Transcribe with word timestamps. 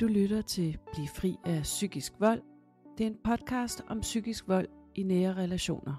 Du 0.00 0.06
lytter 0.06 0.42
til 0.42 0.78
Bliv 0.92 1.06
fri 1.06 1.36
af 1.44 1.60
psykisk 1.62 2.12
vold. 2.20 2.42
Det 2.98 3.06
er 3.06 3.10
en 3.10 3.16
podcast 3.24 3.82
om 3.88 4.00
psykisk 4.00 4.48
vold 4.48 4.68
i 4.94 5.02
nære 5.02 5.34
relationer. 5.34 5.94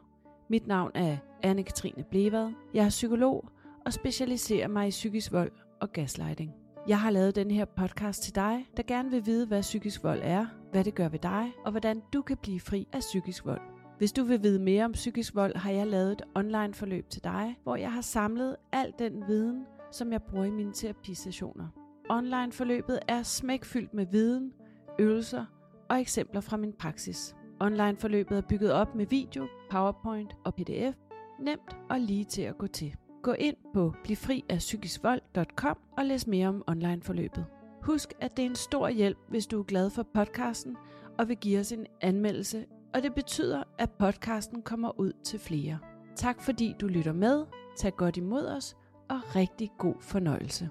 Mit 0.49 0.67
navn 0.67 0.91
er 0.95 1.18
Anne-Katrine 1.46 2.04
Blevad. 2.10 2.52
Jeg 2.73 2.86
er 2.86 2.89
psykolog 2.89 3.50
og 3.86 3.94
specialiserer 3.94 4.68
mig 4.68 4.88
i 4.88 4.89
psykisk 4.89 5.31
vold 5.31 5.52
og 5.81 5.92
gaslighting. 5.92 6.52
Jeg 6.88 7.00
har 7.00 7.10
lavet 7.10 7.36
den 7.36 7.52
her 7.52 7.66
podcast 7.66 8.23
til 8.23 8.36
dig, 8.36 8.66
der 8.78 8.84
gerne 8.84 9.12
vil 9.12 9.25
vide, 9.25 9.47
hvad 9.47 9.61
psykisk 9.61 10.04
vold 10.04 10.20
er, 10.23 10.46
hvad 10.71 10.84
det 10.84 10.96
gør 10.96 11.09
ved 11.09 11.20
dig, 11.20 11.52
og 11.66 11.71
hvordan 11.71 12.02
du 12.14 12.21
kan 12.21 12.38
blive 12.38 12.59
fri 12.59 12.88
af 12.93 13.00
psykisk 13.00 13.46
vold. 13.46 13.62
Hvis 13.98 14.12
du 14.12 14.23
vil 14.23 14.43
vide 14.43 14.59
mere 14.59 14.86
om 14.86 14.91
psykisk 14.91 15.36
vold, 15.36 15.55
har 15.55 15.71
jeg 15.71 15.88
lavet 15.88 16.12
et 16.12 16.21
online 16.36 16.73
forløb 16.73 17.09
til 17.09 17.23
dig, 17.23 17.59
hvor 17.64 17.75
jeg 17.75 17.91
har 17.91 18.02
samlet 18.02 18.55
al 18.71 18.93
den 19.00 19.27
viden, 19.27 19.66
som 19.91 20.12
jeg 20.12 20.23
bruger 20.23 20.46
i 20.46 20.52
mine 20.52 20.73
terapisessioner. 20.73 21.84
Online 22.09 22.51
forløbet 22.51 22.99
er 23.07 23.23
smækfyldt 23.23 23.93
med 23.93 24.05
viden, 24.05 24.54
øvelser 24.99 25.46
og 25.89 26.01
eksempler 26.01 26.41
fra 26.41 26.57
min 26.57 26.73
praksis. 26.73 27.36
Online 27.59 27.97
forløbet 27.97 28.37
er 28.37 28.41
bygget 28.41 28.71
op 28.71 28.96
med 28.96 29.05
video, 29.05 29.47
PowerPoint 29.69 30.36
og 30.43 30.55
PDF. 30.55 30.96
Nemt 31.39 31.77
og 31.89 31.99
lige 31.99 32.23
til 32.23 32.41
at 32.41 32.58
gå 32.58 32.67
til. 32.67 32.95
Gå 33.23 33.31
ind 33.31 33.55
på 33.73 33.94
blivfriafpsykiskvold.com 34.03 35.77
og 35.97 36.05
læs 36.05 36.27
mere 36.27 36.47
om 36.47 36.63
online 36.67 37.02
forløbet. 37.02 37.45
Husk, 37.81 38.13
at 38.19 38.38
det 38.38 38.45
er 38.45 38.49
en 38.49 38.55
stor 38.55 38.89
hjælp, 38.89 39.17
hvis 39.30 39.47
du 39.47 39.59
er 39.59 39.63
glad 39.63 39.89
for 39.89 40.03
podcasten 40.03 40.77
og 41.17 41.27
vil 41.27 41.38
give 41.38 41.59
os 41.59 41.72
en 41.72 41.85
anmeldelse, 42.02 42.66
og 42.94 43.03
det 43.03 43.16
betyder, 43.16 43.63
at 43.77 43.91
podcasten 43.91 44.61
kommer 44.61 44.99
ud 44.99 45.11
til 45.23 45.39
flere. 45.39 45.80
Tak 46.16 46.41
fordi 46.41 46.75
du 46.81 46.88
lytter 46.88 47.13
med, 47.13 47.45
tag 47.77 47.95
godt 47.95 48.17
imod 48.17 48.45
os, 48.45 48.75
og 49.09 49.35
rigtig 49.35 49.72
god 49.77 49.95
fornøjelse. 49.99 50.69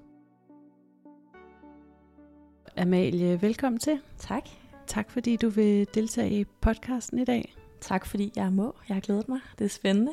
Amalie, 2.76 3.42
velkommen 3.42 3.78
til. 3.78 3.98
Tak. 4.18 4.48
Tak 4.86 5.10
fordi 5.10 5.36
du 5.36 5.48
vil 5.48 5.86
deltage 5.94 6.40
i 6.40 6.44
podcasten 6.44 7.18
i 7.18 7.24
dag. 7.24 7.54
Tak 7.80 8.06
fordi 8.06 8.32
jeg 8.36 8.52
må. 8.52 8.74
Jeg 8.88 8.94
har 8.94 9.00
glædet 9.00 9.28
mig. 9.28 9.40
Det 9.58 9.64
er 9.64 9.68
spændende. 9.68 10.12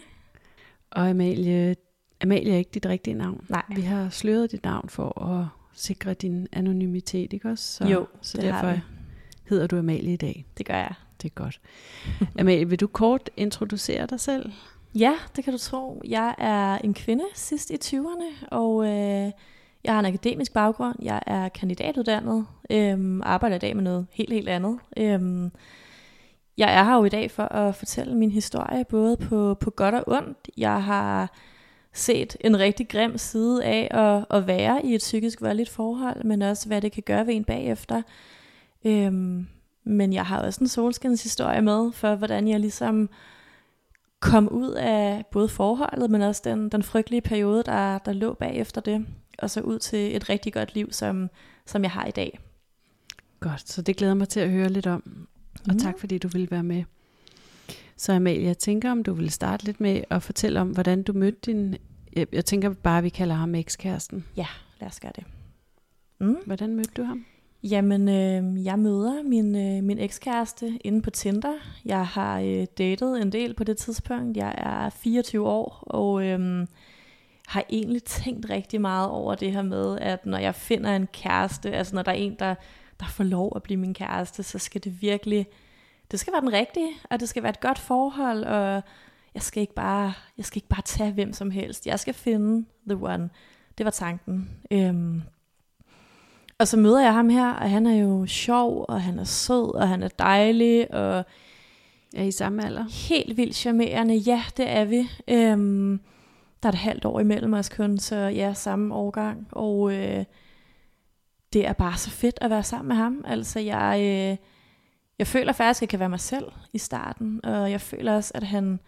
Og 0.91 1.09
Amalie, 1.09 1.75
Amalie 2.21 2.53
er 2.53 2.57
ikke 2.57 2.71
dit 2.73 2.85
rigtige 2.85 3.13
navn. 3.13 3.45
Nej. 3.49 3.63
Vi 3.75 3.81
har 3.81 4.09
sløret 4.09 4.51
dit 4.51 4.63
navn 4.63 4.89
for 4.89 5.21
at 5.25 5.45
sikre 5.73 6.13
din 6.13 6.47
anonymitet, 6.51 7.33
ikke 7.33 7.49
også? 7.49 7.73
Så, 7.73 7.85
Jo, 7.87 8.07
så 8.21 8.37
det 8.37 8.45
derfor 8.45 8.79
hedder 9.49 9.67
du 9.67 9.77
Amalie 9.77 10.13
i 10.13 10.17
dag. 10.17 10.45
Det 10.57 10.65
gør 10.65 10.77
jeg. 10.77 10.93
Det 11.21 11.29
er 11.29 11.33
godt. 11.33 11.61
Amalie, 12.39 12.69
vil 12.69 12.79
du 12.79 12.87
kort 12.87 13.29
introducere 13.37 14.05
dig 14.05 14.19
selv? 14.19 14.51
Ja, 14.95 15.13
det 15.35 15.43
kan 15.43 15.53
du 15.53 15.59
tro. 15.59 16.01
Jeg 16.07 16.35
er 16.37 16.77
en 16.77 16.93
kvinde 16.93 17.23
sidst 17.33 17.71
i 17.71 17.75
20'erne, 17.97 18.45
og 18.47 18.85
øh, 18.87 19.31
jeg 19.83 19.93
har 19.93 19.99
en 19.99 20.05
akademisk 20.05 20.53
baggrund. 20.53 20.95
Jeg 21.01 21.21
er 21.27 21.49
kandidatuddannet, 21.49 22.45
øhm, 22.69 23.21
arbejder 23.23 23.55
i 23.55 23.59
dag 23.59 23.75
med 23.75 23.83
noget 23.83 24.07
helt, 24.11 24.33
helt 24.33 24.49
andet. 24.49 24.79
Øhm, 24.97 25.51
jeg 26.57 26.73
er 26.73 26.83
her 26.83 26.95
jo 26.95 27.03
i 27.03 27.09
dag 27.09 27.31
for 27.31 27.43
at 27.43 27.75
fortælle 27.75 28.17
min 28.17 28.31
historie, 28.31 28.85
både 28.89 29.17
på, 29.17 29.57
på 29.59 29.69
godt 29.69 29.95
og 29.95 30.03
ondt. 30.07 30.49
Jeg 30.57 30.83
har 30.83 31.33
set 31.93 32.37
en 32.39 32.59
rigtig 32.59 32.89
grim 32.89 33.17
side 33.17 33.63
af 33.63 33.87
at, 33.91 34.37
at 34.37 34.47
være 34.47 34.85
i 34.85 34.95
et 34.95 34.99
psykisk 34.99 35.41
voldeligt 35.41 35.69
forhold, 35.69 36.23
men 36.23 36.41
også 36.41 36.67
hvad 36.67 36.81
det 36.81 36.91
kan 36.91 37.03
gøre 37.03 37.27
ved 37.27 37.33
en 37.33 37.43
bagefter. 37.43 38.01
Øhm, 38.85 39.47
men 39.83 40.13
jeg 40.13 40.25
har 40.25 40.41
også 40.41 40.63
en 40.63 40.67
solskinshistorie 40.67 41.61
med, 41.61 41.91
for 41.91 42.15
hvordan 42.15 42.47
jeg 42.47 42.59
ligesom 42.59 43.09
kom 44.19 44.49
ud 44.49 44.71
af 44.71 45.25
både 45.31 45.49
forholdet, 45.49 46.11
men 46.11 46.21
også 46.21 46.41
den, 46.45 46.69
den 46.69 46.83
frygtelige 46.83 47.21
periode, 47.21 47.63
der, 47.63 47.97
der 47.97 48.13
lå 48.13 48.33
bagefter 48.33 48.81
det, 48.81 49.05
og 49.41 49.49
så 49.49 49.61
ud 49.61 49.79
til 49.79 50.15
et 50.15 50.29
rigtig 50.29 50.53
godt 50.53 50.75
liv, 50.75 50.91
som, 50.91 51.29
som 51.65 51.83
jeg 51.83 51.91
har 51.91 52.05
i 52.05 52.11
dag. 52.11 52.39
Godt, 53.39 53.69
så 53.69 53.81
det 53.81 53.97
glæder 53.97 54.13
mig 54.13 54.29
til 54.29 54.39
at 54.39 54.49
høre 54.51 54.69
lidt 54.69 54.87
om. 54.87 55.27
Og 55.67 55.73
Mm. 55.73 55.79
tak 55.79 55.99
fordi 55.99 56.17
du 56.17 56.27
ville 56.27 56.51
være 56.51 56.63
med. 56.63 56.83
Så 57.97 58.13
Amalie, 58.13 58.43
jeg 58.43 58.57
tænker, 58.57 58.91
om 58.91 59.03
du 59.03 59.13
vil 59.13 59.31
starte 59.31 59.65
lidt 59.65 59.81
med 59.81 60.01
at 60.09 60.23
fortælle 60.23 60.61
om, 60.61 60.69
hvordan 60.69 61.03
du 61.03 61.13
mødte 61.13 61.39
din... 61.45 61.75
Jeg, 62.33 62.45
tænker 62.45 62.69
bare, 62.73 62.97
at 62.97 63.03
vi 63.03 63.09
kalder 63.09 63.35
ham 63.35 63.55
ekskæresten. 63.55 64.25
Ja, 64.37 64.47
lad 64.79 64.87
os 64.89 64.99
gøre 64.99 65.11
det. 65.15 65.23
Mm. 66.19 66.37
Hvordan 66.45 66.75
mødte 66.75 66.91
du 66.97 67.03
ham? 67.03 67.25
Jamen, 67.63 68.09
øh, 68.09 68.65
jeg 68.65 68.79
møder 68.79 69.23
min, 69.23 69.55
øh, 69.55 69.83
min 69.83 69.99
ekskæreste 69.99 70.79
inde 70.83 71.01
på 71.01 71.09
Tinder. 71.09 71.53
Jeg 71.85 72.07
har 72.07 72.39
øh, 72.39 72.65
datet 72.77 73.21
en 73.21 73.31
del 73.31 73.53
på 73.53 73.63
det 73.63 73.77
tidspunkt. 73.77 74.37
Jeg 74.37 74.53
er 74.57 74.89
24 74.89 75.47
år, 75.47 75.83
og 75.87 76.25
øh, 76.25 76.67
har 77.51 77.63
egentlig 77.69 78.03
tænkt 78.03 78.49
rigtig 78.49 78.81
meget 78.81 79.09
over 79.09 79.35
det 79.35 79.51
her 79.51 79.61
med, 79.61 79.97
at 79.99 80.25
når 80.25 80.37
jeg 80.37 80.55
finder 80.55 80.95
en 80.95 81.07
kæreste, 81.07 81.71
altså 81.71 81.95
når 81.95 82.01
der 82.01 82.11
er 82.11 82.15
en, 82.15 82.35
der, 82.39 82.55
der 82.99 83.05
får 83.05 83.23
lov 83.23 83.51
at 83.55 83.63
blive 83.63 83.77
min 83.77 83.93
kæreste, 83.93 84.43
så 84.43 84.59
skal 84.59 84.83
det 84.83 85.01
virkelig, 85.01 85.47
det 86.11 86.19
skal 86.19 86.33
være 86.33 86.41
den 86.41 86.53
rigtige, 86.53 86.89
og 87.09 87.19
det 87.19 87.29
skal 87.29 87.43
være 87.43 87.49
et 87.49 87.59
godt 87.59 87.79
forhold, 87.79 88.43
og 88.43 88.81
jeg 89.33 89.41
skal 89.41 89.61
ikke 89.61 89.73
bare, 89.73 90.13
jeg 90.37 90.45
skal 90.45 90.57
ikke 90.57 90.67
bare 90.67 90.81
tage 90.81 91.11
hvem 91.11 91.33
som 91.33 91.51
helst. 91.51 91.87
Jeg 91.87 91.99
skal 91.99 92.13
finde 92.13 92.65
the 92.89 93.05
one. 93.05 93.29
Det 93.77 93.85
var 93.85 93.91
tanken. 93.91 94.49
Øhm, 94.71 95.21
og 96.59 96.67
så 96.67 96.77
møder 96.77 97.01
jeg 97.01 97.13
ham 97.13 97.29
her, 97.29 97.49
og 97.53 97.69
han 97.69 97.85
er 97.85 97.95
jo 97.95 98.25
sjov, 98.25 98.85
og 98.89 99.01
han 99.01 99.19
er 99.19 99.23
sød, 99.23 99.75
og 99.75 99.87
han 99.87 100.03
er 100.03 100.09
dejlig, 100.19 100.93
og 100.93 101.25
Er 102.15 102.23
I 102.23 102.31
samme 102.31 102.65
alder? 102.65 102.85
helt 103.09 103.37
vildt 103.37 103.55
charmerende. 103.55 104.15
Ja, 104.15 104.43
det 104.57 104.69
er 104.69 104.85
vi. 104.85 105.09
Øhm, 105.27 105.99
der 106.63 106.69
er 106.69 106.73
et 106.73 106.79
halvt 106.79 107.05
år 107.05 107.19
imellem 107.19 107.53
os 107.53 107.69
kun, 107.69 107.97
så 107.97 108.15
ja, 108.15 108.53
samme 108.53 108.95
årgang. 108.95 109.47
Og 109.51 109.93
øh, 109.93 110.25
det 111.53 111.67
er 111.67 111.73
bare 111.73 111.97
så 111.97 112.09
fedt 112.09 112.37
at 112.41 112.49
være 112.49 112.63
sammen 112.63 112.87
med 112.87 112.95
ham. 112.95 113.23
Altså, 113.27 113.59
jeg, 113.59 113.99
øh, 113.99 114.37
jeg 115.19 115.27
føler 115.27 115.53
faktisk, 115.53 115.77
at 115.77 115.81
jeg 115.81 115.89
kan 115.89 115.99
være 115.99 116.09
mig 116.09 116.19
selv 116.19 116.51
i 116.73 116.77
starten, 116.77 117.45
og 117.45 117.71
jeg 117.71 117.81
føler 117.81 118.15
også, 118.15 118.31
at 118.35 118.43
han 118.43 118.79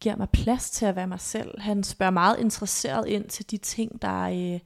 giver 0.00 0.16
mig 0.16 0.28
plads 0.30 0.70
til 0.70 0.86
at 0.86 0.96
være 0.96 1.06
mig 1.06 1.20
selv. 1.20 1.60
Han 1.60 1.84
spørger 1.84 2.10
meget 2.10 2.38
interesseret 2.38 3.08
ind 3.08 3.24
til 3.24 3.50
de 3.50 3.56
ting, 3.56 4.02
der, 4.02 4.22
øh, 4.22 4.60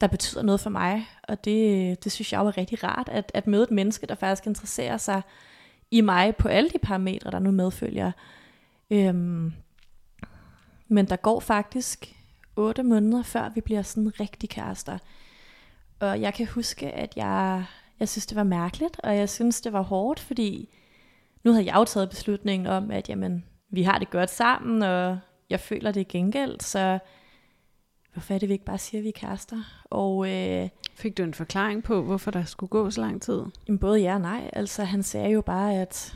der 0.00 0.06
betyder 0.06 0.42
noget 0.42 0.60
for 0.60 0.70
mig, 0.70 1.06
og 1.22 1.44
det, 1.44 2.04
det 2.04 2.12
synes 2.12 2.32
jeg 2.32 2.44
var 2.44 2.56
rigtig 2.56 2.84
rart, 2.84 3.08
at, 3.08 3.30
at 3.34 3.46
møde 3.46 3.62
et 3.62 3.70
menneske, 3.70 4.06
der 4.06 4.14
faktisk 4.14 4.46
interesserer 4.46 4.96
sig 4.96 5.22
i 5.90 6.00
mig 6.00 6.36
på 6.36 6.48
alle 6.48 6.70
de 6.70 6.78
parametre, 6.78 7.30
der 7.30 7.38
nu 7.38 7.50
medfølger. 7.50 8.12
Øhm, 8.90 9.52
men 10.90 11.06
der 11.06 11.16
går 11.16 11.40
faktisk 11.40 12.14
otte 12.56 12.82
måneder, 12.82 13.22
før 13.22 13.48
vi 13.54 13.60
bliver 13.60 13.82
sådan 13.82 14.20
rigtig 14.20 14.50
kærester. 14.50 14.98
Og 16.00 16.20
jeg 16.20 16.34
kan 16.34 16.46
huske, 16.46 16.90
at 16.90 17.16
jeg, 17.16 17.64
jeg 18.00 18.08
synes, 18.08 18.26
det 18.26 18.36
var 18.36 18.42
mærkeligt, 18.42 19.00
og 19.04 19.16
jeg 19.16 19.28
synes, 19.28 19.60
det 19.60 19.72
var 19.72 19.82
hårdt, 19.82 20.20
fordi 20.20 20.74
nu 21.44 21.52
havde 21.52 21.66
jeg 21.66 21.74
jo 21.74 21.84
taget 21.84 22.10
beslutningen 22.10 22.66
om, 22.66 22.90
at 22.90 23.08
jamen, 23.08 23.44
vi 23.70 23.82
har 23.82 23.98
det 23.98 24.10
godt 24.10 24.30
sammen, 24.30 24.82
og 24.82 25.18
jeg 25.50 25.60
føler 25.60 25.92
det 25.92 26.08
gengæld, 26.08 26.60
så 26.60 26.98
hvorfor 28.12 28.34
er 28.34 28.38
det, 28.38 28.48
vi 28.48 28.52
ikke 28.52 28.64
bare 28.64 28.78
siger, 28.78 29.00
at 29.00 29.04
vi 29.04 29.08
er 29.08 29.12
kærester? 29.12 29.84
Og 29.84 30.30
øh, 30.30 30.68
Fik 30.94 31.18
du 31.18 31.22
en 31.22 31.34
forklaring 31.34 31.82
på, 31.82 32.02
hvorfor 32.02 32.30
der 32.30 32.44
skulle 32.44 32.68
gå 32.68 32.90
så 32.90 33.00
lang 33.00 33.22
tid? 33.22 33.42
Jamen, 33.68 33.78
både 33.78 34.00
ja 34.00 34.14
og 34.14 34.20
nej. 34.20 34.50
Altså, 34.52 34.84
han 34.84 35.02
sagde 35.02 35.30
jo 35.30 35.40
bare, 35.40 35.74
at 35.74 36.14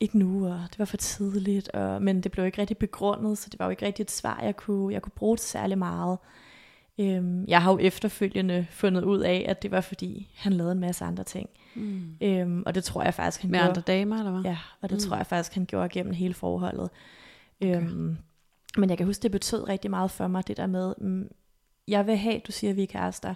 ikke 0.00 0.18
nu, 0.18 0.46
og 0.48 0.60
det 0.70 0.78
var 0.78 0.84
for 0.84 0.96
tidligt, 0.96 1.68
og, 1.68 2.02
men 2.02 2.20
det 2.20 2.32
blev 2.32 2.46
ikke 2.46 2.60
rigtig 2.60 2.78
begrundet, 2.78 3.38
så 3.38 3.48
det 3.50 3.58
var 3.58 3.64
jo 3.64 3.70
ikke 3.70 3.86
rigtig 3.86 4.02
et 4.02 4.10
svar, 4.10 4.40
jeg 4.42 4.56
kunne, 4.56 4.94
jeg 4.94 5.02
kunne 5.02 5.12
bruge 5.16 5.36
til 5.36 5.48
særlig 5.48 5.78
meget. 5.78 6.18
Øhm, 6.98 7.44
jeg 7.48 7.62
har 7.62 7.72
jo 7.72 7.78
efterfølgende 7.78 8.66
fundet 8.70 9.04
ud 9.04 9.20
af, 9.20 9.46
at 9.48 9.62
det 9.62 9.70
var 9.70 9.80
fordi, 9.80 10.30
han 10.36 10.52
lavede 10.52 10.72
en 10.72 10.80
masse 10.80 11.04
andre 11.04 11.24
ting. 11.24 11.48
Mm. 11.74 12.16
Øhm, 12.20 12.62
og 12.66 12.74
det 12.74 12.84
tror 12.84 13.02
jeg 13.02 13.14
faktisk, 13.14 13.42
han 13.42 13.50
Med 13.50 13.58
gjorde. 13.58 13.68
andre 13.68 13.82
damer, 13.82 14.18
eller 14.18 14.30
hvad? 14.32 14.42
Ja, 14.42 14.58
og 14.80 14.90
det 14.90 14.96
Mm. 14.96 15.00
tror 15.08 15.16
jeg 15.16 15.26
faktisk, 15.26 15.54
han 15.54 15.66
gjorde 15.66 15.88
gennem 15.88 16.12
hele 16.14 16.34
forholdet. 16.34 16.90
Okay. 17.62 17.76
Øhm, 17.82 18.16
men 18.78 18.90
jeg 18.90 18.98
kan 18.98 19.06
huske, 19.06 19.22
det 19.22 19.30
betød 19.30 19.68
rigtig 19.68 19.90
meget 19.90 20.10
for 20.10 20.26
mig, 20.26 20.48
det 20.48 20.56
der 20.56 20.66
med, 20.66 20.94
mm, 20.98 21.28
jeg 21.88 22.06
vil 22.06 22.16
have, 22.16 22.40
du 22.46 22.52
siger, 22.52 22.72
vi 22.74 22.82
er 22.82 22.86
kærester. 22.86 23.34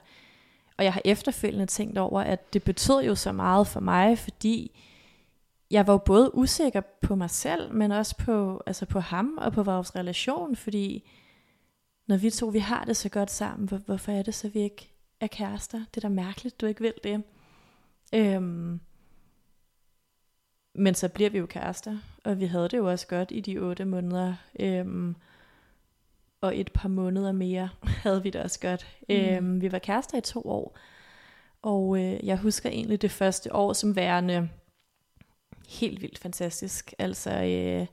Og 0.78 0.84
jeg 0.84 0.92
har 0.92 1.02
efterfølgende 1.04 1.66
tænkt 1.66 1.98
over, 1.98 2.20
at 2.20 2.52
det 2.52 2.62
betød 2.64 3.02
jo 3.04 3.14
så 3.14 3.32
meget 3.32 3.66
for 3.66 3.80
mig, 3.80 4.18
fordi 4.18 4.80
jeg 5.70 5.86
var 5.86 5.92
jo 5.92 5.98
både 5.98 6.34
usikker 6.34 6.80
på 7.00 7.14
mig 7.14 7.30
selv, 7.30 7.74
men 7.74 7.92
også 7.92 8.16
på, 8.16 8.62
altså 8.66 8.86
på 8.86 9.00
ham 9.00 9.38
og 9.38 9.52
på 9.52 9.62
vores 9.62 9.96
relation, 9.96 10.56
fordi 10.56 11.10
når 12.06 12.16
vi 12.16 12.30
to 12.30 12.46
vi 12.46 12.58
har 12.58 12.84
det 12.84 12.96
så 12.96 13.08
godt 13.08 13.30
sammen, 13.30 13.68
hvor, 13.68 13.78
hvorfor 13.78 14.12
er 14.12 14.22
det 14.22 14.34
så, 14.34 14.48
vi 14.48 14.60
ikke 14.60 14.90
er 15.20 15.26
kærester? 15.26 15.78
Det 15.78 16.04
er 16.04 16.08
da 16.08 16.14
mærkeligt, 16.14 16.60
du 16.60 16.66
ikke 16.66 16.80
vil 16.80 16.94
det. 17.04 17.22
Øhm, 18.14 18.80
men 20.74 20.94
så 20.94 21.08
bliver 21.08 21.30
vi 21.30 21.38
jo 21.38 21.46
kærester, 21.46 21.98
og 22.24 22.40
vi 22.40 22.44
havde 22.44 22.68
det 22.68 22.76
jo 22.76 22.90
også 22.90 23.06
godt 23.06 23.30
i 23.30 23.40
de 23.40 23.58
otte 23.58 23.84
måneder. 23.84 24.34
Øhm, 24.60 25.16
og 26.40 26.58
et 26.58 26.72
par 26.72 26.88
måneder 26.88 27.32
mere 27.32 27.68
havde 28.04 28.22
vi 28.22 28.30
det 28.30 28.40
også 28.40 28.60
godt. 28.60 28.86
Mm. 29.08 29.14
Øhm, 29.14 29.60
vi 29.60 29.72
var 29.72 29.78
kærester 29.78 30.18
i 30.18 30.20
to 30.20 30.40
år, 30.40 30.78
og 31.62 31.98
øh, 31.98 32.26
jeg 32.26 32.38
husker 32.38 32.70
egentlig 32.70 33.02
det 33.02 33.10
første 33.10 33.54
år 33.54 33.72
som 33.72 33.96
værende 33.96 34.48
helt 35.70 36.02
vildt 36.02 36.18
fantastisk. 36.18 36.94
Altså, 36.98 37.30
øh, 37.30 37.86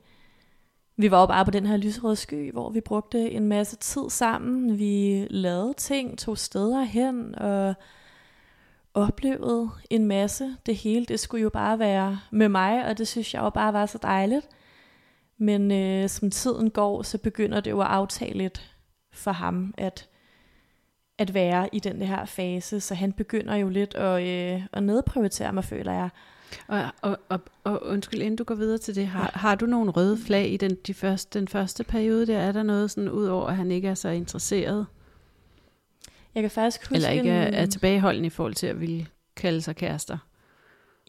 vi 0.96 1.10
var 1.10 1.20
jo 1.20 1.26
bare 1.26 1.44
på 1.44 1.50
den 1.50 1.66
her 1.66 1.76
lyserøde 1.76 2.16
sky, 2.16 2.52
hvor 2.52 2.70
vi 2.70 2.80
brugte 2.80 3.30
en 3.30 3.48
masse 3.48 3.76
tid 3.76 4.10
sammen. 4.10 4.78
Vi 4.78 5.26
lavede 5.30 5.74
ting, 5.74 6.18
tog 6.18 6.38
steder 6.38 6.82
hen, 6.82 7.34
og, 7.34 7.74
oplevede 8.94 9.70
en 9.90 10.06
masse. 10.06 10.56
Det 10.66 10.76
hele, 10.76 11.06
det 11.06 11.20
skulle 11.20 11.42
jo 11.42 11.48
bare 11.50 11.78
være 11.78 12.20
med 12.30 12.48
mig, 12.48 12.86
og 12.86 12.98
det 12.98 13.08
synes 13.08 13.34
jeg 13.34 13.42
jo 13.42 13.50
bare 13.50 13.72
var 13.72 13.86
så 13.86 13.98
dejligt. 14.02 14.48
Men 15.38 15.72
øh, 15.72 16.08
som 16.08 16.30
tiden 16.30 16.70
går, 16.70 17.02
så 17.02 17.18
begynder 17.18 17.60
det 17.60 17.70
jo 17.70 17.80
at 17.80 17.86
aftale 17.86 18.38
lidt 18.38 18.76
for 19.12 19.32
ham, 19.32 19.74
at, 19.78 20.08
at 21.18 21.34
være 21.34 21.68
i 21.72 21.78
den 21.78 22.02
her 22.02 22.24
fase. 22.24 22.80
Så 22.80 22.94
han 22.94 23.12
begynder 23.12 23.54
jo 23.54 23.68
lidt 23.68 23.94
at, 23.94 24.22
øh, 24.22 24.62
at 24.72 24.82
nedprioritere 24.82 25.52
mig, 25.52 25.64
føler 25.64 25.92
jeg. 25.92 26.08
Og, 26.66 26.84
og, 27.02 27.18
og, 27.28 27.40
og 27.64 27.86
undskyld, 27.86 28.20
inden 28.20 28.36
du 28.36 28.44
går 28.44 28.54
videre 28.54 28.78
til 28.78 28.94
det, 28.94 29.06
har, 29.06 29.30
har 29.34 29.54
du 29.54 29.66
nogle 29.66 29.90
røde 29.90 30.18
flag 30.26 30.52
i 30.52 30.56
den, 30.56 30.76
de 30.86 30.94
første, 30.94 31.38
den 31.38 31.48
første 31.48 31.84
periode 31.84 32.26
der? 32.26 32.38
Er 32.38 32.52
der 32.52 32.62
noget 32.62 32.90
sådan, 32.90 33.10
ud 33.10 33.26
over 33.26 33.46
at 33.46 33.56
han 33.56 33.70
ikke 33.70 33.88
er 33.88 33.94
så 33.94 34.08
interesseret? 34.08 34.86
Jeg 36.34 36.42
kan 36.42 36.50
faktisk 36.50 36.82
huske 36.82 36.94
Eller 36.94 37.10
ikke 37.10 37.30
er, 37.30 37.62
er 37.62 37.66
tilbageholden 37.66 38.24
i 38.24 38.30
forhold 38.30 38.54
til 38.54 38.66
at 38.66 38.80
ville 38.80 39.06
kalde 39.36 39.60
sig 39.60 39.76
kærester? 39.76 40.18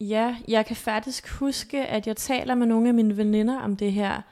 Ja, 0.00 0.36
jeg 0.48 0.66
kan 0.66 0.76
faktisk 0.76 1.28
huske, 1.28 1.86
at 1.86 2.06
jeg 2.06 2.16
taler 2.16 2.54
med 2.54 2.66
nogle 2.66 2.88
af 2.88 2.94
mine 2.94 3.16
veninder 3.16 3.60
om 3.60 3.76
det 3.76 3.92
her. 3.92 4.22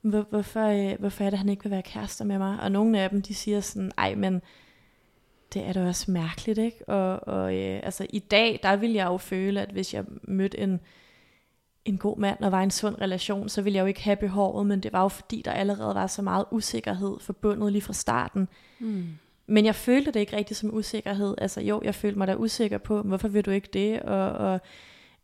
Hvor, 0.00 0.26
hvorfor, 0.30 0.66
øh, 0.66 0.98
hvorfor 0.98 1.24
er 1.24 1.30
det, 1.30 1.34
at 1.34 1.38
han 1.38 1.48
ikke 1.48 1.62
vil 1.62 1.70
være 1.70 1.82
kærester 1.82 2.24
med 2.24 2.38
mig? 2.38 2.60
Og 2.60 2.72
nogle 2.72 3.00
af 3.00 3.10
dem, 3.10 3.22
de 3.22 3.34
siger 3.34 3.60
sådan, 3.60 3.92
ej, 3.98 4.14
men 4.14 4.42
det 5.54 5.68
er 5.68 5.72
da 5.72 5.86
også 5.86 6.10
mærkeligt, 6.10 6.58
ikke? 6.58 6.88
Og, 6.88 7.28
og 7.28 7.56
øh, 7.56 7.80
altså 7.82 8.06
i 8.10 8.18
dag, 8.18 8.60
der 8.62 8.76
vil 8.76 8.92
jeg 8.92 9.06
jo 9.06 9.16
føle, 9.16 9.62
at 9.62 9.70
hvis 9.70 9.94
jeg 9.94 10.04
mødte 10.22 10.58
en, 10.58 10.80
en 11.84 11.98
god 11.98 12.18
mand 12.18 12.40
og 12.40 12.52
var 12.52 12.60
i 12.60 12.64
en 12.64 12.70
sund 12.70 12.96
relation, 13.00 13.48
så 13.48 13.62
ville 13.62 13.76
jeg 13.76 13.82
jo 13.82 13.86
ikke 13.86 14.02
have 14.02 14.16
behovet, 14.16 14.66
men 14.66 14.80
det 14.80 14.92
var 14.92 15.02
jo 15.02 15.08
fordi, 15.08 15.42
der 15.44 15.50
allerede 15.52 15.94
var 15.94 16.06
så 16.06 16.22
meget 16.22 16.44
usikkerhed 16.50 17.16
forbundet 17.20 17.72
lige 17.72 17.82
fra 17.82 17.92
starten. 17.92 18.48
Mm. 18.78 19.04
Men 19.46 19.64
jeg 19.64 19.74
følte 19.74 20.10
det 20.10 20.20
ikke 20.20 20.36
rigtig 20.36 20.56
som 20.56 20.74
usikkerhed. 20.74 21.34
Altså 21.38 21.60
jo, 21.60 21.80
jeg 21.84 21.94
følte 21.94 22.18
mig 22.18 22.28
da 22.28 22.34
usikker 22.34 22.78
på, 22.78 23.02
hvorfor 23.02 23.28
vil 23.28 23.44
du 23.44 23.50
ikke 23.50 23.68
det? 23.72 24.02
Og, 24.02 24.30
og, 24.30 24.60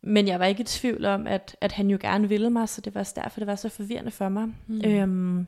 men 0.02 0.28
jeg 0.28 0.40
var 0.40 0.46
ikke 0.46 0.60
i 0.60 0.64
tvivl 0.64 1.04
om, 1.04 1.26
at, 1.26 1.56
at 1.60 1.72
han 1.72 1.90
jo 1.90 1.98
gerne 2.00 2.28
ville 2.28 2.50
mig, 2.50 2.68
så 2.68 2.80
det 2.80 2.94
var 2.94 3.12
derfor, 3.16 3.40
det 3.40 3.46
var 3.46 3.54
så 3.54 3.68
forvirrende 3.68 4.10
for 4.10 4.28
mig. 4.28 4.48
Mm. 4.66 4.80
Øhm, 4.84 5.46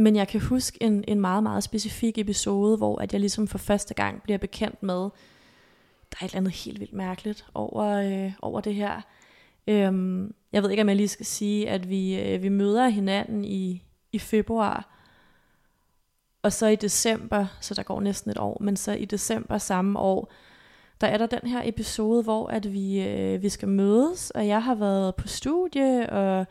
men 0.00 0.16
jeg 0.16 0.28
kan 0.28 0.40
huske 0.40 0.82
en, 0.82 1.04
en 1.08 1.20
meget, 1.20 1.42
meget 1.42 1.62
specifik 1.62 2.18
episode, 2.18 2.76
hvor 2.76 3.00
at 3.00 3.12
jeg 3.12 3.20
ligesom 3.20 3.48
for 3.48 3.58
første 3.58 3.94
gang 3.94 4.22
bliver 4.22 4.38
bekendt 4.38 4.82
med, 4.82 5.00
der 6.10 6.16
er 6.20 6.24
et 6.24 6.30
eller 6.30 6.36
andet 6.36 6.52
helt 6.52 6.80
vildt 6.80 6.92
mærkeligt 6.92 7.46
over, 7.54 7.84
øh, 7.84 8.32
over 8.42 8.60
det 8.60 8.74
her. 8.74 9.00
Øhm, 9.66 10.34
jeg 10.52 10.62
ved 10.62 10.70
ikke, 10.70 10.82
om 10.82 10.88
jeg 10.88 10.96
lige 10.96 11.08
skal 11.08 11.26
sige, 11.26 11.70
at 11.70 11.88
vi, 11.88 12.20
øh, 12.20 12.42
vi 12.42 12.48
møder 12.48 12.88
hinanden 12.88 13.44
i, 13.44 13.82
i 14.12 14.18
februar, 14.18 14.96
og 16.42 16.52
så 16.52 16.66
i 16.66 16.76
december, 16.76 17.46
så 17.60 17.74
der 17.74 17.82
går 17.82 18.00
næsten 18.00 18.30
et 18.30 18.38
år, 18.38 18.58
men 18.60 18.76
så 18.76 18.92
i 18.92 19.04
december 19.04 19.58
samme 19.58 19.98
år, 19.98 20.32
der 21.00 21.06
er 21.06 21.18
der 21.18 21.26
den 21.26 21.50
her 21.50 21.62
episode, 21.64 22.22
hvor 22.22 22.46
at 22.46 22.72
vi, 22.72 23.02
øh, 23.02 23.42
vi 23.42 23.48
skal 23.48 23.68
mødes, 23.68 24.30
og 24.30 24.46
jeg 24.46 24.62
har 24.62 24.74
været 24.74 25.14
på 25.14 25.28
studie, 25.28 26.10
og 26.10 26.46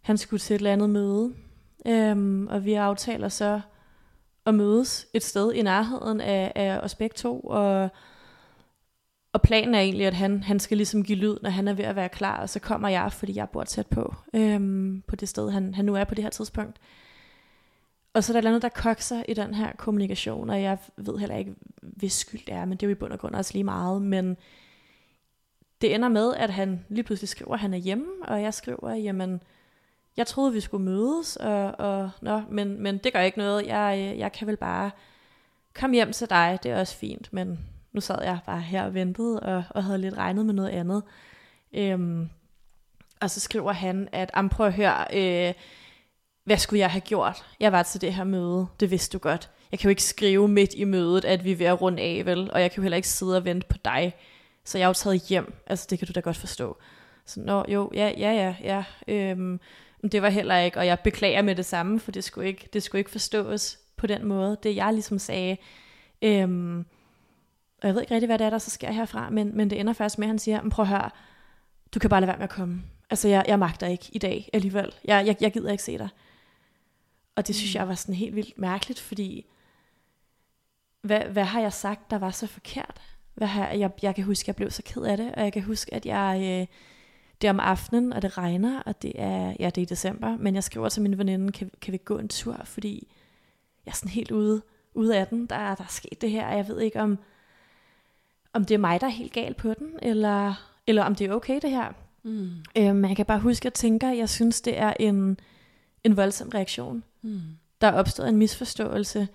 han 0.00 0.18
skulle 0.18 0.40
til 0.40 0.54
et 0.54 0.58
eller 0.58 0.72
andet 0.72 0.90
møde. 0.90 1.34
Øhm, 1.86 2.46
og 2.46 2.64
vi 2.64 2.74
aftaler 2.74 3.28
så 3.28 3.60
at 4.46 4.54
mødes 4.54 5.06
et 5.14 5.24
sted 5.24 5.52
i 5.52 5.62
nærheden 5.62 6.20
af, 6.20 6.52
af 6.54 6.78
os 6.78 6.94
begge 6.94 7.14
to, 7.14 7.40
og, 7.40 7.88
og 9.32 9.42
planen 9.42 9.74
er 9.74 9.80
egentlig, 9.80 10.06
at 10.06 10.14
han, 10.14 10.42
han 10.42 10.60
skal 10.60 10.76
ligesom 10.76 11.02
give 11.02 11.18
lyd, 11.18 11.36
når 11.42 11.50
han 11.50 11.68
er 11.68 11.72
ved 11.72 11.84
at 11.84 11.96
være 11.96 12.08
klar, 12.08 12.40
og 12.40 12.48
så 12.48 12.60
kommer 12.60 12.88
jeg, 12.88 13.12
fordi 13.12 13.36
jeg 13.36 13.48
bor 13.48 13.64
tæt 13.64 13.86
på, 13.86 14.14
øhm, 14.34 15.02
på 15.06 15.16
det 15.16 15.28
sted, 15.28 15.50
han, 15.50 15.74
han 15.74 15.84
nu 15.84 15.94
er 15.94 16.04
på 16.04 16.14
det 16.14 16.24
her 16.24 16.30
tidspunkt. 16.30 16.78
Og 18.14 18.24
så 18.24 18.36
er 18.36 18.40
der 18.40 18.48
noget, 18.48 18.62
der 18.62 18.68
kokser 18.68 19.22
i 19.28 19.34
den 19.34 19.54
her 19.54 19.72
kommunikation, 19.76 20.50
og 20.50 20.62
jeg 20.62 20.78
ved 20.96 21.18
heller 21.18 21.36
ikke, 21.36 21.54
hvis 21.82 22.12
skyld 22.12 22.40
det 22.46 22.54
er, 22.54 22.64
men 22.64 22.78
det 22.78 22.82
er 22.82 22.90
jo 22.90 22.92
i 22.92 22.98
bund 22.98 23.12
og 23.12 23.18
grund 23.18 23.34
også 23.34 23.52
lige 23.54 23.64
meget. 23.64 24.02
Men 24.02 24.36
det 25.80 25.94
ender 25.94 26.08
med, 26.08 26.34
at 26.34 26.50
han 26.50 26.84
lige 26.88 27.04
pludselig 27.04 27.28
skriver, 27.28 27.54
at 27.54 27.60
han 27.60 27.74
er 27.74 27.78
hjemme, 27.78 28.06
og 28.22 28.42
jeg 28.42 28.54
skriver, 28.54 28.94
jamen, 28.94 29.42
jeg 30.20 30.26
troede, 30.26 30.52
vi 30.52 30.60
skulle 30.60 30.84
mødes, 30.84 31.36
og, 31.36 31.74
og 31.78 32.10
nå, 32.20 32.42
men, 32.50 32.82
men 32.82 32.98
det 32.98 33.12
gør 33.12 33.20
ikke 33.20 33.38
noget. 33.38 33.66
Jeg, 33.66 33.98
øh, 33.98 34.18
jeg 34.18 34.32
kan 34.32 34.46
vel 34.46 34.56
bare 34.56 34.90
komme 35.74 35.96
hjem 35.96 36.12
til 36.12 36.30
dig, 36.30 36.58
det 36.62 36.70
er 36.70 36.80
også 36.80 36.96
fint, 36.96 37.32
men 37.32 37.60
nu 37.92 38.00
sad 38.00 38.22
jeg 38.22 38.38
bare 38.46 38.60
her 38.60 38.84
og 38.84 38.94
ventede, 38.94 39.40
og, 39.40 39.64
og 39.70 39.84
havde 39.84 39.98
lidt 39.98 40.16
regnet 40.16 40.46
med 40.46 40.54
noget 40.54 40.68
andet. 40.68 41.02
Øhm, 41.72 42.28
og 43.20 43.30
så 43.30 43.40
skriver 43.40 43.72
han, 43.72 44.08
at, 44.12 44.30
prøv 44.50 44.66
at 44.66 44.72
høre, 44.72 45.06
øh, 45.12 45.54
hvad 46.44 46.56
skulle 46.56 46.80
jeg 46.80 46.90
have 46.90 47.00
gjort? 47.00 47.44
Jeg 47.60 47.72
var 47.72 47.82
til 47.82 48.00
det 48.00 48.14
her 48.14 48.24
møde, 48.24 48.66
det 48.80 48.90
vidste 48.90 49.18
du 49.18 49.22
godt. 49.22 49.50
Jeg 49.70 49.78
kan 49.78 49.88
jo 49.88 49.90
ikke 49.90 50.02
skrive 50.02 50.48
midt 50.48 50.74
i 50.74 50.84
mødet, 50.84 51.24
at 51.24 51.44
vi 51.44 51.52
er 51.52 51.56
ved 51.56 51.66
at 51.66 51.80
runde 51.80 52.02
af, 52.02 52.26
vel? 52.26 52.50
Og 52.52 52.60
jeg 52.60 52.70
kan 52.70 52.76
jo 52.76 52.82
heller 52.82 52.96
ikke 52.96 53.08
sidde 53.08 53.36
og 53.36 53.44
vente 53.44 53.66
på 53.66 53.76
dig. 53.84 54.14
Så 54.64 54.78
jeg 54.78 54.84
er 54.84 54.88
jo 54.88 54.94
taget 54.94 55.22
hjem. 55.22 55.52
Altså, 55.66 55.86
det 55.90 55.98
kan 55.98 56.08
du 56.08 56.12
da 56.14 56.20
godt 56.20 56.36
forstå. 56.36 56.76
Så, 57.26 57.40
nå, 57.40 57.64
jo, 57.68 57.90
ja, 57.94 58.12
ja, 58.18 58.32
ja, 58.32 58.54
ja. 58.62 58.84
Øhm, 59.08 59.60
det 60.12 60.22
var 60.22 60.28
heller 60.28 60.58
ikke, 60.58 60.78
og 60.78 60.86
jeg 60.86 61.00
beklager 61.00 61.42
med 61.42 61.54
det 61.54 61.66
samme, 61.66 62.00
for 62.00 62.12
det 62.12 62.24
skulle 62.24 62.48
ikke, 62.48 62.68
det 62.72 62.82
skulle 62.82 63.00
ikke 63.00 63.10
forstås 63.10 63.78
på 63.96 64.06
den 64.06 64.26
måde. 64.26 64.56
Det 64.62 64.76
jeg 64.76 64.92
ligesom 64.92 65.18
sagde. 65.18 65.56
Øhm, 66.22 66.78
og 67.82 67.86
jeg 67.86 67.94
ved 67.94 68.00
ikke 68.00 68.14
rigtig, 68.14 68.26
hvad 68.26 68.38
det 68.38 68.44
er, 68.44 68.50
der 68.50 68.58
så 68.58 68.70
sker 68.70 68.92
herfra, 68.92 69.30
men, 69.30 69.56
men 69.56 69.70
det 69.70 69.80
ender 69.80 69.92
først 69.92 70.18
med, 70.18 70.26
at 70.26 70.28
han 70.28 70.38
siger, 70.38 70.68
prøv 70.68 70.82
at 70.82 70.88
høre, 70.88 71.10
du 71.94 71.98
kan 71.98 72.10
bare 72.10 72.20
lade 72.20 72.28
være 72.28 72.38
med 72.38 72.44
at 72.44 72.50
komme. 72.50 72.82
Altså, 73.10 73.28
jeg, 73.28 73.44
jeg 73.48 73.58
magter 73.58 73.86
ikke 73.86 74.08
i 74.12 74.18
dag 74.18 74.50
alligevel. 74.52 74.92
Jeg, 75.04 75.26
jeg, 75.26 75.36
jeg 75.40 75.52
gider 75.52 75.70
ikke 75.70 75.82
se 75.82 75.98
dig. 75.98 76.08
Og 77.36 77.46
det 77.46 77.54
synes 77.54 77.74
mm. 77.74 77.78
jeg 77.78 77.88
var 77.88 77.94
sådan 77.94 78.14
helt 78.14 78.36
vildt 78.36 78.58
mærkeligt, 78.58 79.00
fordi 79.00 79.46
hvad, 81.02 81.20
hvad 81.20 81.44
har 81.44 81.60
jeg 81.60 81.72
sagt, 81.72 82.10
der 82.10 82.18
var 82.18 82.30
så 82.30 82.46
forkert? 82.46 83.00
Hvad 83.34 83.48
har, 83.48 83.68
jeg, 83.68 83.90
jeg 84.02 84.14
kan 84.14 84.24
huske, 84.24 84.44
at 84.44 84.48
jeg 84.48 84.56
blev 84.56 84.70
så 84.70 84.82
ked 84.82 85.02
af 85.02 85.16
det, 85.16 85.34
og 85.34 85.42
jeg 85.42 85.52
kan 85.52 85.62
huske, 85.62 85.94
at 85.94 86.06
jeg, 86.06 86.40
øh, 86.42 86.66
det 87.40 87.48
er 87.48 87.52
om 87.52 87.60
aftenen, 87.60 88.12
og 88.12 88.22
det 88.22 88.38
regner, 88.38 88.82
og 88.82 89.02
det 89.02 89.12
er, 89.14 89.54
ja, 89.60 89.66
det 89.66 89.78
er 89.78 89.82
i 89.82 89.84
december, 89.84 90.36
men 90.36 90.54
jeg 90.54 90.64
skriver 90.64 90.88
til 90.88 91.02
min 91.02 91.18
veninde, 91.18 91.52
kan, 91.52 91.70
kan 91.80 91.92
vi 91.92 91.98
gå 91.98 92.18
en 92.18 92.28
tur, 92.28 92.60
fordi 92.64 93.08
jeg 93.86 93.90
er 93.90 93.94
sådan 93.94 94.10
helt 94.10 94.30
ude, 94.30 94.62
ude 94.94 95.16
af 95.16 95.26
den, 95.26 95.46
der, 95.46 95.56
der 95.56 95.84
er 95.84 95.88
sket 95.88 96.20
det 96.20 96.30
her, 96.30 96.46
og 96.46 96.56
jeg 96.56 96.68
ved 96.68 96.80
ikke, 96.80 97.00
om, 97.00 97.18
om 98.52 98.64
det 98.64 98.74
er 98.74 98.78
mig, 98.78 99.00
der 99.00 99.06
er 99.06 99.10
helt 99.10 99.32
gal 99.32 99.54
på 99.54 99.74
den, 99.74 99.90
eller, 100.02 100.54
eller 100.86 101.04
om 101.04 101.14
det 101.14 101.26
er 101.26 101.34
okay 101.34 101.58
det 101.62 101.70
her. 101.70 101.92
Mm. 102.22 102.50
Øhm, 102.78 103.04
jeg 103.04 103.16
kan 103.16 103.26
bare 103.26 103.40
huske, 103.40 103.62
at 103.62 103.64
jeg 103.64 103.74
tænker, 103.74 104.10
at 104.10 104.18
jeg 104.18 104.28
synes, 104.28 104.60
det 104.60 104.78
er 104.78 104.92
en, 105.00 105.40
en 106.04 106.16
voldsom 106.16 106.48
reaktion. 106.48 107.04
Mm. 107.22 107.40
Der 107.80 107.86
er 107.86 107.92
opstået 107.92 108.28
en 108.28 108.36
misforståelse. 108.36 109.28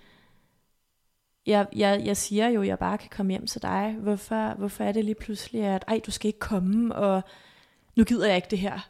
Jeg, 1.46 1.66
jeg, 1.76 2.02
jeg 2.04 2.16
siger 2.16 2.48
jo, 2.48 2.62
at 2.62 2.68
jeg 2.68 2.78
bare 2.78 2.98
kan 2.98 3.10
komme 3.16 3.32
hjem 3.32 3.46
til 3.46 3.62
dig. 3.62 3.96
Hvorfor, 4.00 4.54
hvorfor 4.54 4.84
er 4.84 4.92
det 4.92 5.04
lige 5.04 5.14
pludselig, 5.14 5.62
at 5.62 5.84
ej, 5.88 6.00
du 6.06 6.10
skal 6.10 6.28
ikke 6.28 6.38
komme, 6.38 6.94
og 6.94 7.22
nu 7.96 8.04
gider 8.04 8.26
jeg 8.26 8.36
ikke 8.36 8.48
det 8.50 8.58
her. 8.58 8.88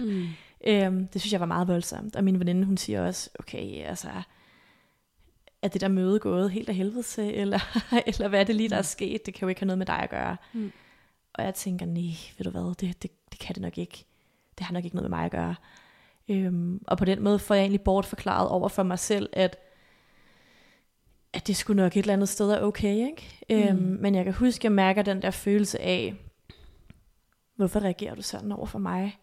mm. 0.00 0.26
øhm, 0.70 1.08
det 1.08 1.20
synes 1.20 1.32
jeg 1.32 1.40
var 1.40 1.46
meget 1.46 1.68
voldsomt. 1.68 2.16
Og 2.16 2.24
min 2.24 2.40
veninde, 2.40 2.64
hun 2.64 2.76
siger 2.76 3.06
også, 3.06 3.30
okay, 3.38 3.84
altså, 3.84 4.08
er 5.62 5.68
det 5.68 5.80
der 5.80 5.88
møde 5.88 6.18
gået 6.18 6.50
helt 6.50 6.68
af 6.68 6.74
helvede 6.74 7.02
til, 7.02 7.24
eller, 7.40 7.78
eller 8.06 8.28
hvad 8.28 8.40
er 8.40 8.44
det 8.44 8.56
lige, 8.56 8.68
der 8.68 8.76
er 8.76 8.80
mm. 8.80 8.84
sket? 8.84 9.26
Det 9.26 9.34
kan 9.34 9.46
jo 9.46 9.48
ikke 9.48 9.60
have 9.60 9.66
noget 9.66 9.78
med 9.78 9.86
dig 9.86 9.98
at 9.98 10.10
gøre. 10.10 10.36
Mm. 10.52 10.72
Og 11.34 11.44
jeg 11.44 11.54
tænker, 11.54 11.86
nej, 11.86 12.14
ved 12.38 12.44
du 12.44 12.50
hvad, 12.50 12.74
det, 12.74 13.02
det, 13.02 13.10
det 13.32 13.38
kan 13.38 13.54
det 13.54 13.62
nok 13.62 13.78
ikke. 13.78 14.04
Det 14.58 14.66
har 14.66 14.74
nok 14.74 14.84
ikke 14.84 14.96
noget 14.96 15.10
med 15.10 15.18
mig 15.18 15.24
at 15.24 15.30
gøre. 15.30 15.54
Øhm, 16.28 16.82
og 16.86 16.98
på 16.98 17.04
den 17.04 17.22
måde 17.22 17.38
får 17.38 17.54
jeg 17.54 17.62
egentlig 17.62 17.80
bortforklaret 17.80 18.48
over 18.48 18.68
for 18.68 18.82
mig 18.82 18.98
selv, 18.98 19.28
at, 19.32 19.56
at 21.32 21.46
det 21.46 21.56
skulle 21.56 21.82
nok 21.82 21.96
et 21.96 22.00
eller 22.00 22.12
andet 22.12 22.28
sted 22.28 22.50
er 22.50 22.60
okay. 22.60 22.94
Ikke? 22.94 23.44
Øhm, 23.50 23.76
mm. 23.76 23.98
men 24.00 24.14
jeg 24.14 24.24
kan 24.24 24.32
huske, 24.32 24.60
at 24.60 24.64
jeg 24.64 24.72
mærker 24.72 25.02
den 25.02 25.22
der 25.22 25.30
følelse 25.30 25.80
af, 25.80 26.14
hvorfor 27.56 27.80
reagerer 27.80 28.14
du 28.14 28.22
sådan 28.22 28.52
over 28.52 28.66
for 28.66 28.78
mig? 28.78 29.18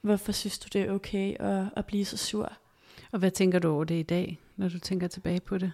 Hvorfor 0.00 0.32
synes 0.32 0.58
du, 0.58 0.68
det 0.72 0.88
er 0.88 0.92
okay 0.92 1.36
at, 1.40 1.64
at 1.76 1.86
blive 1.86 2.04
så 2.04 2.16
sur? 2.16 2.52
Og 3.12 3.18
hvad 3.18 3.30
tænker 3.30 3.58
du 3.58 3.70
over 3.74 3.84
det 3.84 3.94
i 3.94 4.02
dag, 4.02 4.38
når 4.56 4.68
du 4.68 4.78
tænker 4.78 5.08
tilbage 5.08 5.40
på 5.40 5.58
det? 5.58 5.72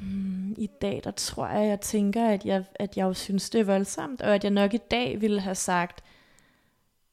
Hmm, 0.00 0.54
I 0.58 0.66
dag, 0.82 1.00
der 1.04 1.10
tror 1.10 1.46
jeg, 1.46 1.68
jeg 1.68 1.80
tænker, 1.80 2.28
at 2.28 2.44
jeg, 2.44 2.64
at 2.74 2.96
jeg 2.96 3.04
jo 3.04 3.14
synes, 3.14 3.50
det 3.50 3.60
er 3.60 3.64
voldsomt, 3.64 4.22
og 4.22 4.34
at 4.34 4.44
jeg 4.44 4.50
nok 4.50 4.74
i 4.74 4.78
dag 4.90 5.20
ville 5.20 5.40
have 5.40 5.54
sagt, 5.54 6.04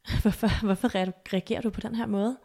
hvorfor, 0.22 0.66
hvorfor 0.66 0.96
reagerer 1.34 1.62
du 1.62 1.70
på 1.70 1.82
den 1.82 1.96
her 1.96 2.06
måde? 2.06 2.38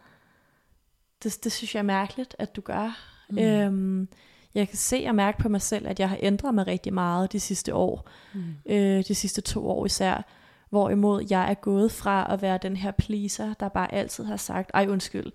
Det, 1.23 1.45
det 1.45 1.53
synes 1.53 1.75
jeg 1.75 1.81
er 1.81 1.85
mærkeligt, 1.85 2.37
at 2.39 2.57
du 2.57 2.61
gør. 2.61 2.99
Mm. 3.31 3.39
Øhm, 3.39 4.09
jeg 4.55 4.69
kan 4.69 4.77
se 4.77 5.05
og 5.09 5.15
mærke 5.15 5.39
på 5.39 5.49
mig 5.49 5.63
selv, 5.63 5.87
at 5.87 6.01
jeg 6.01 6.09
har 6.09 6.19
ændret 6.21 6.55
mig 6.55 6.67
rigtig 6.67 6.95
meget 6.95 7.33
de 7.33 7.41
sidste 7.41 7.75
år. 7.75 8.09
Mm. 8.35 8.55
Øh, 8.67 9.05
de 9.09 9.15
sidste 9.15 9.41
to 9.41 9.69
år 9.69 9.87
især. 9.87 10.23
Hvorimod 10.71 11.27
jeg 11.31 11.51
er 11.51 11.55
gået 11.55 11.93
fra 11.93 12.33
at 12.33 12.43
være 12.43 12.59
den 12.63 12.77
her 12.77 12.91
pleaser, 12.91 13.55
der 13.61 13.69
bare 13.69 13.95
altid 13.95 14.25
har 14.25 14.37
sagt, 14.37 14.71
ej 14.75 14.87
undskyld, 14.89 15.33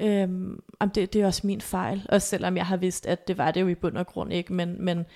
øhm, 0.00 0.62
det, 0.94 1.12
det 1.12 1.20
er 1.20 1.26
også 1.26 1.46
min 1.46 1.60
fejl. 1.60 2.06
Også 2.08 2.28
selvom 2.28 2.56
jeg 2.56 2.66
har 2.66 2.76
vidst, 2.76 3.06
at 3.06 3.28
det 3.28 3.38
var 3.38 3.50
det 3.50 3.60
jo 3.60 3.68
i 3.68 3.74
bund 3.74 3.96
og 3.96 4.06
grund 4.06 4.32
ikke. 4.32 4.52
Men, 4.52 4.84
men 4.84 5.06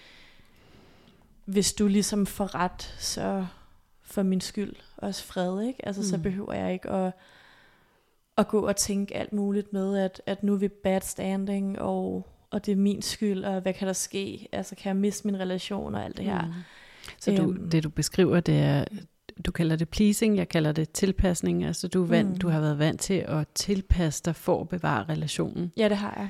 hvis 1.45 1.73
du 1.73 1.87
ligesom 1.87 2.27
får 2.27 2.55
ret, 2.55 2.97
så 2.99 3.47
for 4.03 4.23
min 4.23 4.41
skyld 4.41 4.75
også 4.97 5.25
fred, 5.25 5.63
ikke? 5.63 5.87
Altså, 5.87 6.03
mm. 6.03 6.07
så 6.07 6.19
behøver 6.19 6.53
jeg 6.53 6.73
ikke 6.73 6.91
at, 6.91 7.13
at 8.39 8.49
gå 8.49 8.67
og 8.67 8.77
tænke 8.77 9.17
alt 9.17 9.33
muligt 9.33 9.73
med, 9.73 9.99
at, 9.99 10.23
at 10.27 10.43
nu 10.43 10.55
er 10.55 10.59
vi 10.59 10.69
bad 10.69 11.01
standing, 11.01 11.79
og, 11.79 12.27
og 12.51 12.67
det 12.67 12.73
er 12.73 12.77
min 12.77 13.03
skyld, 13.03 13.45
og 13.45 13.61
hvad 13.61 13.73
kan 13.75 13.87
der 13.87 13.93
ske? 13.93 14.49
Altså, 14.53 14.75
kan 14.75 14.89
jeg 14.89 14.97
miste 14.97 15.27
min 15.27 15.41
relation 15.41 15.95
og 15.95 16.05
alt 16.05 16.17
det 16.17 16.25
her? 16.25 16.47
Mm. 16.47 16.53
Så 17.21 17.31
du, 17.37 17.43
øhm. 17.43 17.71
det 17.71 17.85
du 17.85 17.89
beskriver, 17.89 18.41
det 18.41 18.59
er, 18.59 18.85
du 19.47 19.53
kalder 19.53 19.77
det 19.77 19.89
pleasing, 19.89 20.37
jeg 20.37 20.49
kalder 20.49 20.73
det 20.73 20.91
tilpasning. 20.91 21.65
Altså 21.65 21.89
du, 21.89 22.03
er 22.03 22.07
vant, 22.07 22.29
mm. 22.29 22.37
du 22.37 22.49
har 22.49 22.61
været 22.61 22.79
vant 22.79 23.01
til 23.01 23.25
at 23.29 23.47
tilpasse 23.55 24.23
dig 24.25 24.37
for 24.37 24.61
at 24.61 24.69
bevare 24.69 25.05
relationen. 25.09 25.73
Ja, 25.77 25.89
det 25.89 25.97
har 25.97 26.15
jeg. 26.17 26.29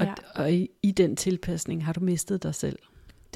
Ja. 0.00 0.12
Og, 0.34 0.44
og 0.44 0.52
i, 0.52 0.68
i 0.82 0.90
den 0.90 1.16
tilpasning 1.16 1.84
har 1.84 1.92
du 1.92 2.00
mistet 2.00 2.42
dig 2.42 2.54
selv. 2.54 2.78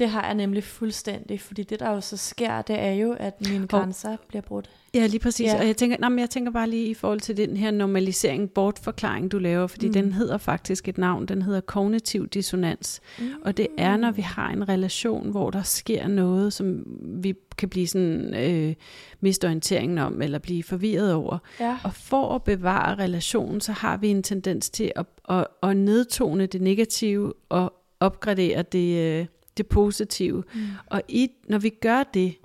Det 0.01 0.09
har 0.09 0.25
jeg 0.25 0.35
nemlig 0.35 0.63
fuldstændig, 0.63 1.41
fordi 1.41 1.63
det 1.63 1.79
der 1.79 1.89
jo 1.89 2.01
så 2.01 2.17
sker, 2.17 2.61
det 2.61 2.79
er 2.79 2.91
jo, 2.91 3.15
at 3.19 3.49
mine 3.49 3.67
grænser 3.67 4.17
bliver 4.27 4.41
brudt. 4.41 4.69
Ja, 4.93 5.07
lige 5.07 5.19
præcis. 5.19 5.45
Ja. 5.45 5.59
Og 5.59 5.67
jeg 5.67 5.77
tænker, 5.77 5.97
nej, 5.99 6.09
men 6.09 6.19
jeg 6.19 6.29
tænker 6.29 6.51
bare 6.51 6.69
lige 6.69 6.87
i 6.87 6.93
forhold 6.93 7.19
til 7.19 7.37
den 7.37 7.57
her 7.57 7.71
normalisering, 7.71 8.49
bortforklaring, 8.49 9.31
du 9.31 9.37
laver, 9.37 9.67
fordi 9.67 9.87
mm. 9.87 9.93
den 9.93 10.13
hedder 10.13 10.37
faktisk 10.37 10.87
et 10.87 10.97
navn, 10.97 11.25
den 11.25 11.41
hedder 11.41 11.61
kognitiv 11.61 12.27
dissonans. 12.27 13.01
Mm. 13.19 13.25
Og 13.41 13.57
det 13.57 13.67
er, 13.77 13.97
når 13.97 14.11
vi 14.11 14.21
har 14.21 14.49
en 14.49 14.69
relation, 14.69 15.29
hvor 15.31 15.49
der 15.49 15.63
sker 15.63 16.07
noget, 16.07 16.53
som 16.53 16.83
vi 17.01 17.33
kan 17.57 17.69
blive 17.69 17.87
sådan 17.87 18.33
øh, 18.33 18.75
miste 19.19 19.45
orienteringen 19.45 19.97
om, 19.97 20.21
eller 20.21 20.39
blive 20.39 20.63
forvirret 20.63 21.13
over. 21.13 21.37
Ja. 21.59 21.77
Og 21.83 21.93
for 21.93 22.35
at 22.35 22.43
bevare 22.43 22.95
relationen, 22.95 23.61
så 23.61 23.71
har 23.71 23.97
vi 23.97 24.07
en 24.07 24.23
tendens 24.23 24.69
til 24.69 24.91
at, 24.95 25.05
at, 25.29 25.47
at 25.63 25.77
nedtone 25.77 26.45
det 26.45 26.61
negative 26.61 27.33
og 27.49 27.73
opgradere 27.99 28.61
det, 28.61 29.19
øh, 29.19 29.25
det 29.57 29.67
positive. 29.67 30.43
Mm. 30.53 30.61
Og 30.85 31.01
i, 31.07 31.31
når 31.47 31.57
vi 31.57 31.69
gør 31.69 32.03
det, 32.03 32.35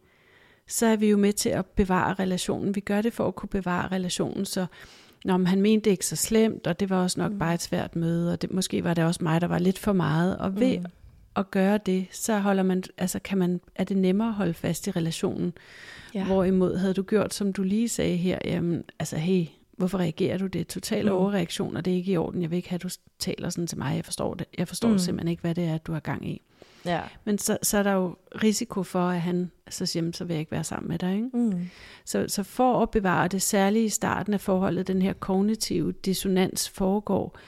så 0.68 0.86
er 0.86 0.96
vi 0.96 1.08
jo 1.08 1.16
med 1.16 1.32
til 1.32 1.48
at 1.48 1.66
bevare 1.66 2.14
relationen. 2.14 2.74
Vi 2.74 2.80
gør 2.80 3.02
det 3.02 3.12
for 3.12 3.28
at 3.28 3.34
kunne 3.34 3.48
bevare 3.48 3.88
relationen, 3.88 4.44
så 4.44 4.66
når 5.24 5.44
han 5.44 5.62
mente 5.62 5.84
det 5.84 5.90
ikke 5.90 6.06
så 6.06 6.16
slemt, 6.16 6.66
og 6.66 6.80
det 6.80 6.90
var 6.90 7.02
også 7.02 7.20
nok 7.20 7.32
mm. 7.32 7.38
bare 7.38 7.54
et 7.54 7.62
svært 7.62 7.96
møde, 7.96 8.32
og 8.32 8.42
det, 8.42 8.52
måske 8.52 8.84
var 8.84 8.94
det 8.94 9.04
også 9.04 9.24
mig, 9.24 9.40
der 9.40 9.46
var 9.46 9.58
lidt 9.58 9.78
for 9.78 9.92
meget. 9.92 10.38
Og 10.38 10.60
ved 10.60 10.78
mm. 10.78 10.84
at 11.36 11.50
gøre 11.50 11.78
det, 11.86 12.06
så 12.10 12.38
holder 12.38 12.62
man, 12.62 12.82
altså 12.98 13.18
kan 13.18 13.38
man, 13.38 13.60
er 13.74 13.84
det 13.84 13.96
nemmere 13.96 14.28
at 14.28 14.34
holde 14.34 14.54
fast 14.54 14.86
i 14.86 14.90
relationen. 14.90 15.52
Ja. 16.14 16.24
Hvorimod 16.24 16.76
havde 16.76 16.94
du 16.94 17.02
gjort, 17.02 17.34
som 17.34 17.52
du 17.52 17.62
lige 17.62 17.88
sagde 17.88 18.16
her, 18.16 18.38
jamen, 18.44 18.84
altså 18.98 19.16
hey, 19.16 19.46
hvorfor 19.76 19.98
reagerer 19.98 20.38
du? 20.38 20.46
Det 20.46 20.60
er 20.60 20.64
total 20.64 21.06
mm. 21.06 21.12
overreaktion, 21.12 21.76
og 21.76 21.84
det 21.84 21.92
er 21.92 21.96
ikke 21.96 22.12
i 22.12 22.16
orden. 22.16 22.42
Jeg 22.42 22.50
vil 22.50 22.56
ikke 22.56 22.68
have, 22.68 22.78
at 22.78 22.82
du 22.82 22.88
taler 23.18 23.50
sådan 23.50 23.66
til 23.66 23.78
mig. 23.78 23.96
Jeg 23.96 24.04
forstår 24.04 24.34
det. 24.34 24.46
Jeg 24.58 24.68
forstår 24.68 24.88
mm. 24.88 24.98
simpelthen 24.98 25.28
ikke, 25.28 25.40
hvad 25.40 25.54
det 25.54 25.64
er, 25.64 25.78
du 25.78 25.92
har 25.92 26.00
gang 26.00 26.28
i. 26.28 26.42
Ja. 26.86 27.00
Men 27.24 27.38
så, 27.38 27.58
så 27.62 27.78
er 27.78 27.82
der 27.82 27.92
jo 27.92 28.16
risiko 28.42 28.82
for, 28.82 29.08
at 29.08 29.20
han 29.20 29.50
så 29.70 29.86
siger, 29.86 30.10
så 30.12 30.24
vil 30.24 30.34
jeg 30.34 30.40
ikke 30.40 30.52
være 30.52 30.64
sammen 30.64 30.88
med 30.88 30.98
dig. 30.98 31.14
Ikke? 31.14 31.28
Mm. 31.32 31.68
Så, 32.04 32.24
så 32.28 32.42
for 32.42 32.82
at 32.82 32.90
bevare 32.90 33.28
det 33.28 33.42
særlige 33.42 33.84
i 33.84 33.88
starten 33.88 34.34
af 34.34 34.40
forholdet, 34.40 34.86
den 34.86 35.02
her 35.02 35.12
kognitive 35.12 35.92
dissonans 35.92 36.68
foregår, 36.68 37.38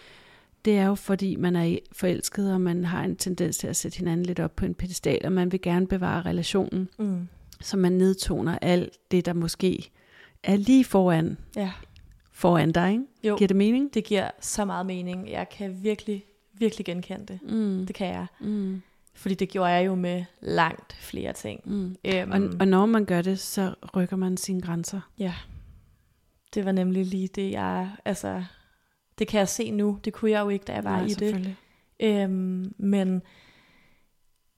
det 0.64 0.78
er 0.78 0.86
jo 0.86 0.94
fordi, 0.94 1.36
man 1.36 1.56
er 1.56 1.78
forelsket, 1.92 2.52
og 2.52 2.60
man 2.60 2.84
har 2.84 3.04
en 3.04 3.16
tendens 3.16 3.58
til 3.58 3.66
at 3.66 3.76
sætte 3.76 3.98
hinanden 3.98 4.26
lidt 4.26 4.40
op 4.40 4.56
på 4.56 4.64
en 4.64 4.74
pedestal, 4.74 5.20
og 5.24 5.32
man 5.32 5.52
vil 5.52 5.60
gerne 5.60 5.86
bevare 5.86 6.22
relationen. 6.22 6.88
Mm. 6.98 7.28
Så 7.60 7.76
man 7.76 7.92
nedtoner 7.92 8.58
alt 8.62 8.98
det, 9.10 9.26
der 9.26 9.32
måske 9.32 9.90
er 10.42 10.56
lige 10.56 10.84
foran, 10.84 11.36
ja. 11.56 11.72
foran 12.32 12.72
dig. 12.72 12.92
Ikke? 12.92 13.04
Jo, 13.24 13.36
giver 13.36 13.48
det 13.48 13.56
mening? 13.56 13.94
det 13.94 14.04
giver 14.04 14.30
så 14.40 14.64
meget 14.64 14.86
mening. 14.86 15.30
Jeg 15.30 15.48
kan 15.48 15.82
virkelig, 15.82 16.24
virkelig 16.52 16.86
genkende 16.86 17.26
det. 17.26 17.38
Mm. 17.42 17.86
Det 17.86 17.96
kan 17.96 18.06
jeg. 18.06 18.26
Mm. 18.40 18.82
Fordi 19.18 19.34
det 19.34 19.48
gjorde 19.48 19.70
jeg 19.70 19.86
jo 19.86 19.94
med 19.94 20.24
langt 20.40 20.92
flere 20.92 21.32
ting. 21.32 21.60
Mm. 21.64 21.96
Øhm, 22.04 22.30
og, 22.30 22.40
og 22.60 22.68
når 22.68 22.86
man 22.86 23.04
gør 23.04 23.22
det, 23.22 23.38
så 23.38 23.74
rykker 23.96 24.16
man 24.16 24.36
sine 24.36 24.60
grænser. 24.60 25.00
Ja. 25.18 25.34
Det 26.54 26.64
var 26.64 26.72
nemlig 26.72 27.06
lige 27.06 27.28
det, 27.28 27.50
jeg... 27.50 27.90
Altså, 28.04 28.44
det 29.18 29.28
kan 29.28 29.38
jeg 29.38 29.48
se 29.48 29.70
nu. 29.70 29.98
Det 30.04 30.12
kunne 30.12 30.30
jeg 30.30 30.40
jo 30.40 30.48
ikke, 30.48 30.64
da 30.64 30.72
jeg 30.72 30.84
var 30.84 30.96
Nej, 30.96 31.06
i 31.06 31.08
det. 31.08 31.56
Øhm, 32.00 32.74
men 32.78 33.22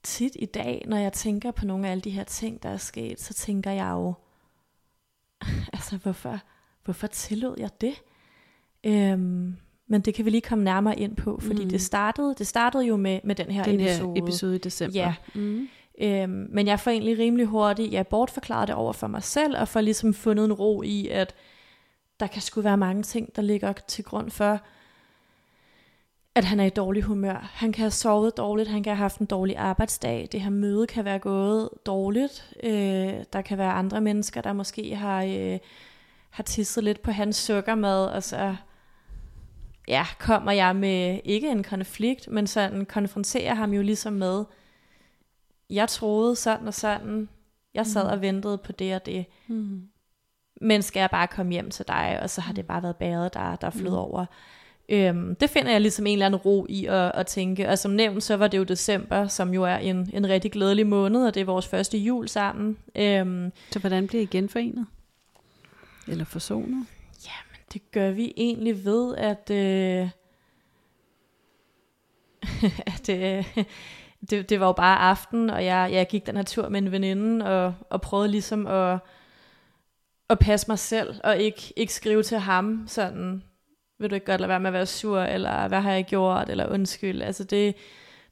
tit 0.02 0.36
i 0.38 0.46
dag, 0.46 0.84
når 0.86 0.96
jeg 0.96 1.12
tænker 1.12 1.50
på 1.50 1.66
nogle 1.66 1.86
af 1.86 1.90
alle 1.90 2.02
de 2.02 2.10
her 2.10 2.24
ting, 2.24 2.62
der 2.62 2.68
er 2.68 2.76
sket, 2.76 3.20
så 3.20 3.34
tænker 3.34 3.70
jeg 3.70 3.90
jo, 3.90 4.14
altså 5.72 5.96
hvorfor, 5.96 6.38
hvorfor 6.84 7.06
tillod 7.06 7.54
jeg 7.58 7.70
det? 7.80 7.94
Øhm, 8.84 9.56
men 9.90 10.00
det 10.00 10.14
kan 10.14 10.24
vi 10.24 10.30
lige 10.30 10.40
komme 10.40 10.64
nærmere 10.64 10.98
ind 10.98 11.16
på, 11.16 11.38
fordi 11.42 11.64
mm. 11.64 11.70
det 11.70 11.80
startede 11.80 12.34
det 12.38 12.46
startede 12.46 12.84
jo 12.84 12.96
med, 12.96 13.20
med 13.24 13.34
den 13.34 13.50
her 13.50 13.64
den 13.64 13.80
episode. 13.80 14.12
Her 14.16 14.22
episode 14.22 14.54
i 14.54 14.58
december. 14.58 14.98
Ja. 14.98 15.14
Mm. 15.34 15.68
Øhm, 16.00 16.46
men 16.50 16.66
jeg 16.66 16.80
får 16.80 16.90
egentlig 16.90 17.18
rimelig 17.18 17.46
hurtigt, 17.46 17.92
jeg 17.92 18.06
bortforklarede 18.06 18.66
det 18.66 18.74
over 18.74 18.92
for 18.92 19.06
mig 19.06 19.22
selv, 19.22 19.56
og 19.58 19.68
får 19.68 19.80
ligesom 19.80 20.14
fundet 20.14 20.44
en 20.44 20.52
ro 20.52 20.82
i, 20.82 21.08
at 21.08 21.34
der 22.20 22.26
kan 22.26 22.42
sgu 22.42 22.60
være 22.60 22.76
mange 22.76 23.02
ting, 23.02 23.36
der 23.36 23.42
ligger 23.42 23.72
til 23.72 24.04
grund 24.04 24.30
for, 24.30 24.60
at 26.34 26.44
han 26.44 26.60
er 26.60 26.64
i 26.64 26.70
dårlig 26.70 27.02
humør. 27.02 27.50
Han 27.52 27.72
kan 27.72 27.82
have 27.82 27.90
sovet 27.90 28.36
dårligt, 28.36 28.68
han 28.68 28.82
kan 28.82 28.90
have 28.90 29.02
haft 29.02 29.18
en 29.18 29.26
dårlig 29.26 29.56
arbejdsdag, 29.56 30.28
det 30.32 30.40
her 30.40 30.50
møde 30.50 30.86
kan 30.86 31.04
være 31.04 31.18
gået 31.18 31.68
dårligt. 31.86 32.52
Øh, 32.62 33.14
der 33.32 33.42
kan 33.44 33.58
være 33.58 33.72
andre 33.72 34.00
mennesker, 34.00 34.40
der 34.40 34.52
måske 34.52 34.94
har, 34.94 35.24
øh, 35.24 35.58
har 36.30 36.42
tisset 36.42 36.84
lidt 36.84 37.02
på 37.02 37.10
hans 37.10 37.36
sukkermad, 37.36 38.06
og 38.06 38.22
så 38.22 38.56
ja, 39.88 40.06
kommer 40.18 40.52
jeg 40.52 40.76
med 40.76 41.20
ikke 41.24 41.50
en 41.50 41.62
konflikt, 41.62 42.28
men 42.28 42.46
sådan 42.46 42.86
konfronterer 42.86 43.54
ham 43.54 43.72
jo 43.72 43.82
ligesom 43.82 44.12
med, 44.12 44.44
jeg 45.70 45.88
troede 45.88 46.36
sådan 46.36 46.66
og 46.66 46.74
sådan, 46.74 47.28
jeg 47.74 47.86
sad 47.86 48.04
mm. 48.04 48.10
og 48.10 48.20
ventede 48.20 48.58
på 48.58 48.72
det 48.72 48.94
og 48.94 49.06
det, 49.06 49.26
mm. 49.48 49.82
men 50.60 50.82
skal 50.82 51.00
jeg 51.00 51.10
bare 51.10 51.26
komme 51.26 51.52
hjem 51.52 51.70
til 51.70 51.84
dig, 51.88 52.18
og 52.22 52.30
så 52.30 52.40
har 52.40 52.52
det 52.52 52.66
bare 52.66 52.82
været 52.82 52.96
bæret, 52.96 53.34
der, 53.34 53.56
der 53.56 53.66
er 53.66 53.70
flød 53.70 53.90
mm. 53.90 53.96
over. 53.96 54.26
Øhm, 54.88 55.34
det 55.34 55.50
finder 55.50 55.70
jeg 55.70 55.80
ligesom 55.80 56.06
en 56.06 56.12
eller 56.12 56.26
anden 56.26 56.40
ro 56.40 56.66
i 56.68 56.86
at, 56.86 57.12
at 57.14 57.26
tænke, 57.26 57.68
og 57.68 57.78
som 57.78 57.90
nævnt, 57.90 58.22
så 58.22 58.36
var 58.36 58.48
det 58.48 58.58
jo 58.58 58.64
december, 58.64 59.26
som 59.26 59.54
jo 59.54 59.64
er 59.64 59.76
en, 59.76 60.10
en 60.12 60.28
rigtig 60.28 60.52
glædelig 60.52 60.86
måned, 60.86 61.26
og 61.26 61.34
det 61.34 61.40
er 61.40 61.44
vores 61.44 61.68
første 61.68 61.98
jul 61.98 62.28
sammen. 62.28 62.76
Øhm, 62.96 63.52
så 63.70 63.78
hvordan 63.78 64.06
bliver 64.06 64.22
I 64.22 64.26
genforenet? 64.26 64.86
Eller 66.08 66.24
forsonet? 66.24 66.86
Det 67.72 67.90
gør 67.90 68.10
vi 68.10 68.32
egentlig 68.36 68.84
ved, 68.84 69.16
at, 69.16 69.50
øh, 69.50 70.10
at 72.94 73.08
øh, 73.08 73.64
det, 74.30 74.50
det 74.50 74.60
var 74.60 74.66
jo 74.66 74.72
bare 74.72 74.98
aften, 74.98 75.50
og 75.50 75.64
jeg, 75.64 75.88
jeg 75.92 76.08
gik 76.08 76.26
den 76.26 76.36
her 76.36 76.42
tur 76.42 76.68
med 76.68 76.82
en 76.82 76.92
veninde, 76.92 77.46
og, 77.46 77.74
og 77.90 78.00
prøvede 78.00 78.28
ligesom 78.28 78.66
at, 78.66 78.98
at 80.30 80.38
passe 80.38 80.68
mig 80.68 80.78
selv, 80.78 81.20
og 81.24 81.38
ikke, 81.38 81.72
ikke 81.76 81.94
skrive 81.94 82.22
til 82.22 82.38
ham 82.38 82.84
sådan, 82.86 83.42
vil 83.98 84.10
du 84.10 84.14
ikke 84.14 84.26
godt 84.26 84.40
lade 84.40 84.48
være 84.48 84.60
med 84.60 84.68
at 84.68 84.74
være 84.74 84.86
sur, 84.86 85.20
eller 85.20 85.68
hvad 85.68 85.80
har 85.80 85.92
jeg 85.92 86.04
gjort, 86.04 86.48
eller 86.48 86.66
undskyld. 86.66 87.22
Altså 87.22 87.44
det, 87.44 87.74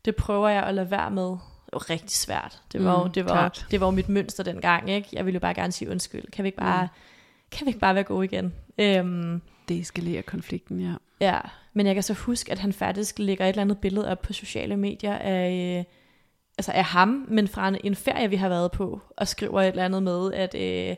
det 0.05 0.17
prøver 0.17 0.49
jeg 0.49 0.63
at 0.63 0.75
lade 0.75 0.91
være 0.91 1.11
med. 1.11 1.31
Det 1.65 1.73
var 1.73 1.91
rigtig 1.91 2.11
svært. 2.11 2.63
Det 2.73 2.85
var, 2.85 3.05
mm, 3.05 3.13
det 3.13 3.25
var, 3.25 3.65
det 3.71 3.81
var 3.81 3.91
mit 3.91 4.09
mønster 4.09 4.45
dengang, 4.45 4.91
ikke? 4.91 5.09
Jeg 5.13 5.25
ville 5.27 5.35
jo 5.35 5.41
bare 5.41 5.55
gerne 5.55 5.73
sige 5.73 5.91
undskyld. 5.91 6.31
Kan 6.31 6.43
vi 6.43 6.49
ikke 6.49 6.59
bare, 6.59 6.85
mm. 6.85 6.91
Kan 7.51 7.67
vi 7.67 7.69
ikke 7.69 7.81
bare 7.81 7.95
være 7.95 8.05
gode 8.05 8.25
igen? 8.25 8.55
Øhm, 8.79 9.43
det 9.69 9.79
eskalerer 9.79 10.23
konflikten, 10.23 10.81
ja. 10.81 10.95
Ja, 11.21 11.41
men 11.73 11.87
jeg 11.87 11.95
kan 11.95 12.03
så 12.03 12.15
huske, 12.15 12.53
at 12.53 12.59
han 12.59 12.73
faktisk 12.73 13.19
lægger 13.19 13.45
et 13.45 13.49
eller 13.49 13.63
andet 13.63 13.79
billede 13.79 14.11
op 14.11 14.23
på 14.23 14.33
sociale 14.33 14.77
medier 14.77 15.15
af, 15.15 15.79
øh, 15.79 15.85
altså 16.59 16.73
af 16.73 16.85
ham, 16.85 17.27
men 17.29 17.49
fra 17.49 17.69
en, 17.69 17.77
en 17.85 17.95
ferie, 17.95 18.31
vi 18.31 18.37
har 18.37 18.49
været 18.49 18.73
på, 18.73 19.01
og 19.17 19.29
skriver 19.29 19.63
et 19.63 19.69
eller 19.69 19.85
andet 19.85 20.03
med, 20.03 20.33
at 20.33 20.55
øh, 20.55 20.97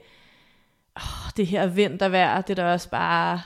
åh, 0.97 1.31
det 1.37 1.47
her 1.47 1.67
vintervejr, 1.67 2.41
det 2.41 2.59
er 2.59 2.63
da 2.65 2.73
også 2.73 2.91
bare 2.91 3.41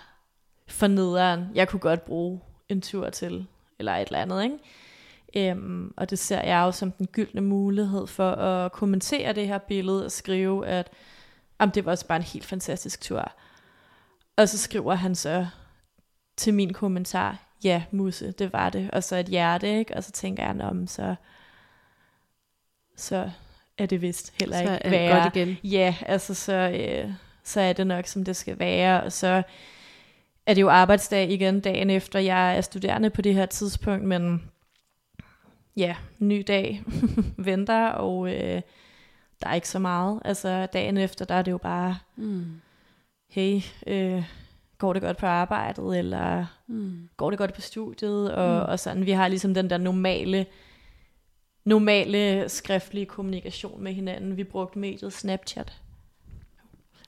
for 0.68 0.86
nederen. 0.86 1.44
Jeg 1.54 1.68
kunne 1.68 1.80
godt 1.80 2.04
bruge 2.04 2.40
en 2.68 2.80
tur 2.80 3.10
til, 3.10 3.46
eller 3.78 3.96
et 3.96 4.06
eller 4.06 4.18
andet, 4.18 4.44
ikke? 4.44 4.58
Øhm, 5.36 5.94
og 5.96 6.10
det 6.10 6.18
ser 6.18 6.42
jeg 6.42 6.60
jo 6.60 6.72
som 6.72 6.92
den 6.92 7.06
gyldne 7.06 7.40
mulighed 7.40 8.06
for 8.06 8.30
at 8.30 8.72
kommentere 8.72 9.32
det 9.32 9.46
her 9.46 9.58
billede 9.58 10.04
og 10.04 10.12
skrive, 10.12 10.66
at 10.66 10.90
om 11.58 11.70
det 11.70 11.84
var 11.84 11.92
også 11.92 12.06
bare 12.06 12.16
en 12.16 12.22
helt 12.22 12.44
fantastisk 12.44 13.00
tur. 13.00 13.32
Og 14.36 14.48
så 14.48 14.58
skriver 14.58 14.94
han 14.94 15.14
så 15.14 15.46
til 16.36 16.54
min 16.54 16.72
kommentar, 16.72 17.38
ja, 17.64 17.82
Musse, 17.90 18.32
det 18.32 18.52
var 18.52 18.70
det. 18.70 18.90
Og 18.90 19.04
så 19.04 19.16
et 19.16 19.26
hjerte, 19.26 19.78
ikke? 19.78 19.96
Og 19.96 20.04
så 20.04 20.12
tænker 20.12 20.42
jeg, 20.42 20.60
om 20.60 20.86
så, 20.86 21.14
så 22.96 23.30
er 23.78 23.86
det 23.86 24.02
vist 24.02 24.32
heller 24.40 24.60
ikke 24.60 24.72
så 24.72 24.78
er 24.80 24.90
være. 24.90 25.22
godt 25.22 25.36
igen. 25.36 25.56
Ja, 25.64 25.94
altså 26.06 26.34
så, 26.34 26.52
øh, 26.52 27.12
så 27.44 27.60
er 27.60 27.72
det 27.72 27.86
nok, 27.86 28.06
som 28.06 28.24
det 28.24 28.36
skal 28.36 28.58
være. 28.58 29.02
Og 29.02 29.12
så 29.12 29.42
er 30.46 30.54
det 30.54 30.60
jo 30.60 30.68
arbejdsdag 30.68 31.30
igen 31.30 31.60
dagen 31.60 31.90
efter. 31.90 32.18
Jeg 32.18 32.56
er 32.56 32.60
studerende 32.60 33.10
på 33.10 33.22
det 33.22 33.34
her 33.34 33.46
tidspunkt, 33.46 34.04
men 34.04 34.50
ja, 35.76 35.96
ny 36.18 36.44
dag 36.46 36.82
venter, 37.36 37.88
og 37.88 38.34
øh, 38.34 38.62
der 39.44 39.50
er 39.50 39.54
ikke 39.54 39.68
så 39.68 39.78
meget. 39.78 40.20
Altså 40.24 40.66
dagen 40.66 40.96
efter, 40.96 41.24
der 41.24 41.34
er 41.34 41.42
det 41.42 41.50
jo 41.50 41.58
bare... 41.58 41.98
Mm 42.16 42.60
hey, 43.34 43.60
øh, 43.86 44.24
går 44.78 44.92
det 44.92 45.02
godt 45.02 45.16
på 45.16 45.26
arbejdet, 45.26 45.98
eller 45.98 46.46
mm. 46.66 47.08
går 47.16 47.30
det 47.30 47.38
godt 47.38 47.54
på 47.54 47.60
studiet, 47.60 48.32
og, 48.34 48.64
mm. 48.64 48.70
og 48.72 48.80
sådan. 48.80 49.06
Vi 49.06 49.10
har 49.10 49.28
ligesom 49.28 49.54
den 49.54 49.70
der 49.70 49.78
normale, 49.78 50.46
normale 51.64 52.48
skriftlige 52.48 53.06
kommunikation 53.06 53.82
med 53.82 53.92
hinanden. 53.92 54.36
Vi 54.36 54.44
brugte 54.44 54.78
mediet 54.78 55.12
Snapchat. 55.12 55.80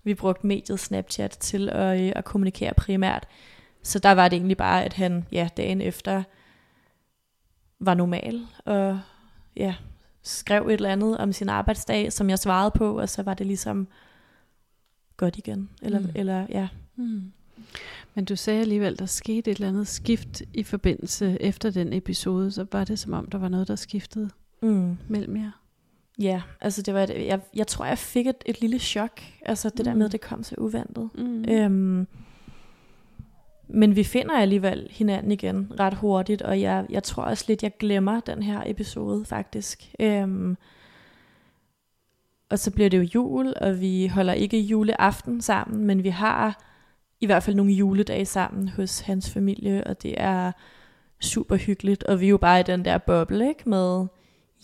Vi 0.02 0.14
brugte 0.14 0.46
mediet 0.46 0.80
Snapchat 0.80 1.30
til 1.30 1.68
at, 1.68 2.00
øh, 2.00 2.12
at 2.16 2.24
kommunikere 2.24 2.74
primært. 2.74 3.28
Så 3.82 3.98
der 3.98 4.12
var 4.12 4.28
det 4.28 4.36
egentlig 4.36 4.56
bare, 4.56 4.84
at 4.84 4.92
han 4.92 5.26
ja, 5.32 5.48
dagen 5.56 5.80
efter 5.80 6.22
var 7.78 7.94
normal, 7.94 8.46
og 8.64 9.00
ja, 9.56 9.74
skrev 10.26 10.66
et 10.66 10.72
eller 10.72 10.92
andet 10.92 11.18
om 11.18 11.32
sin 11.32 11.48
arbejdsdag, 11.48 12.12
som 12.12 12.30
jeg 12.30 12.38
svarede 12.38 12.70
på, 12.70 13.00
og 13.00 13.08
så 13.08 13.22
var 13.22 13.34
det 13.34 13.46
ligesom 13.46 13.88
godt 15.16 15.38
igen. 15.38 15.68
Eller, 15.82 16.00
mm. 16.00 16.10
eller 16.14 16.46
ja. 16.48 16.68
Mm. 16.96 17.32
Men 18.14 18.24
du 18.24 18.36
sagde 18.36 18.60
alligevel, 18.60 18.98
der 18.98 19.06
skete 19.06 19.50
et 19.50 19.54
eller 19.54 19.68
andet 19.68 19.88
skift 19.88 20.42
i 20.54 20.62
forbindelse 20.62 21.42
efter 21.42 21.70
den 21.70 21.92
episode, 21.92 22.50
så 22.50 22.66
var 22.72 22.84
det 22.84 22.98
som 22.98 23.12
om, 23.12 23.26
der 23.26 23.38
var 23.38 23.48
noget, 23.48 23.68
der 23.68 23.76
skiftede 23.76 24.30
mm. 24.62 24.96
mellem 25.08 25.36
jer. 25.36 25.50
Ja, 26.18 26.42
altså 26.60 26.82
det 26.82 26.94
var 26.94 27.02
et, 27.02 27.26
jeg, 27.26 27.40
jeg 27.54 27.66
tror, 27.66 27.84
jeg 27.84 27.98
fik 27.98 28.26
et, 28.26 28.36
et 28.46 28.60
lille 28.60 28.78
chok, 28.78 29.20
altså 29.42 29.68
det 29.68 29.78
mm. 29.78 29.84
der 29.84 29.94
med, 29.94 30.06
at 30.06 30.12
det 30.12 30.20
kom 30.20 30.42
så 30.42 30.54
uventet. 30.58 31.10
Mm. 31.14 31.44
Øhm, 31.48 32.06
men 33.68 33.96
vi 33.96 34.04
finder 34.04 34.38
alligevel 34.38 34.88
hinanden 34.90 35.32
igen 35.32 35.72
ret 35.80 35.94
hurtigt, 35.94 36.42
og 36.42 36.60
jeg, 36.60 36.86
jeg 36.90 37.02
tror 37.02 37.22
også 37.22 37.44
lidt, 37.48 37.62
jeg 37.62 37.72
glemmer 37.78 38.20
den 38.20 38.42
her 38.42 38.62
episode 38.66 39.24
faktisk. 39.24 39.94
Øhm, 40.00 40.56
og 42.50 42.58
så 42.58 42.70
bliver 42.70 42.90
det 42.90 42.98
jo 42.98 43.02
jul, 43.02 43.54
og 43.60 43.80
vi 43.80 44.06
holder 44.06 44.32
ikke 44.32 44.60
juleaften 44.60 45.40
sammen, 45.40 45.86
men 45.86 46.04
vi 46.04 46.08
har 46.08 46.62
i 47.20 47.26
hvert 47.26 47.42
fald 47.42 47.56
nogle 47.56 47.72
juledage 47.72 48.24
sammen 48.24 48.68
hos 48.68 49.00
hans 49.00 49.30
familie, 49.30 49.84
og 49.86 50.02
det 50.02 50.14
er 50.16 50.52
super 51.20 51.56
hyggeligt, 51.56 52.04
og 52.04 52.20
vi 52.20 52.26
er 52.26 52.30
jo 52.30 52.36
bare 52.36 52.60
i 52.60 52.62
den 52.62 52.84
der 52.84 52.98
boble, 52.98 53.48
ikke? 53.48 53.68
Med 53.68 54.06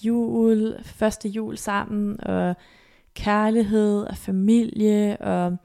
jul, 0.04 0.74
første 0.84 1.28
jul 1.28 1.56
sammen, 1.56 2.20
og 2.26 2.56
kærlighed 3.14 4.02
og 4.02 4.16
familie, 4.16 5.16
og 5.16 5.56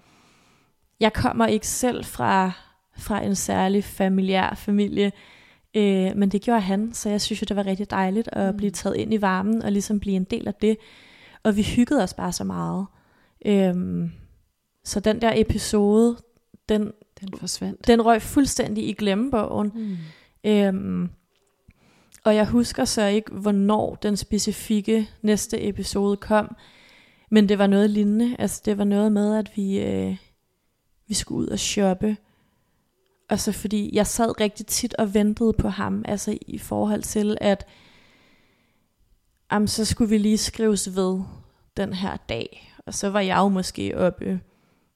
jeg 1.00 1.14
kommer 1.14 1.48
ikke 1.48 1.68
selv 1.68 2.06
fra, 2.06 2.52
fra 2.98 3.24
en 3.24 3.36
særlig 3.36 3.84
familiær 3.84 4.54
familie, 4.56 5.12
øh, 5.76 6.12
men 6.16 6.30
det 6.30 6.42
gjorde 6.42 6.62
han, 6.62 6.94
så 6.94 7.10
jeg 7.10 7.22
synes 7.22 7.42
jo, 7.42 7.46
det 7.46 7.56
var 7.56 7.66
rigtig 7.66 7.90
dejligt 7.90 8.30
at 8.32 8.54
mm. 8.54 8.58
blive 8.58 8.72
taget 8.72 8.96
ind 8.96 9.14
i 9.14 9.22
varmen, 9.22 9.62
og 9.62 9.72
ligesom 9.72 10.00
blive 10.00 10.16
en 10.16 10.24
del 10.24 10.48
af 10.48 10.54
det, 10.54 10.78
og 11.44 11.56
vi 11.56 11.64
hyggede 11.64 12.04
os 12.04 12.14
bare 12.14 12.32
så 12.32 12.44
meget. 12.44 12.86
Øhm, 13.46 14.12
så 14.84 15.00
den 15.00 15.22
der 15.22 15.34
episode, 15.36 16.18
den, 16.70 16.92
den 17.22 17.38
forsvandt. 17.38 17.88
Den 17.88 18.06
røg 18.06 18.22
fuldstændig 18.22 18.90
i 18.90 18.94
glemmebogen. 18.94 19.72
Mm. 19.76 19.98
Øhm, 20.50 21.10
og 22.24 22.36
jeg 22.36 22.46
husker 22.46 22.86
så 22.86 23.06
ikke, 23.06 23.32
hvornår 23.32 23.96
den 23.96 24.18
specifikke 24.18 25.10
næste 25.22 25.68
episode 25.68 26.18
kom. 26.18 26.56
Men 27.32 27.50
det 27.50 27.58
var 27.58 27.68
noget 27.68 27.90
lignende. 27.90 28.36
Altså 28.40 28.62
det 28.66 28.78
var 28.78 28.84
noget 28.84 29.12
med, 29.12 29.38
at 29.38 29.52
vi, 29.56 29.80
øh, 29.80 30.18
vi 31.08 31.14
skulle 31.14 31.40
ud 31.40 31.48
og 31.48 31.60
shoppe. 31.60 32.18
Altså 33.30 33.52
fordi 33.52 33.90
jeg 33.94 34.08
sad 34.08 34.42
rigtig 34.42 34.66
tit 34.66 34.94
og 34.94 35.14
ventede 35.14 35.54
på 35.54 35.70
ham. 35.70 36.06
Altså 36.08 36.38
i 36.48 36.58
forhold 36.58 37.02
til, 37.02 37.38
at 37.42 37.66
jamen, 39.52 39.68
så 39.68 39.86
skulle 39.86 40.10
vi 40.10 40.18
lige 40.18 40.38
skrives 40.38 40.96
ved 40.96 41.22
den 41.78 41.94
her 41.94 42.18
dag. 42.18 42.74
Og 42.86 42.94
så 42.94 43.10
var 43.10 43.20
jeg 43.20 43.38
jo 43.38 43.48
måske 43.48 43.98
oppe 43.98 44.40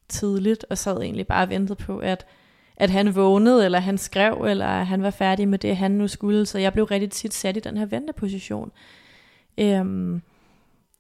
tidligt, 0.10 0.66
og 0.70 0.78
sad 0.78 1.02
egentlig 1.02 1.28
bare 1.28 1.44
og 1.44 1.50
ventede 1.50 1.76
på, 1.76 2.00
at, 2.00 2.26
at 2.78 2.90
han 2.90 3.16
vågnede, 3.16 3.66
eller 3.66 3.80
han 3.80 3.98
skrev, 3.98 4.46
eller 4.50 4.84
han 4.84 5.04
var 5.04 5.10
færdig 5.10 5.48
med 5.48 5.60
det, 5.60 5.78
han 5.78 5.92
nu 5.92 6.08
skulle. 6.08 6.46
Så 6.46 6.60
jeg 6.60 6.74
blev 6.74 6.86
rigtig 6.86 7.12
tit 7.12 7.34
sat 7.34 7.58
i 7.58 7.60
den 7.60 7.78
her 7.78 7.86
venteposition. 7.86 8.72
Øhm, 9.58 10.22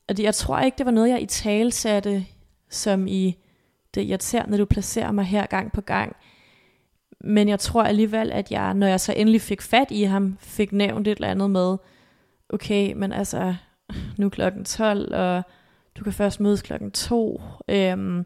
og 0.09 0.17
det, 0.17 0.23
jeg 0.23 0.35
tror 0.35 0.59
ikke, 0.59 0.77
det 0.77 0.85
var 0.85 0.91
noget, 0.91 1.09
jeg 1.09 1.21
i 1.21 1.25
tale 1.25 1.71
satte, 1.71 2.25
som 2.69 3.07
i 3.07 3.37
det 3.95 4.01
irriterende, 4.01 4.57
du 4.57 4.65
placerer 4.65 5.11
mig 5.11 5.25
her 5.25 5.45
gang 5.45 5.71
på 5.71 5.81
gang. 5.81 6.15
Men 7.23 7.49
jeg 7.49 7.59
tror 7.59 7.83
alligevel, 7.83 8.31
at 8.31 8.51
jeg, 8.51 8.73
når 8.73 8.87
jeg 8.87 8.99
så 8.99 9.13
endelig 9.13 9.41
fik 9.41 9.61
fat 9.61 9.87
i 9.91 10.03
ham, 10.03 10.37
fik 10.39 10.71
nævnt 10.71 11.07
et 11.07 11.15
eller 11.15 11.27
andet 11.27 11.51
med, 11.51 11.77
okay, 12.49 12.93
men 12.93 13.13
altså, 13.13 13.55
nu 14.17 14.25
er 14.25 14.29
klokken 14.29 14.65
12, 14.65 15.15
og 15.15 15.43
du 15.95 16.03
kan 16.03 16.13
først 16.13 16.39
mødes 16.39 16.61
klokken 16.61 16.91
2. 16.91 17.41
Øhm, 17.67 18.25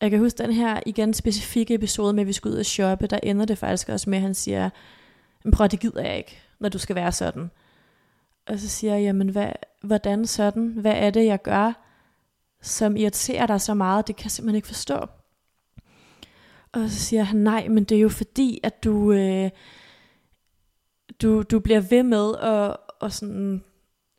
jeg 0.00 0.10
kan 0.10 0.18
huske 0.18 0.38
den 0.38 0.52
her 0.52 0.80
igen 0.86 1.14
specifikke 1.14 1.74
episode 1.74 2.12
med, 2.12 2.20
at 2.20 2.26
vi 2.26 2.32
skulle 2.32 2.54
ud 2.54 2.60
og 2.60 2.66
shoppe, 2.66 3.06
der 3.06 3.18
ender 3.22 3.44
det 3.44 3.58
faktisk 3.58 3.88
også 3.88 4.10
med, 4.10 4.18
at 4.18 4.22
han 4.22 4.34
siger, 4.34 4.70
men 5.44 5.52
prøv, 5.52 5.68
det 5.68 5.80
gider 5.80 6.02
jeg 6.02 6.16
ikke, 6.16 6.42
når 6.60 6.68
du 6.68 6.78
skal 6.78 6.96
være 6.96 7.12
sådan. 7.12 7.50
Og 8.46 8.58
så 8.58 8.68
siger 8.68 8.94
jeg, 8.94 9.02
jamen 9.02 9.28
hvad, 9.28 9.52
hvordan 9.82 10.26
sådan? 10.26 10.66
Hvad 10.66 10.94
er 10.96 11.10
det, 11.10 11.26
jeg 11.26 11.42
gør, 11.42 11.72
som 12.62 12.96
irriterer 12.96 13.46
dig 13.46 13.60
så 13.60 13.74
meget? 13.74 14.06
Det 14.06 14.16
kan 14.16 14.24
jeg 14.24 14.30
simpelthen 14.30 14.56
ikke 14.56 14.68
forstå. 14.68 14.98
Og 16.72 16.90
så 16.90 16.98
siger 16.98 17.22
han, 17.22 17.36
nej, 17.36 17.68
men 17.68 17.84
det 17.84 17.96
er 17.96 18.00
jo 18.00 18.08
fordi, 18.08 18.60
at 18.62 18.84
du, 18.84 19.12
øh, 19.12 19.50
du, 21.22 21.42
du 21.42 21.60
bliver 21.60 21.80
ved 21.80 22.02
med 22.02 22.34
at, 22.42 22.76
at 23.02 23.12
sådan 23.12 23.62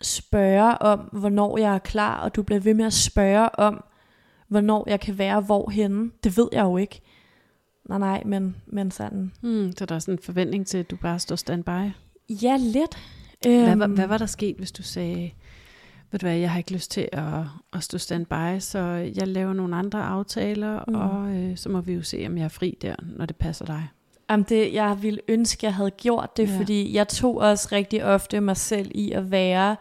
spørge 0.02 0.78
om, 0.82 1.00
hvornår 1.00 1.58
jeg 1.58 1.76
er 1.76 1.80
klar, 1.80 2.24
og 2.24 2.36
du 2.36 2.44
bliver 2.44 2.60
ved 2.60 2.74
med 2.74 2.86
at 2.86 2.94
spørge 2.94 3.60
om, 3.60 3.84
hvornår 4.48 4.89
jeg 4.89 5.00
kan 5.00 5.18
være 5.18 5.42
hvorhenne. 5.42 6.12
Det 6.24 6.38
ved 6.38 6.48
jeg 6.52 6.63
jo 6.63 6.78
ikke. 6.78 7.02
Nej, 7.89 8.00
nej, 8.00 8.24
men, 8.26 8.56
men 8.66 8.92
sådan. 8.92 9.32
Hmm, 9.42 9.72
så 9.78 9.86
der 9.86 9.96
er 9.96 10.00
sådan 10.00 10.13
en 10.13 10.24
forventning 10.24 10.68
til, 10.68 10.78
at 10.78 10.92
du 10.92 10.96
bare 10.96 11.20
står 11.20 11.36
standby? 11.36 11.92
Ja, 12.30 12.58
lidt. 12.60 12.98
Hvad, 13.42 13.76
hvad, 13.76 13.88
øhm. 13.88 13.94
hvad 13.94 14.08
var 14.08 14.18
der 14.18 14.26
sket, 14.26 14.56
hvis 14.58 14.72
du 14.72 14.84
sagde, 14.84 15.32
ved 16.13 16.19
du 16.19 16.26
hvad, 16.26 16.38
jeg 16.38 16.52
har 16.52 16.58
ikke 16.58 16.73
lyst 16.73 16.91
til 16.91 17.10
at, 17.12 17.43
at 17.73 17.84
stå 17.84 17.97
standby, 17.97 18.60
så 18.60 18.80
jeg 19.15 19.28
laver 19.28 19.54
nogle 19.54 19.76
andre 19.76 20.04
aftaler, 20.04 20.84
mm. 20.88 20.95
og 20.95 21.36
øh, 21.36 21.58
så 21.58 21.69
må 21.69 21.82
vi 21.82 21.93
jo 21.93 22.02
se, 22.02 22.23
om 22.28 22.38
jeg 22.38 22.43
er 22.43 22.49
fri 22.49 22.78
der, 22.82 22.95
når 23.02 23.26
det 23.26 23.36
passer 23.36 23.65
dig. 23.65 23.88
Jamen 24.30 24.45
det, 24.49 24.73
jeg 24.73 24.97
ville 25.02 25.19
ønske, 25.28 25.65
jeg 25.65 25.73
havde 25.73 25.91
gjort 25.91 26.38
det, 26.38 26.49
ja. 26.49 26.60
fordi 26.60 26.95
jeg 26.95 27.08
tog 27.08 27.38
også 27.38 27.69
rigtig 27.71 28.06
ofte 28.06 28.41
mig 28.41 28.58
selv 28.58 28.91
i 28.95 29.12
at 29.12 29.32
være 29.32 29.76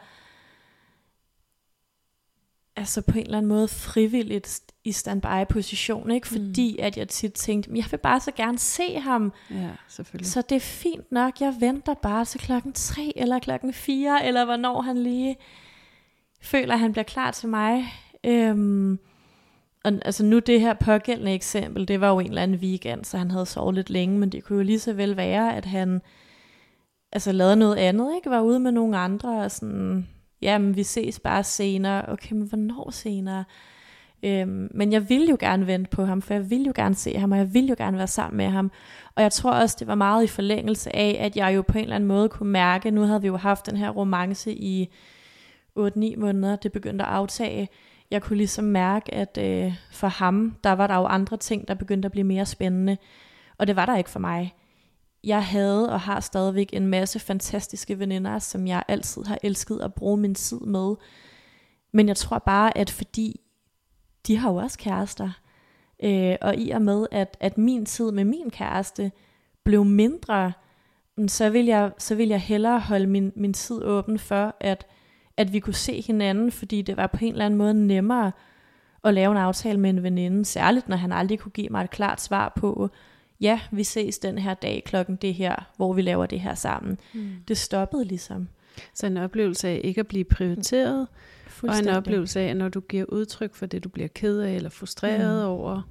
altså 2.77 3.03
på 3.03 3.19
en 3.19 3.25
eller 3.25 3.39
anden 3.39 3.49
måde 3.49 3.69
frivilligt 3.69 4.61
i 4.85 4.93
standby-position, 4.93 6.11
ikke? 6.11 6.29
Fordi 6.29 6.77
mm. 6.79 6.85
at 6.85 6.97
jeg 6.97 7.09
tit 7.09 7.33
tænkte, 7.33 7.71
jeg 7.75 7.85
vil 7.91 7.97
bare 7.97 8.21
så 8.21 8.31
gerne 8.37 8.59
se 8.59 8.99
ham. 8.99 9.33
Ja, 9.51 9.71
selvfølgelig. 9.89 10.31
Så 10.31 10.43
det 10.43 10.57
er 10.57 10.61
fint 10.61 11.13
nok, 11.13 11.41
jeg 11.41 11.55
venter 11.61 11.95
bare 11.95 12.25
til 12.25 12.41
klokken 12.41 12.73
3 12.73 13.13
eller 13.17 13.39
klokken 13.39 13.73
4, 13.73 14.27
eller 14.27 14.45
hvornår 14.45 14.81
han 14.81 14.97
lige 14.97 15.37
føler, 16.43 16.75
at 16.75 16.81
han 16.81 16.93
bliver 16.93 17.05
klar 17.05 17.31
til 17.31 17.49
mig. 17.49 17.85
Øhm, 18.25 18.99
og 19.85 19.93
altså 20.05 20.25
nu 20.25 20.39
det 20.39 20.61
her 20.61 20.75
pågældende 20.75 21.35
eksempel, 21.35 21.89
det 21.89 22.01
var 22.01 22.09
jo 22.09 22.19
en 22.19 22.29
eller 22.29 22.43
anden 22.43 22.61
weekend, 22.61 23.05
så 23.05 23.19
han 23.19 23.31
havde 23.31 23.47
sovet 23.47 23.75
lidt 23.75 23.91
længe, 23.91 24.19
men 24.19 24.33
det 24.33 24.45
kunne 24.45 24.57
jo 24.57 24.65
lige 24.65 24.79
så 24.79 24.93
vel 24.93 25.17
være, 25.17 25.57
at 25.57 25.65
han 25.65 26.03
altså 27.13 27.33
lavede 27.33 27.57
noget 27.57 27.77
andet, 27.77 28.15
ikke? 28.17 28.31
Var 28.31 28.41
ude 28.41 28.61
med 28.61 28.73
nogle 28.73 28.99
andre 28.99 29.45
og 29.45 29.51
sådan 29.51 30.09
jamen 30.43 30.77
vi 30.77 30.83
ses 30.83 31.21
bare 31.21 31.45
senere. 31.45 32.05
Okay, 32.09 32.33
men 32.33 32.49
hvornår 32.49 32.91
senere? 32.91 33.45
Øhm, 34.23 34.69
men 34.75 34.93
jeg 34.93 35.09
ville 35.09 35.27
jo 35.31 35.37
gerne 35.41 35.67
vente 35.67 35.91
på 35.91 36.05
ham, 36.05 36.23
for 36.23 36.35
jeg 36.35 36.51
ville 36.51 36.67
jo 36.67 36.73
gerne 36.77 36.95
se 36.95 37.19
ham, 37.19 37.33
og 37.33 37.39
jeg 37.39 37.55
ville 37.55 37.69
jo 37.69 37.75
gerne 37.79 37.99
være 37.99 38.07
sammen 38.07 38.37
med 38.37 38.49
ham. 38.49 38.71
Og 39.15 39.23
jeg 39.23 39.33
tror 39.33 39.53
også, 39.53 39.77
det 39.79 39.87
var 39.87 39.95
meget 39.95 40.25
i 40.25 40.27
forlængelse 40.27 40.97
af, 40.97 41.17
at 41.21 41.37
jeg 41.37 41.57
jo 41.57 41.63
på 41.63 41.79
en 41.79 41.85
eller 41.85 41.97
anden 41.97 42.09
måde 42.09 42.29
kunne 42.29 42.51
mærke, 42.53 42.91
nu 42.91 43.03
havde 43.03 43.21
vi 43.21 43.27
jo 43.27 43.37
haft 43.37 43.67
den 43.67 43.77
her 43.77 43.91
romance 43.91 44.53
i 44.55 44.95
8-9 45.79 46.17
måneder, 46.17 46.57
det 46.57 46.73
begyndte 46.73 47.05
at 47.05 47.11
aftage. 47.11 47.69
Jeg 48.11 48.23
kunne 48.23 48.37
ligesom 48.37 48.65
mærke, 48.65 49.15
at 49.15 49.39
øh, 49.41 49.75
for 49.93 50.09
ham, 50.09 50.57
der 50.65 50.73
var 50.73 50.87
der 50.87 50.97
jo 50.97 51.05
andre 51.05 51.37
ting, 51.37 51.69
der 51.69 51.75
begyndte 51.75 52.07
at 52.07 52.13
blive 52.13 52.25
mere 52.25 52.47
spændende. 52.47 52.97
Og 53.59 53.67
det 53.67 53.77
var 53.77 53.87
der 53.87 53.97
ikke 53.97 54.11
for 54.11 54.21
mig 54.21 54.55
jeg 55.25 55.45
havde 55.45 55.93
og 55.93 56.01
har 56.01 56.21
stadigvæk 56.21 56.71
en 56.73 56.87
masse 56.87 57.19
fantastiske 57.19 57.99
veninder, 57.99 58.39
som 58.39 58.67
jeg 58.67 58.83
altid 58.89 59.25
har 59.25 59.39
elsket 59.43 59.81
at 59.81 59.95
bruge 59.95 60.17
min 60.17 60.35
tid 60.35 60.61
med. 60.61 60.95
Men 61.93 62.09
jeg 62.09 62.17
tror 62.17 62.39
bare, 62.39 62.79
at 62.79 62.91
fordi 62.91 63.41
de 64.27 64.37
har 64.37 64.51
jo 64.51 64.57
også 64.57 64.79
kærester, 64.79 65.31
øh, 66.03 66.37
og 66.41 66.57
i 66.57 66.71
og 66.71 66.83
med, 66.83 67.07
at, 67.11 67.37
at 67.41 67.59
min 67.59 67.87
tid 67.87 68.13
med 68.13 68.25
min 68.25 68.51
kæreste 68.51 69.13
blev 69.65 69.85
mindre, 69.85 70.53
så 71.27 71.51
vil 71.51 71.67
jeg, 71.67 71.93
så 71.99 72.15
vil 72.15 72.29
jeg 72.29 72.41
hellere 72.41 72.81
holde 72.81 73.07
min, 73.07 73.33
min 73.37 73.53
tid 73.53 73.83
åben 73.83 74.19
for, 74.19 74.57
at, 74.61 74.87
at 75.37 75.53
vi 75.53 75.61
kunne 75.61 75.75
se 75.75 76.01
hinanden, 76.01 76.53
fordi 76.53 76.83
det 76.83 76.97
var 76.97 77.07
på 77.07 77.19
en 77.21 77.33
eller 77.33 77.45
anden 77.45 77.59
måde 77.59 77.87
nemmere 77.87 78.33
at 79.05 79.15
lave 79.15 79.33
en 79.33 79.39
aftale 79.39 79.81
med 79.81 79.91
en 79.91 80.03
veninde, 80.03 80.45
særligt 80.45 80.89
når 80.89 80.97
han 80.97 81.13
aldrig 81.13 81.39
kunne 81.39 81.53
give 81.53 81.69
mig 81.69 81.85
et 81.85 81.91
klart 81.91 82.21
svar 82.21 82.53
på, 82.57 82.91
ja, 83.41 83.61
vi 83.73 83.85
ses 83.85 84.19
den 84.19 84.39
her 84.39 84.55
dag 84.55 84.83
klokken 84.87 85.17
det 85.17 85.35
her, 85.35 85.71
hvor 85.77 85.93
vi 85.93 86.03
laver 86.03 86.27
det 86.27 86.41
her 86.41 86.55
sammen. 86.55 86.99
Mm. 87.15 87.31
Det 87.49 87.59
stoppede 87.59 88.05
ligesom. 88.05 88.49
Så 88.95 89.07
en 89.07 89.17
oplevelse 89.17 89.69
af 89.69 89.81
ikke 89.85 90.01
at 90.01 90.07
blive 90.07 90.25
prioriteret, 90.25 91.09
og 91.63 91.79
en 91.79 91.89
oplevelse 91.89 92.41
af, 92.41 92.45
at 92.49 92.57
når 92.57 92.69
du 92.69 92.81
giver 92.81 93.05
udtryk 93.05 93.55
for 93.55 93.67
det, 93.67 93.85
du 93.85 93.89
bliver 93.89 94.09
ked 94.09 94.41
af, 94.41 94.55
eller 94.55 94.71
frustreret 94.71 95.45
mm. 95.45 95.51
over, 95.51 95.83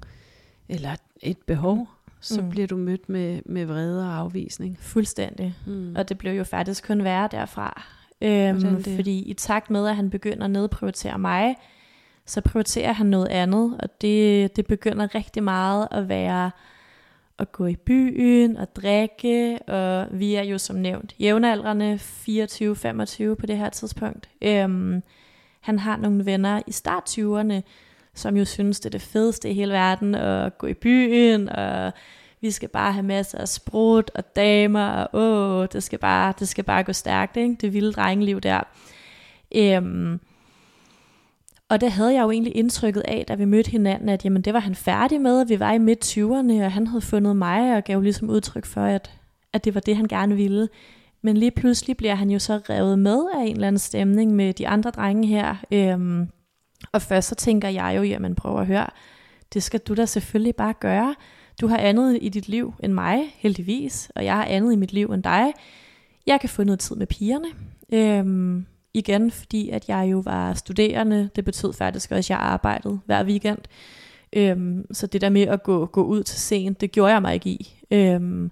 eller 0.68 0.96
et 1.22 1.38
behov, 1.46 1.88
så 2.20 2.42
mm. 2.42 2.50
bliver 2.50 2.66
du 2.66 2.76
mødt 2.76 3.08
med, 3.08 3.40
med 3.46 3.64
vrede 3.64 4.06
og 4.06 4.16
afvisning. 4.16 4.78
Fuldstændig. 4.80 5.54
Mm. 5.66 5.94
Og 5.96 6.08
det 6.08 6.18
blev 6.18 6.32
jo 6.32 6.44
faktisk 6.44 6.86
kun 6.86 7.04
værre 7.04 7.28
derfra. 7.32 7.82
Øhm, 8.22 8.84
fordi 8.84 9.22
i 9.22 9.34
takt 9.34 9.70
med, 9.70 9.88
at 9.88 9.96
han 9.96 10.10
begynder 10.10 10.44
at 10.44 10.50
nedprioritere 10.50 11.18
mig, 11.18 11.56
så 12.26 12.40
prioriterer 12.40 12.92
han 12.92 13.06
noget 13.06 13.28
andet, 13.28 13.76
og 13.82 14.00
det, 14.00 14.56
det 14.56 14.66
begynder 14.66 15.14
rigtig 15.14 15.42
meget 15.42 15.88
at 15.90 16.08
være 16.08 16.50
at 17.38 17.52
gå 17.52 17.66
i 17.66 17.76
byen 17.76 18.56
og 18.56 18.76
drikke, 18.76 19.58
og 19.66 20.06
vi 20.10 20.34
er 20.34 20.42
jo 20.42 20.58
som 20.58 20.76
nævnt 20.76 21.14
jævnaldrende 21.20 21.94
24-25 21.94 23.34
på 23.34 23.46
det 23.46 23.56
her 23.56 23.70
tidspunkt. 23.70 24.28
Øhm, 24.42 25.02
han 25.60 25.78
har 25.78 25.96
nogle 25.96 26.26
venner 26.26 26.62
i 26.66 26.72
start 26.72 27.18
20'erne, 27.18 27.60
som 28.14 28.36
jo 28.36 28.44
synes, 28.44 28.80
det 28.80 28.86
er 28.86 28.98
det 28.98 29.02
fedeste 29.02 29.50
i 29.50 29.54
hele 29.54 29.72
verden 29.72 30.14
at 30.14 30.58
gå 30.58 30.66
i 30.66 30.74
byen, 30.74 31.48
og 31.48 31.92
vi 32.42 32.50
skal 32.50 32.68
bare 32.68 32.92
have 32.92 33.02
masser 33.02 33.38
af 33.38 33.48
sprut 33.48 34.10
og 34.14 34.36
damer, 34.36 34.88
og 34.88 35.08
åh, 35.12 35.66
det 35.72 35.82
skal 35.82 35.98
bare, 35.98 36.34
det 36.38 36.48
skal 36.48 36.64
bare 36.64 36.84
gå 36.84 36.92
stærkt, 36.92 37.36
ikke? 37.36 37.56
det 37.60 37.72
vilde 37.72 37.92
drengeliv 37.92 38.40
der. 38.40 38.60
Øhm, 39.54 40.20
og 41.68 41.80
det 41.80 41.92
havde 41.92 42.14
jeg 42.14 42.22
jo 42.22 42.30
egentlig 42.30 42.56
indtrykket 42.56 43.00
af, 43.00 43.24
da 43.28 43.34
vi 43.34 43.44
mødte 43.44 43.70
hinanden, 43.70 44.08
at 44.08 44.24
jamen, 44.24 44.42
det 44.42 44.54
var 44.54 44.60
han 44.60 44.74
færdig 44.74 45.20
med, 45.20 45.46
vi 45.46 45.60
var 45.60 45.72
i 45.72 45.78
midt 45.78 46.18
20'erne, 46.18 46.64
og 46.64 46.72
han 46.72 46.86
havde 46.86 47.00
fundet 47.00 47.36
mig, 47.36 47.76
og 47.76 47.84
gav 47.84 48.00
ligesom 48.00 48.30
udtryk 48.30 48.64
for, 48.64 48.84
at, 48.84 49.10
at 49.52 49.64
det 49.64 49.74
var 49.74 49.80
det, 49.80 49.96
han 49.96 50.08
gerne 50.08 50.36
ville. 50.36 50.68
Men 51.22 51.36
lige 51.36 51.50
pludselig 51.50 51.96
bliver 51.96 52.14
han 52.14 52.30
jo 52.30 52.38
så 52.38 52.60
revet 52.70 52.98
med 52.98 53.24
af 53.34 53.42
en 53.42 53.54
eller 53.54 53.66
anden 53.66 53.78
stemning 53.78 54.34
med 54.34 54.52
de 54.52 54.68
andre 54.68 54.90
drenge 54.90 55.28
her. 55.28 55.56
Øhm, 55.72 56.28
og 56.92 57.02
først 57.02 57.28
så 57.28 57.34
tænker 57.34 57.68
jeg 57.68 57.94
jo, 57.96 58.02
jamen 58.02 58.34
prøv 58.34 58.60
at 58.60 58.66
høre, 58.66 58.86
det 59.54 59.62
skal 59.62 59.80
du 59.80 59.94
da 59.94 60.06
selvfølgelig 60.06 60.56
bare 60.56 60.74
gøre. 60.80 61.14
Du 61.60 61.66
har 61.66 61.78
andet 61.78 62.18
i 62.22 62.28
dit 62.28 62.48
liv 62.48 62.74
end 62.82 62.92
mig, 62.92 63.34
heldigvis, 63.36 64.10
og 64.14 64.24
jeg 64.24 64.34
har 64.34 64.44
andet 64.44 64.72
i 64.72 64.76
mit 64.76 64.92
liv 64.92 65.10
end 65.10 65.22
dig. 65.22 65.52
Jeg 66.26 66.40
kan 66.40 66.48
få 66.48 66.64
noget 66.64 66.80
tid 66.80 66.96
med 66.96 67.06
pigerne. 67.06 67.48
Øhm, 67.92 68.66
igen, 68.94 69.30
fordi 69.30 69.68
at 69.68 69.88
jeg 69.88 70.08
jo 70.10 70.18
var 70.18 70.54
studerende. 70.54 71.30
Det 71.36 71.44
betød 71.44 71.72
faktisk 71.72 72.10
også, 72.10 72.26
at 72.26 72.30
jeg 72.30 72.38
arbejdede 72.38 73.00
hver 73.06 73.24
weekend. 73.24 73.58
Øhm, 74.32 74.94
så 74.94 75.06
det 75.06 75.20
der 75.20 75.28
med 75.28 75.42
at 75.42 75.62
gå, 75.62 75.86
gå 75.86 76.02
ud 76.02 76.22
til 76.22 76.38
sent, 76.38 76.80
det 76.80 76.92
gjorde 76.92 77.12
jeg 77.12 77.22
mig 77.22 77.34
ikke 77.34 77.50
i. 77.50 77.84
Øhm, 77.90 78.50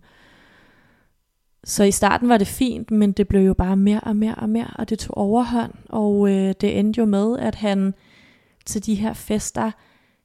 så 1.65 1.85
i 1.85 1.91
starten 1.91 2.29
var 2.29 2.39
det 2.39 2.47
fint, 2.47 2.91
men 2.91 3.13
det 3.13 3.29
blev 3.29 3.41
jo 3.41 3.55
bare 3.55 3.77
mere 3.77 4.01
og 4.01 4.17
mere 4.17 4.35
og 4.35 4.49
mere, 4.49 4.71
og 4.75 4.91
det 4.91 4.99
tog 4.99 5.17
overhånd. 5.17 5.73
Og 5.89 6.31
øh, 6.31 6.55
det 6.61 6.79
endte 6.79 6.99
jo 6.99 7.05
med, 7.05 7.39
at 7.39 7.55
han 7.55 7.95
til 8.67 8.87
de 8.87 8.95
her 8.95 9.13
fester 9.13 9.71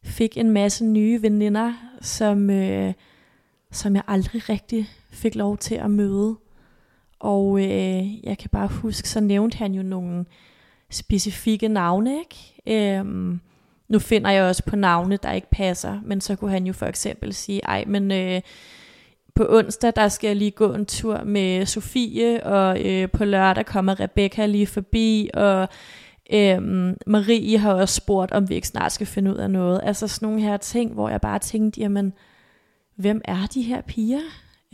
fik 0.06 0.38
en 0.38 0.52
masse 0.52 0.86
nye 0.86 1.22
veninder, 1.22 1.74
som, 2.02 2.50
øh, 2.50 2.94
som 3.72 3.96
jeg 3.96 4.04
aldrig 4.08 4.50
rigtig 4.50 4.90
fik 5.10 5.36
lov 5.36 5.58
til 5.58 5.76
at 5.76 5.92
møde. 5.92 6.36
Og 7.20 7.60
øh, 7.60 8.26
jeg 8.26 8.38
kan 8.38 8.50
bare 8.50 8.68
huske, 8.68 9.10
så 9.10 9.20
nævnte 9.20 9.58
han 9.58 9.74
jo 9.74 9.84
nogle 9.84 10.26
specifikke 10.90 11.68
navne, 11.68 12.20
ikke? 12.20 12.98
Øhm, 12.98 13.40
nu 13.88 14.00
finder 14.00 14.30
jeg 14.30 14.44
også 14.44 14.64
på 14.64 14.76
navne, 14.76 15.18
der 15.24 15.32
ikke 15.32 15.50
passer, 15.52 16.00
men 16.06 16.22
så 16.22 16.36
kunne 16.36 16.52
han 16.52 16.68
jo 16.68 16.74
for 16.74 16.86
eksempel 16.86 17.34
sige, 17.34 17.62
ej, 17.64 17.84
men 17.88 18.12
øh, 18.12 18.42
på 19.36 19.46
onsdag, 19.50 19.94
der 19.96 20.08
skal 20.08 20.28
jeg 20.28 20.36
lige 20.36 20.52
gå 20.52 20.74
en 20.74 20.86
tur 20.86 21.24
med 21.24 21.66
Sofie, 21.66 22.44
og 22.44 22.86
øh, 22.86 23.10
på 23.10 23.26
lørdag 23.26 23.66
kommer 23.66 24.00
Rebecca 24.00 24.46
lige 24.46 24.68
forbi, 24.68 25.30
og 25.34 25.70
øh, 26.34 26.62
Marie 27.08 27.58
har 27.58 27.74
også 27.74 27.96
spurgt, 27.96 28.32
om 28.32 28.50
vi 28.50 28.56
ikke 28.56 28.68
snart 28.68 28.92
skal 28.92 29.08
finde 29.08 29.32
ud 29.32 29.36
af 29.36 29.52
noget. 29.52 29.80
Altså 29.84 30.08
sådan 30.08 30.26
nogle 30.30 30.42
her 30.42 30.58
ting, 30.58 30.94
hvor 30.94 31.10
jeg 31.10 31.22
bare 31.22 31.40
tænkte, 31.40 31.82
jamen, 31.82 32.14
hvem 32.96 33.22
er 33.26 33.48
de 33.54 33.62
her 33.62 33.82
piger? 33.82 34.22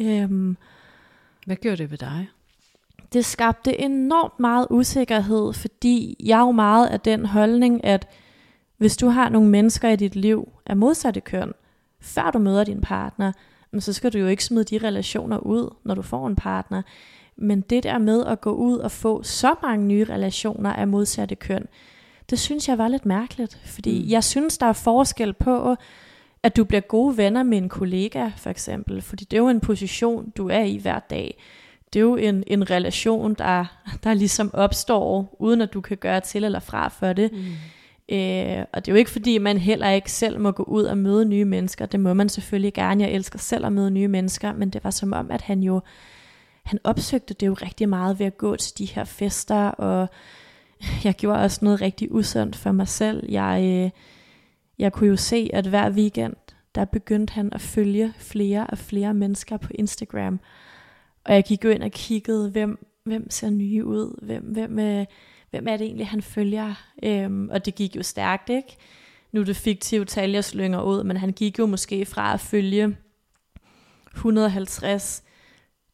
Øh, 0.02 0.56
Hvad 1.46 1.56
gjorde 1.56 1.78
det 1.78 1.92
ved 1.92 1.98
dig? 1.98 2.28
det 3.14 3.26
skabte 3.26 3.82
enormt 3.82 4.40
meget 4.40 4.68
usikkerhed, 4.70 5.54
fordi 5.54 6.16
jeg 6.26 6.40
er 6.40 6.46
jo 6.46 6.52
meget 6.52 6.88
af 6.88 7.00
den 7.00 7.26
holdning, 7.26 7.86
at 7.86 8.08
hvis 8.78 8.98
du 8.98 9.08
har 9.08 9.30
nogle 9.30 9.50
mennesker 9.50 9.90
i 9.90 9.96
dit 9.96 10.16
liv 10.16 10.50
af 10.66 10.78
modsatte 10.78 11.22
køn, 11.22 11.54
før 12.02 12.32
du 12.32 12.40
møder 12.40 12.64
din 12.64 12.82
partner, 12.82 13.32
så 13.80 13.94
skal 13.94 14.14
du 14.14 14.18
jo 14.18 14.28
ikke 14.28 14.44
smide 14.44 14.64
de 14.64 14.88
relationer 14.88 15.38
ud, 15.38 15.76
når 15.84 15.96
du 15.96 16.02
får 16.02 16.28
en 16.28 16.36
partner. 16.36 16.82
Men 17.38 17.62
det 17.62 17.84
der 17.84 17.98
med 17.98 18.26
at 18.26 18.42
gå 18.42 18.52
ud 18.52 18.78
og 18.78 18.92
få 18.92 19.24
så 19.24 19.56
mange 19.64 19.86
nye 19.86 20.04
relationer 20.04 20.74
af 20.74 20.88
modsatte 20.88 21.36
køn, 21.36 21.66
det 22.30 22.40
synes 22.40 22.70
jeg 22.70 22.78
var 22.78 22.88
lidt 22.88 23.06
mærkeligt. 23.06 23.60
Fordi 23.66 24.04
mm. 24.04 24.10
jeg 24.10 24.24
synes, 24.24 24.58
der 24.58 24.66
er 24.66 24.74
forskel 24.74 25.34
på, 25.34 25.76
at 26.44 26.58
du 26.58 26.64
bliver 26.64 26.82
gode 26.82 27.18
venner 27.18 27.44
med 27.44 27.58
en 27.58 27.70
kollega, 27.70 28.30
for 28.38 28.50
eksempel. 28.50 29.02
Fordi 29.02 29.24
det 29.24 29.38
er 29.38 29.42
jo 29.42 29.50
en 29.50 29.60
position, 29.60 30.30
du 30.30 30.50
er 30.50 30.64
i 30.64 30.78
hver 30.78 31.00
dag 31.00 31.38
det 31.94 32.00
er 32.00 32.04
jo 32.04 32.16
en, 32.16 32.44
en 32.48 32.70
relation, 32.70 33.34
der, 33.34 33.66
der 34.04 34.14
ligesom 34.14 34.50
opstår, 34.54 35.36
uden 35.40 35.62
at 35.62 35.74
du 35.74 35.82
kan 35.82 35.98
gøre 35.98 36.20
til 36.20 36.44
eller 36.44 36.60
fra 36.60 36.88
for 36.88 37.14
det. 37.14 37.32
Mm. 37.32 38.16
Øh, 38.16 38.66
og 38.74 38.86
det 38.86 38.92
er 38.92 38.96
jo 38.96 38.96
ikke 38.96 39.12
fordi, 39.12 39.38
man 39.38 39.58
heller 39.58 39.90
ikke 39.90 40.12
selv 40.12 40.40
må 40.40 40.52
gå 40.52 40.64
ud 40.64 40.84
og 40.84 40.98
møde 40.98 41.26
nye 41.26 41.46
mennesker. 41.46 41.86
Det 41.86 42.00
må 42.00 42.14
man 42.14 42.30
selvfølgelig 42.30 42.74
gerne. 42.74 43.04
Jeg 43.04 43.12
elsker 43.12 43.40
selv 43.40 43.66
at 43.66 43.74
møde 43.74 43.92
nye 43.92 44.08
mennesker, 44.08 44.54
men 44.54 44.70
det 44.70 44.84
var 44.84 44.90
som 44.90 45.14
om, 45.14 45.32
at 45.32 45.42
han 45.42 45.64
jo 45.64 45.82
han 46.72 46.80
opsøgte 46.84 47.34
det 47.34 47.48
jo 47.48 47.54
rigtig 47.54 47.90
meget 47.90 48.20
ved 48.20 48.26
at 48.26 48.38
gå 48.38 48.56
til 48.56 48.78
de 48.78 48.86
her 48.86 49.04
fester, 49.04 49.68
og 49.68 50.08
jeg 51.04 51.14
gjorde 51.14 51.40
også 51.40 51.60
noget 51.62 51.82
rigtig 51.82 52.12
usundt 52.12 52.56
for 52.56 52.72
mig 52.72 52.88
selv. 52.88 53.32
Jeg, 53.32 53.62
øh, 53.64 53.90
jeg 54.80 54.94
kunne 54.94 55.10
jo 55.10 55.16
se, 55.16 55.50
at 55.54 55.68
hver 55.68 55.90
weekend, 55.90 56.34
der 56.76 56.86
begyndte 56.86 57.34
han 57.34 57.54
at 57.54 57.62
følge 57.62 58.14
flere 58.18 58.68
og 58.68 58.78
flere 58.78 59.14
mennesker 59.14 59.58
på 59.58 59.70
Instagram. 59.76 60.40
Og 61.26 61.34
jeg 61.34 61.44
gik 61.44 61.64
jo 61.64 61.70
ind 61.70 61.84
og 61.84 61.92
kiggede, 61.92 62.50
hvem, 62.50 62.88
hvem 63.04 63.30
ser 63.30 63.50
nye 63.50 63.86
ud, 63.86 64.26
hvem, 64.26 64.44
hvem, 64.44 64.80
øh, 64.80 65.06
hvem 65.50 65.68
er 65.68 65.78
det 65.78 65.86
egentlig, 65.86 66.08
han 66.08 66.22
følger. 66.22 66.74
Øhm, 67.04 67.50
og 67.50 67.66
det 67.66 67.76
gik 67.76 67.96
jo 67.96 68.04
stærkt, 68.04 68.50
ikke? 68.50 68.78
Nu 69.32 69.42
er 69.42 69.46
det 69.46 69.56
fiktive 69.56 70.06
tal, 70.06 70.32
jeg 70.32 70.44
slynger 70.44 70.82
ud, 70.82 71.04
men 71.04 71.18
han 71.18 71.32
gik 71.32 71.60
jo 71.60 71.66
måske 71.66 72.06
fra 72.06 72.34
at 72.34 72.40
følge 72.40 72.98
150 74.14 75.24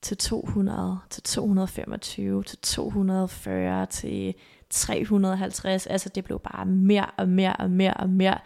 til 0.02 0.18
200, 0.18 1.00
til 1.10 1.24
225, 1.24 2.44
til 2.44 2.58
240, 2.58 3.86
til 3.86 4.36
350. 4.70 5.88
Altså 5.88 6.10
det 6.10 6.24
blev 6.24 6.40
bare 6.40 6.66
mere 6.66 7.10
og 7.18 7.30
mere 7.30 7.56
og 7.56 7.70
mere 7.70 7.94
og 7.94 8.10
mere. 8.10 8.38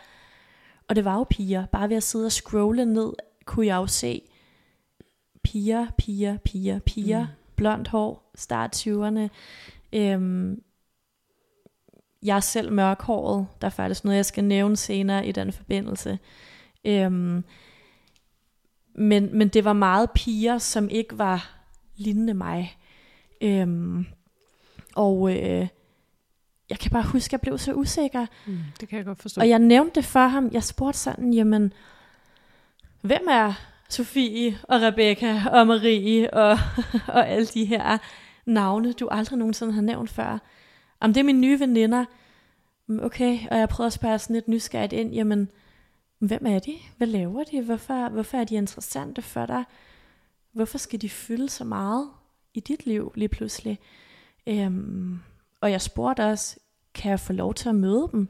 Og 0.87 0.95
det 0.95 1.05
var 1.05 1.17
jo 1.17 1.25
piger. 1.29 1.65
Bare 1.65 1.89
ved 1.89 1.97
at 1.97 2.03
sidde 2.03 2.25
og 2.25 2.31
scrolle 2.31 2.85
ned, 2.85 3.13
kunne 3.45 3.65
jeg 3.65 3.75
jo 3.75 3.87
se, 3.87 4.21
piger, 5.43 5.87
piger, 5.97 6.37
piger, 6.37 6.79
piger, 6.79 7.21
mm. 7.21 7.31
blondt 7.55 7.87
hår, 7.87 8.31
start 8.35 8.87
20'erne. 8.87 9.27
Øhm, 9.93 10.63
jeg 12.23 12.35
er 12.35 12.39
selv 12.39 12.71
mørkhåret, 12.71 13.47
der 13.61 13.67
er 13.67 13.71
faktisk 13.71 14.03
noget, 14.03 14.17
jeg 14.17 14.25
skal 14.25 14.43
nævne 14.43 14.77
senere 14.77 15.27
i 15.27 15.31
den 15.31 15.51
forbindelse. 15.51 16.19
Øhm, 16.85 17.43
men, 18.95 19.37
men 19.37 19.47
det 19.47 19.65
var 19.65 19.73
meget 19.73 20.11
piger, 20.11 20.57
som 20.57 20.89
ikke 20.89 21.17
var 21.17 21.51
lignende 21.95 22.33
mig. 22.33 22.77
Øhm, 23.41 24.05
og 24.95 25.31
øh, 25.31 25.67
jeg 26.69 26.79
kan 26.79 26.91
bare 26.91 27.03
huske, 27.03 27.29
at 27.29 27.31
jeg 27.31 27.41
blev 27.41 27.57
så 27.57 27.73
usikker. 27.73 28.25
Mm, 28.45 28.57
det 28.79 28.89
kan 28.89 28.97
jeg 28.97 29.05
godt 29.05 29.21
forstå. 29.21 29.41
Og 29.41 29.49
jeg 29.49 29.59
nævnte 29.59 29.95
det 29.95 30.05
for 30.05 30.27
ham. 30.27 30.49
Jeg 30.51 30.63
spurgte 30.63 30.99
sådan, 30.99 31.33
jamen, 31.33 31.73
hvem 33.01 33.27
er 33.29 33.53
Sofie 33.89 34.57
og 34.63 34.81
Rebecca 34.81 35.49
og 35.51 35.67
Marie 35.67 36.33
og, 36.33 36.57
og 37.15 37.27
alle 37.29 37.45
de 37.45 37.65
her 37.65 37.97
navne, 38.45 38.93
du 38.93 39.07
aldrig 39.11 39.39
nogensinde 39.39 39.73
har 39.73 39.81
nævnt 39.81 40.09
før. 40.09 40.37
Om 40.99 41.13
det 41.13 41.19
er 41.19 41.23
mine 41.23 41.39
nye 41.39 41.59
veninder. 41.59 42.05
Okay, 43.01 43.39
og 43.51 43.57
jeg 43.57 43.69
prøver 43.69 43.85
at 43.85 43.93
spørge 43.93 44.19
sådan 44.19 44.33
lidt 44.33 44.47
nysgerrigt 44.47 44.93
ind, 44.93 45.13
jamen, 45.13 45.49
hvem 46.21 46.45
er 46.45 46.59
de? 46.59 46.73
Hvad 46.97 47.07
laver 47.07 47.43
de? 47.43 47.61
Hvorfor, 47.61 48.09
hvorfor 48.09 48.37
er 48.37 48.43
de 48.43 48.55
interessante 48.55 49.21
for 49.21 49.45
dig? 49.45 49.63
Hvorfor 50.51 50.77
skal 50.77 51.01
de 51.01 51.09
fylde 51.09 51.49
så 51.49 51.63
meget 51.63 52.09
i 52.53 52.59
dit 52.59 52.85
liv 52.85 53.11
lige 53.15 53.29
pludselig? 53.29 53.79
Øhm, 54.47 55.19
og 55.61 55.71
jeg 55.71 55.81
spurgte 55.81 56.25
også, 56.25 56.57
kan 56.93 57.11
jeg 57.11 57.19
få 57.19 57.33
lov 57.33 57.53
til 57.53 57.69
at 57.69 57.75
møde 57.75 58.09
dem? 58.11 58.27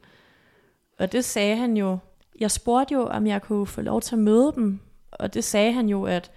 Og 0.99 1.11
det 1.11 1.25
sagde 1.25 1.55
han 1.55 1.77
jo. 1.77 1.97
Jeg 2.39 2.51
spurgte 2.51 2.93
jo, 2.93 3.05
om 3.05 3.27
jeg 3.27 3.41
kunne 3.41 3.67
få 3.67 3.81
lov 3.81 4.01
til 4.01 4.15
at 4.15 4.19
møde 4.19 4.51
dem, 4.55 4.79
og 5.11 5.33
det 5.33 5.43
sagde 5.43 5.73
han 5.73 5.89
jo, 5.89 6.03
at 6.03 6.31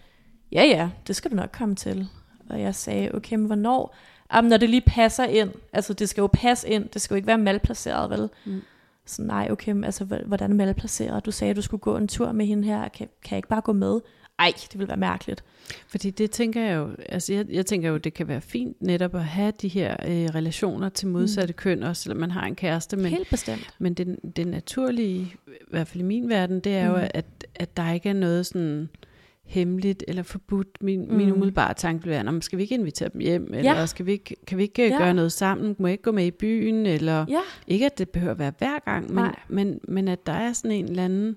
ja 0.52 0.62
ja, 0.62 0.90
det 1.06 1.16
skal 1.16 1.30
du 1.30 1.36
nok 1.36 1.50
komme 1.52 1.74
til. 1.74 2.08
Og 2.50 2.60
jeg 2.60 2.74
sagde, 2.74 3.14
okay, 3.14 3.36
men 3.36 3.46
hvornår? 3.46 3.96
Jamen, 4.34 4.48
når 4.48 4.56
det 4.56 4.70
lige 4.70 4.82
passer 4.86 5.24
ind. 5.24 5.50
Altså, 5.72 5.92
det 5.92 6.08
skal 6.08 6.20
jo 6.20 6.26
passe 6.32 6.68
ind. 6.68 6.88
Det 6.88 7.02
skal 7.02 7.14
jo 7.14 7.16
ikke 7.16 7.26
være 7.26 7.38
malplaceret, 7.38 8.10
vel? 8.10 8.30
Mm. 8.44 8.62
Så 9.06 9.22
nej, 9.22 9.48
okay, 9.50 9.72
men 9.72 9.84
altså, 9.84 10.04
hvordan 10.26 10.52
malplaceret? 10.52 11.26
Du 11.26 11.30
sagde, 11.30 11.50
at 11.50 11.56
du 11.56 11.62
skulle 11.62 11.80
gå 11.80 11.96
en 11.96 12.08
tur 12.08 12.32
med 12.32 12.46
hende 12.46 12.64
her. 12.64 12.88
Kan, 12.88 13.08
kan 13.24 13.30
jeg 13.30 13.38
ikke 13.38 13.48
bare 13.48 13.60
gå 13.60 13.72
med? 13.72 14.00
Ej, 14.38 14.52
det 14.72 14.78
vil 14.78 14.88
være 14.88 14.96
mærkeligt. 14.96 15.44
Fordi 15.88 16.10
det 16.10 16.30
tænker 16.30 16.62
jeg 16.62 16.76
jo, 16.76 16.90
altså 17.08 17.32
jeg, 17.32 17.46
jeg 17.50 17.66
tænker 17.66 17.88
jo, 17.88 17.96
det 17.96 18.14
kan 18.14 18.28
være 18.28 18.40
fint 18.40 18.82
netop 18.82 19.14
at 19.14 19.24
have 19.24 19.52
de 19.62 19.68
her 19.68 19.96
øh, 20.06 20.34
relationer 20.34 20.88
til 20.88 21.08
modsatte 21.08 21.52
mm. 21.52 21.56
køn, 21.56 21.82
også 21.82 22.02
selvom 22.02 22.20
man 22.20 22.30
har 22.30 22.46
en 22.46 22.54
kæreste. 22.54 22.96
Men, 22.96 23.06
Helt 23.06 23.30
bestemt. 23.30 23.74
Men 23.78 23.94
det, 23.94 24.16
det 24.36 24.46
naturlige, 24.46 25.20
i 25.46 25.64
hvert 25.70 25.86
fald 25.88 26.00
i 26.00 26.04
min 26.06 26.28
verden, 26.28 26.60
det 26.60 26.76
er 26.76 26.88
mm. 26.88 26.94
jo, 26.94 27.08
at, 27.14 27.46
at 27.54 27.76
der 27.76 27.92
ikke 27.92 28.08
er 28.08 28.12
noget 28.12 28.46
sådan 28.46 28.88
hemmeligt 29.44 30.04
eller 30.08 30.22
forbudt. 30.22 30.68
Min, 30.80 31.06
mm. 31.08 31.14
min 31.14 31.32
umiddelbare 31.32 31.74
tanke 31.74 32.02
bliver, 32.02 32.36
at 32.36 32.44
skal 32.44 32.56
vi 32.56 32.62
ikke 32.62 32.74
invitere 32.74 33.08
dem 33.08 33.20
hjem? 33.20 33.54
Eller 33.54 33.78
ja. 33.78 33.86
skal 33.86 34.06
vi 34.06 34.12
ikke, 34.12 34.36
kan 34.46 34.58
vi 34.58 34.62
ikke 34.62 34.88
ja. 34.88 34.98
gøre 34.98 35.14
noget 35.14 35.32
sammen? 35.32 35.76
Må 35.78 35.86
jeg 35.86 35.92
ikke 35.92 36.02
gå 36.02 36.12
med 36.12 36.26
i 36.26 36.30
byen? 36.30 36.86
Eller, 36.86 37.26
ja. 37.28 37.40
Ikke 37.66 37.86
at 37.86 37.98
det 37.98 38.10
behøver 38.10 38.32
at 38.32 38.38
være 38.38 38.52
hver 38.58 38.78
gang, 38.78 39.14
men, 39.14 39.30
men, 39.48 39.80
men 39.88 40.08
at 40.08 40.26
der 40.26 40.32
er 40.32 40.52
sådan 40.52 40.70
en 40.70 40.84
eller 40.84 41.04
anden 41.04 41.36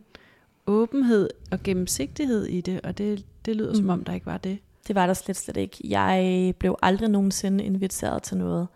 åbenhed 0.67 1.30
og 1.52 1.63
gennemsigtighed 1.63 2.46
i 2.46 2.62
det, 2.62 2.82
og 2.82 2.98
det, 2.98 3.26
det 3.46 3.56
lyder 3.56 3.70
mm. 3.70 3.76
som 3.76 3.89
om, 3.89 4.04
der 4.04 4.13
ikke 4.13 4.26
var 4.26 4.38
det. 4.38 4.58
Det 4.88 4.96
var 4.96 5.08
der 5.08 5.13
slet, 5.13 5.38
slet 5.38 5.58
ikke. 5.58 5.78
Jeg 5.84 6.54
blev 6.60 6.76
aldrig 6.82 7.10
nogensinde 7.10 7.63
inviteret 7.63 8.24
til 8.24 8.38
noget. 8.38 8.67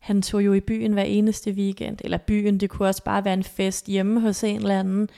Han 0.00 0.22
tog 0.22 0.44
jo 0.44 0.52
i 0.52 0.60
byen 0.60 0.92
hver 0.92 1.02
eneste 1.02 1.50
weekend, 1.50 1.98
eller 2.04 2.18
byen, 2.18 2.60
det 2.60 2.70
kunne 2.70 2.88
også 2.88 3.04
bare 3.04 3.24
være 3.24 3.34
en 3.34 3.44
fest 3.44 3.86
hjemme 3.86 4.20
hos 4.20 4.44
en 4.44 4.56
eller 4.56 4.80
anden. 4.80 5.08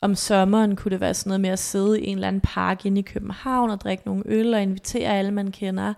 Om 0.00 0.14
sommeren 0.14 0.76
kunne 0.76 0.90
det 0.90 1.00
være 1.00 1.14
sådan 1.14 1.30
noget 1.30 1.40
med 1.40 1.50
at 1.50 1.58
sidde 1.58 2.00
i 2.00 2.06
en 2.06 2.14
eller 2.14 2.28
anden 2.28 2.40
park 2.40 2.86
inde 2.86 2.98
i 2.98 3.02
København 3.02 3.70
og 3.70 3.80
drikke 3.80 4.02
nogle 4.06 4.22
øl 4.26 4.54
og 4.54 4.62
invitere 4.62 5.18
alle, 5.18 5.30
man 5.30 5.50
kender. 5.50 5.94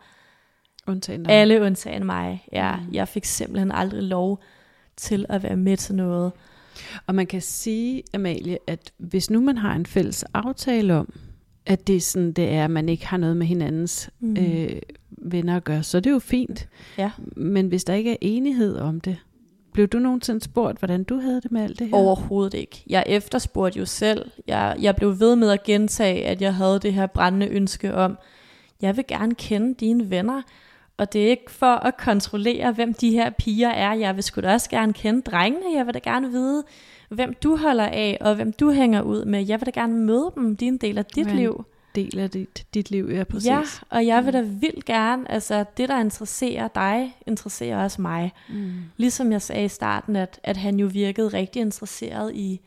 Undtagen 0.87 1.23
dig. 1.23 1.33
Alle 1.33 1.63
undtagen 1.63 2.07
mig. 2.07 2.47
Ja, 2.53 2.77
mm. 2.77 2.93
jeg 2.93 3.09
fik 3.09 3.25
simpelthen 3.25 3.73
aldrig 3.73 4.03
lov 4.03 4.43
til 4.97 5.27
at 5.29 5.43
være 5.43 5.57
med 5.57 5.77
til 5.77 5.95
noget. 5.95 6.33
Og 7.07 7.15
man 7.15 7.27
kan 7.27 7.43
sige, 7.43 8.03
Amalie, 8.15 8.59
at 8.67 8.93
hvis 8.99 9.31
nu 9.31 9.41
man 9.41 9.59
har 9.59 9.75
en 9.75 9.87
fælles 9.87 10.23
aftale 10.23 10.95
om, 10.95 11.13
at 11.67 11.87
det 11.87 11.97
er 11.97 12.01
sådan, 12.01 12.33
det 12.33 12.49
er, 12.49 12.65
at 12.65 12.71
man 12.71 12.89
ikke 12.89 13.07
har 13.07 13.17
noget 13.17 13.37
med 13.37 13.47
hinandens 13.47 14.11
mm. 14.21 14.37
øh, 14.37 14.71
venner 15.11 15.57
at 15.57 15.65
gøre, 15.65 15.83
så 15.83 15.97
er 15.97 16.01
det 16.01 16.11
jo 16.11 16.19
fint. 16.19 16.69
Ja. 16.99 17.11
Men 17.37 17.69
hvis 17.69 17.85
der 17.85 17.95
ikke 17.95 18.13
er 18.13 18.17
enighed 18.21 18.77
om 18.77 19.01
det, 19.01 19.17
blev 19.79 19.88
du 19.88 19.99
nogensinde 19.99 20.41
spurgt, 20.41 20.79
hvordan 20.79 21.05
du 21.05 21.21
havde 21.21 21.41
det 21.41 21.53
med 21.53 21.62
alt 21.62 21.79
det 21.79 21.88
her? 21.88 21.97
Overhovedet 21.97 22.55
ikke. 22.55 22.83
Jeg 22.87 23.05
efterspurgte 23.07 23.79
jo 23.79 23.85
selv. 23.87 24.31
Jeg, 24.47 24.77
jeg 24.81 24.97
blev 24.97 25.21
ved 25.21 25.37
med 25.37 25.51
at 25.51 25.62
gentage, 25.62 26.27
at 26.27 26.43
jeg 26.43 26.55
havde 26.55 26.79
det 26.79 26.93
her 26.93 27.07
brændende 27.07 27.49
ønske 27.49 27.95
om, 27.95 28.19
jeg 28.83 28.97
vil 28.97 29.05
gerne 29.09 29.35
kende 29.35 29.75
dine 29.75 30.11
venner, 30.11 30.43
og 30.97 31.12
det 31.12 31.27
er 31.27 31.31
ikke 31.31 31.51
for 31.51 31.67
at 31.67 31.97
kontrollere, 31.97 32.73
hvem 32.73 32.95
de 32.95 33.11
her 33.11 33.31
piger 33.31 33.69
er. 33.69 33.95
Jeg 33.95 34.14
vil 34.14 34.23
sgu 34.23 34.41
da 34.41 34.53
også 34.53 34.71
gerne 34.71 34.93
kende 34.93 35.23
drengene. 35.23 35.77
Jeg 35.77 35.87
vil 35.87 35.95
da 35.95 35.99
gerne 35.99 36.31
vide, 36.31 36.64
hvem 37.09 37.35
du 37.43 37.57
holder 37.57 37.87
af, 37.87 38.19
og 38.21 38.35
hvem 38.35 38.53
du 38.53 38.71
hænger 38.71 39.03
ud 39.03 39.25
med. 39.25 39.47
Jeg 39.47 39.61
vil 39.61 39.67
da 39.67 39.81
gerne 39.81 39.95
møde 39.95 40.33
dem. 40.35 40.57
De 40.57 40.64
er 40.64 40.69
en 40.69 40.77
del 40.77 40.99
af 40.99 41.05
dit 41.05 41.35
liv. 41.35 41.64
Del 41.94 42.18
af 42.18 42.31
dit, 42.31 42.66
dit 42.74 42.90
liv, 42.90 43.11
ja, 43.11 43.24
præcis. 43.24 43.46
Ja, 43.46 43.62
og 43.90 44.07
jeg 44.07 44.24
vil 44.24 44.33
da 44.33 44.40
vildt 44.40 44.85
gerne, 44.85 45.31
altså 45.31 45.64
det, 45.77 45.88
der 45.88 46.01
interesserer 46.01 46.68
dig, 46.68 47.16
interesserer 47.27 47.83
også 47.83 48.03
mig. 48.03 48.33
Mm. 48.48 48.72
Ligesom 48.96 49.33
jeg 49.33 49.42
sagde 49.42 49.64
i 49.64 49.68
starten, 49.68 50.16
at, 50.16 50.40
at 50.42 50.57
han 50.57 50.81
jo 50.81 50.87
virkede 50.87 51.29
rigtig 51.29 51.61
interesseret 51.61 52.35
i, 52.35 52.61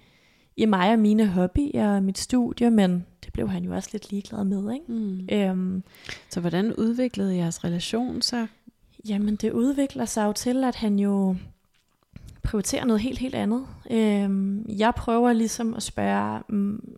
i 0.57 0.65
mig 0.65 0.91
og 0.93 0.99
mine 0.99 1.27
hobbyer 1.27 1.95
og 1.95 2.03
mit 2.03 2.17
studie, 2.17 2.69
men 2.71 3.05
det 3.25 3.33
blev 3.33 3.49
han 3.49 3.63
jo 3.63 3.75
også 3.75 3.89
lidt 3.91 4.11
ligeglad 4.11 4.43
med. 4.43 4.73
Ikke? 4.73 4.91
Mm. 4.91 5.27
Øhm, 5.31 5.83
Så 6.29 6.39
hvordan 6.39 6.73
udviklede 6.73 7.35
jeres 7.35 7.63
relation 7.63 8.21
sig? 8.21 8.47
Jamen, 9.07 9.35
det 9.35 9.51
udvikler 9.51 10.05
sig 10.05 10.25
jo 10.25 10.33
til, 10.33 10.63
at 10.63 10.75
han 10.75 10.99
jo 10.99 11.35
prioriterer 12.43 12.85
noget 12.85 13.01
helt, 13.01 13.19
helt 13.19 13.35
andet. 13.35 13.65
Øhm, 13.91 14.65
jeg 14.69 14.93
prøver 14.95 15.33
ligesom 15.33 15.73
at 15.73 15.83
spørge, 15.83 16.41
mm, 16.49 16.95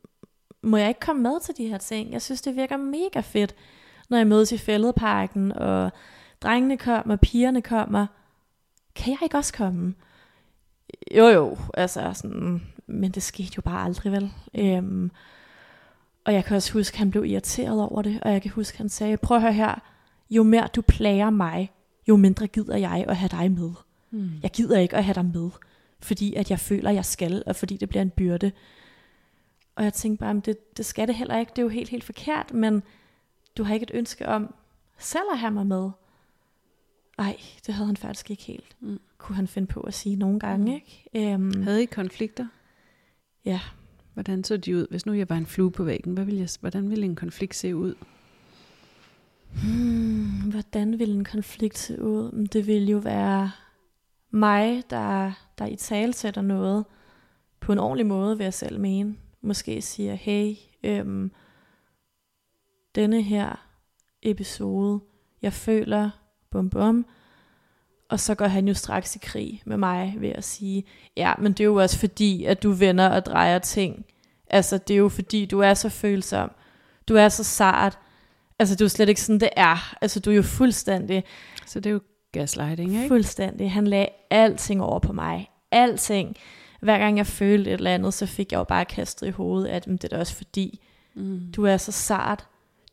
må 0.63 0.77
jeg 0.77 0.87
ikke 0.87 0.99
komme 0.99 1.21
med 1.21 1.39
til 1.41 1.57
de 1.57 1.67
her 1.67 1.77
ting? 1.77 2.11
Jeg 2.11 2.21
synes, 2.21 2.41
det 2.41 2.55
virker 2.55 2.77
mega 2.77 3.19
fedt, 3.19 3.55
når 4.09 4.17
jeg 4.17 4.27
mødes 4.27 4.51
i 4.51 4.57
fældeparken, 4.57 5.51
og 5.51 5.91
drengene 6.41 6.77
kommer, 6.77 7.15
pigerne 7.15 7.61
kommer. 7.61 8.07
Kan 8.95 9.11
jeg 9.11 9.19
ikke 9.23 9.37
også 9.37 9.53
komme? 9.53 9.93
Jo 11.17 11.27
jo, 11.27 11.57
altså 11.73 12.11
sådan, 12.13 12.61
men 12.87 13.11
det 13.11 13.23
skete 13.23 13.51
jo 13.57 13.61
bare 13.61 13.85
aldrig 13.85 14.11
vel. 14.11 14.31
Øhm, 14.57 15.11
og 16.25 16.33
jeg 16.33 16.45
kan 16.45 16.55
også 16.55 16.73
huske, 16.73 16.95
at 16.95 16.99
han 16.99 17.11
blev 17.11 17.25
irriteret 17.25 17.81
over 17.81 18.01
det, 18.01 18.19
og 18.21 18.31
jeg 18.31 18.41
kan 18.41 18.51
huske, 18.51 18.75
at 18.75 18.77
han 18.77 18.89
sagde, 18.89 19.17
prøv 19.17 19.37
at 19.37 19.43
høre 19.43 19.53
her, 19.53 19.75
jo 20.29 20.43
mere 20.43 20.67
du 20.75 20.81
plager 20.81 21.29
mig, 21.29 21.71
jo 22.07 22.15
mindre 22.15 22.47
gider 22.47 22.77
jeg 22.77 23.05
at 23.07 23.17
have 23.17 23.29
dig 23.29 23.51
med. 23.51 23.71
Mm. 24.11 24.31
Jeg 24.43 24.51
gider 24.51 24.79
ikke 24.79 24.95
at 24.95 25.03
have 25.03 25.13
dig 25.13 25.25
med, 25.25 25.49
fordi 25.99 26.33
at 26.33 26.51
jeg 26.51 26.59
føler, 26.59 26.89
at 26.89 26.95
jeg 26.95 27.05
skal, 27.05 27.43
og 27.45 27.55
fordi 27.55 27.77
det 27.77 27.89
bliver 27.89 28.01
en 28.01 28.09
byrde. 28.09 28.51
Og 29.75 29.83
jeg 29.83 29.93
tænkte 29.93 30.19
bare, 30.19 30.41
det, 30.45 30.77
det 30.77 30.85
skal 30.85 31.07
det 31.07 31.15
heller 31.15 31.37
ikke, 31.39 31.49
det 31.49 31.57
er 31.57 31.63
jo 31.63 31.69
helt, 31.69 31.89
helt 31.89 32.03
forkert, 32.03 32.53
men 32.53 32.83
du 33.57 33.63
har 33.63 33.73
ikke 33.73 33.83
et 33.83 33.91
ønske 33.93 34.27
om 34.27 34.53
selv 34.97 35.23
at 35.33 35.39
have 35.39 35.51
mig 35.51 35.67
med. 35.67 35.89
Nej, 37.17 37.37
det 37.67 37.73
havde 37.73 37.87
han 37.87 37.97
faktisk 37.97 38.31
ikke 38.31 38.43
helt. 38.43 38.75
Mm. 38.79 38.99
Kunne 39.17 39.35
han 39.35 39.47
finde 39.47 39.67
på 39.67 39.79
at 39.79 39.93
sige 39.93 40.15
nogle 40.15 40.39
gange, 40.39 40.65
Mm. 40.65 40.71
ikke? 40.75 41.31
Øhm, 41.33 41.63
Havde 41.63 41.83
I 41.83 41.85
konflikter? 41.85 42.47
Ja. 43.45 43.59
Hvordan 44.13 44.43
så 44.43 44.57
de 44.57 44.75
ud? 44.77 44.87
Hvis 44.89 45.05
nu 45.05 45.13
jeg 45.13 45.29
var 45.29 45.35
en 45.37 45.45
flue 45.45 45.71
på 45.71 45.83
væggen, 45.83 46.13
hvad 46.13 46.25
ville 46.25 46.39
jeg, 46.39 46.49
hvordan 46.59 46.89
ville 46.89 47.05
en 47.05 47.15
konflikt 47.15 47.55
se 47.55 47.75
ud? 47.75 47.95
Hmm, 49.63 50.51
hvordan 50.51 50.99
ville 50.99 51.13
en 51.15 51.25
konflikt 51.25 51.77
se 51.77 52.01
ud? 52.01 52.47
Det 52.47 52.67
ville 52.67 52.91
jo 52.91 52.97
være 52.97 53.51
mig, 54.31 54.83
der, 54.89 55.31
der 55.57 55.65
i 55.65 55.75
tale 55.75 56.13
sætter 56.13 56.41
noget 56.41 56.85
på 57.59 57.71
en 57.71 57.79
ordentlig 57.79 58.05
måde, 58.05 58.37
vil 58.37 58.43
jeg 58.43 58.53
selv 58.53 58.79
mene. 58.79 59.15
Måske 59.43 59.81
siger, 59.81 60.13
hey, 60.13 60.55
øhm, 60.83 61.31
denne 62.95 63.21
her 63.21 63.67
episode, 64.21 64.99
jeg 65.41 65.53
føler, 65.53 66.09
bum 66.51 66.69
bum, 66.69 67.05
og 68.09 68.19
så 68.19 68.35
går 68.35 68.45
han 68.45 68.67
jo 68.67 68.73
straks 68.73 69.15
i 69.15 69.19
krig 69.19 69.61
med 69.65 69.77
mig 69.77 70.15
ved 70.17 70.29
at 70.29 70.43
sige, 70.43 70.83
ja, 71.17 71.33
men 71.39 71.51
det 71.51 71.59
er 71.59 71.65
jo 71.65 71.75
også 71.75 71.99
fordi, 71.99 72.45
at 72.45 72.63
du 72.63 72.71
vender 72.71 73.09
og 73.09 73.25
drejer 73.25 73.59
ting. 73.59 74.05
Altså, 74.47 74.77
det 74.77 74.93
er 74.93 74.97
jo 74.97 75.09
fordi, 75.09 75.45
du 75.45 75.59
er 75.59 75.73
så 75.73 75.89
følsom. 75.89 76.51
Du 77.07 77.15
er 77.15 77.29
så 77.29 77.43
sart. 77.43 77.99
Altså, 78.59 78.75
det 78.75 78.81
er 78.81 78.85
jo 78.85 78.89
slet 78.89 79.09
ikke 79.09 79.21
sådan, 79.21 79.39
det 79.39 79.49
er. 79.55 79.95
Altså, 80.01 80.19
du 80.19 80.31
er 80.31 80.35
jo 80.35 80.41
fuldstændig, 80.41 81.23
Så 81.65 81.79
det 81.79 81.89
er 81.89 81.93
jo 81.93 82.01
gaslighting, 82.31 82.95
ikke? 82.95 83.07
fuldstændig. 83.07 83.71
Han 83.71 83.87
lagde 83.87 84.07
alting 84.29 84.83
over 84.83 84.99
på 84.99 85.13
mig. 85.13 85.49
Alting. 85.71 86.35
Hver 86.83 86.97
gang 86.97 87.17
jeg 87.17 87.27
følte 87.27 87.69
et 87.69 87.73
eller 87.73 87.93
andet, 87.93 88.13
så 88.13 88.25
fik 88.25 88.51
jeg 88.51 88.57
jo 88.57 88.63
bare 88.63 88.85
kastet 88.85 89.27
i 89.27 89.29
hovedet, 89.29 89.67
at 89.67 89.87
"Men 89.87 89.97
det 89.97 90.03
er 90.03 90.07
da 90.07 90.19
også 90.19 90.35
fordi, 90.35 90.79
Mm. 91.15 91.39
du 91.55 91.63
er 91.65 91.77
så 91.77 91.91
sart. 91.91 92.45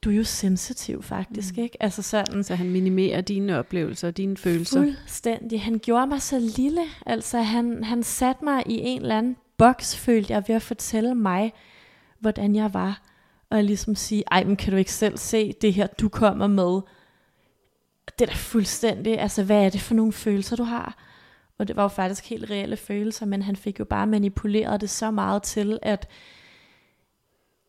Du 0.05 0.11
er 0.11 0.15
jo 0.15 0.25
sensitiv 0.25 1.03
faktisk, 1.03 1.57
Mm. 1.57 1.63
ikke? 1.63 1.83
Altså 1.83 2.03
sådan, 2.03 2.45
Så 2.45 2.55
han 2.55 2.71
minimerer 2.71 3.21
dine 3.21 3.59
oplevelser 3.59 4.09
og 4.09 4.17
dine 4.17 4.37
følelser. 4.37 4.81
Fuldstændig. 4.83 5.63
Han 5.63 5.79
gjorde 5.83 6.07
mig 6.07 6.23
så 6.23 6.39
lille. 6.57 6.81
Altså, 7.07 7.39
han, 7.39 7.85
han 7.85 8.03
satte 8.03 8.45
mig 8.45 8.63
i 8.67 8.79
en 8.81 9.03
eller 9.03 9.19
anden 9.19 9.37
boks, 9.59 9.97
følte 9.97 10.33
jeg, 10.33 10.45
ved 10.49 10.55
at 10.57 10.63
fortælle 10.63 11.15
mig, 11.15 11.53
hvordan 12.21 12.55
jeg 12.57 12.75
var. 12.75 13.03
Og 13.51 13.65
ligesom 13.65 13.95
sige, 13.95 14.25
ej, 14.31 14.45
men 14.45 14.57
kan 14.57 14.71
du 14.73 14.77
ikke 14.77 14.93
selv 14.93 15.19
se 15.19 15.53
det 15.53 15.75
her, 15.75 15.87
du 15.87 16.09
kommer 16.09 16.47
med? 16.47 16.81
Det 18.19 18.23
er 18.23 18.27
da 18.27 18.35
fuldstændig, 18.35 19.21
altså, 19.21 19.45
hvad 19.45 19.65
er 19.65 19.69
det 19.71 19.81
for 19.81 19.95
nogle 19.95 20.13
følelser, 20.13 20.57
du 20.57 20.63
har? 20.65 20.97
Og 21.61 21.69
det 21.69 21.77
var 21.77 21.83
jo 21.83 21.89
faktisk 21.89 22.29
helt 22.29 22.51
reelle 22.51 22.77
følelser, 22.77 23.27
men 23.27 23.43
han 23.43 23.57
fik 23.57 23.81
jo 23.81 23.85
bare 23.85 24.07
manipuleret 24.07 24.81
det 24.81 24.91
så 24.91 25.11
meget 25.11 25.43
til, 25.43 25.79
at 25.83 26.09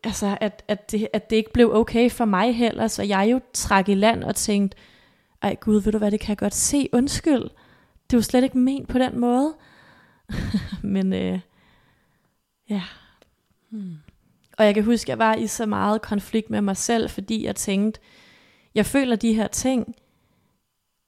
altså, 0.04 0.38
at, 0.42 0.64
at, 0.68 0.92
det, 0.92 1.08
at 1.14 1.30
det 1.30 1.36
ikke 1.36 1.54
blev 1.54 1.74
okay 1.76 2.12
for 2.12 2.26
mig 2.26 2.56
heller, 2.56 2.88
så 2.88 3.04
jeg 3.04 3.28
jo 3.32 3.42
trak 3.54 3.90
i 3.90 3.94
land 3.94 4.24
og 4.24 4.36
tænkte, 4.36 4.78
ej 5.42 5.56
gud, 5.56 5.82
ved 5.82 5.92
du 5.92 5.98
hvad, 5.98 6.12
det 6.12 6.20
kan 6.20 6.30
jeg 6.30 6.38
godt 6.38 6.54
se, 6.54 6.90
undskyld. 6.94 7.44
Det 8.10 8.18
jo 8.18 8.22
slet 8.22 8.44
ikke 8.44 8.58
ment 8.58 8.90
på 8.90 8.98
den 8.98 9.20
måde. 9.20 9.54
Men 10.84 11.14
øh, 11.14 11.40
ja, 12.70 12.84
Mm. 13.74 13.98
og 14.58 14.66
jeg 14.66 14.74
kan 14.74 14.84
huske, 14.84 15.06
at 15.06 15.10
jeg 15.10 15.20
var 15.20 15.36
i 15.36 15.48
så 15.48 15.66
meget 15.66 16.02
konflikt 16.02 16.50
med 16.50 16.62
mig 16.62 16.78
selv, 16.78 17.10
fordi 17.10 17.46
jeg 17.46 17.56
tænkte, 17.56 18.00
jeg 18.76 18.86
føler 18.86 19.16
de 19.16 19.34
her 19.34 19.48
ting, 19.48 19.96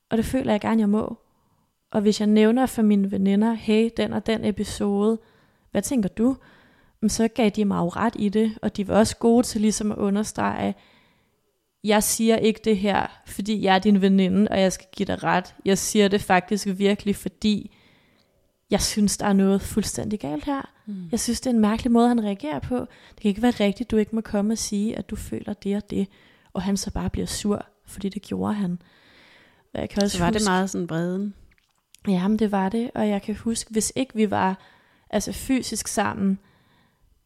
og 0.10 0.18
det 0.18 0.26
føler 0.26 0.54
jeg 0.54 0.62
gerne, 0.62 0.80
jeg 0.80 0.90
må. 0.90 1.23
Og 1.94 2.02
hvis 2.02 2.20
jeg 2.20 2.28
nævner 2.28 2.66
for 2.66 2.82
mine 2.82 3.12
veninder, 3.12 3.54
hey, 3.54 3.90
den 3.98 4.14
og 4.14 4.26
den 4.26 4.46
episode, 4.46 5.20
hvad 5.72 5.82
tænker 5.82 6.10
du? 6.10 6.38
Så 7.08 7.28
gav 7.28 7.50
de 7.50 7.66
mig 7.66 7.78
jo 7.78 7.88
ret 7.88 8.14
i 8.20 8.30
det, 8.30 8.58
og 8.62 8.78
de 8.78 8.88
var 8.88 8.96
også 8.96 9.18
gode 9.18 9.44
til 9.44 9.62
ligesom 9.62 9.92
at 9.92 9.98
understrege, 9.98 10.76
jeg 11.84 12.04
siger 12.04 12.36
ikke 12.36 12.60
det 12.64 12.78
her, 12.78 13.08
fordi 13.26 13.64
jeg 13.64 13.76
er 13.76 13.80
din 13.80 14.02
veninde, 14.02 14.48
og 14.52 14.62
jeg 14.62 14.74
skal 14.74 14.88
give 14.96 15.06
dig 15.06 15.24
ret. 15.24 15.56
Jeg 15.66 15.78
siger 15.78 16.08
det 16.08 16.22
faktisk 16.22 16.68
virkelig, 16.78 17.16
fordi 17.16 17.76
jeg 18.72 18.82
synes, 18.82 19.18
der 19.18 19.26
er 19.26 19.34
noget 19.34 19.62
fuldstændig 19.62 20.20
galt 20.20 20.46
her. 20.46 20.72
Mm. 20.86 20.96
Jeg 21.12 21.20
synes, 21.20 21.42
det 21.42 21.50
er 21.50 21.54
en 21.54 21.60
mærkelig 21.60 21.92
måde, 21.92 22.08
han 22.08 22.24
reagerer 22.24 22.60
på. 22.60 22.78
Det 23.10 23.22
kan 23.22 23.30
ikke 23.30 23.42
være 23.42 23.52
rigtigt, 23.52 23.92
du 23.92 23.98
ikke 23.98 24.16
må 24.16 24.22
komme 24.22 24.54
og 24.54 24.58
sige, 24.58 24.98
at 24.98 25.10
du 25.10 25.16
føler 25.16 25.54
det 25.54 25.76
og 25.76 25.90
det, 25.90 26.08
og 26.54 26.62
han 26.62 26.78
så 26.78 26.92
bare 26.92 27.10
bliver 27.10 27.28
sur, 27.28 27.66
fordi 27.86 28.10
det 28.10 28.22
gjorde 28.22 28.54
han. 28.54 28.82
Og 29.74 29.80
jeg 29.80 29.90
kan 29.90 30.04
også 30.04 30.18
Så 30.18 30.24
var 30.24 30.30
det 30.30 30.42
huske, 30.42 30.50
meget 30.50 30.70
sådan 30.70 30.90
vreden. 30.90 31.34
Jamen, 32.08 32.40
det 32.40 32.52
var 32.52 32.70
det, 32.70 32.92
og 32.96 33.10
jeg 33.10 33.22
kan 33.22 33.36
huske, 33.36 33.72
hvis 33.72 33.94
ikke 33.96 34.16
vi 34.16 34.32
var 34.32 34.60
altså 35.10 35.32
fysisk 35.32 35.88
sammen, 35.88 36.40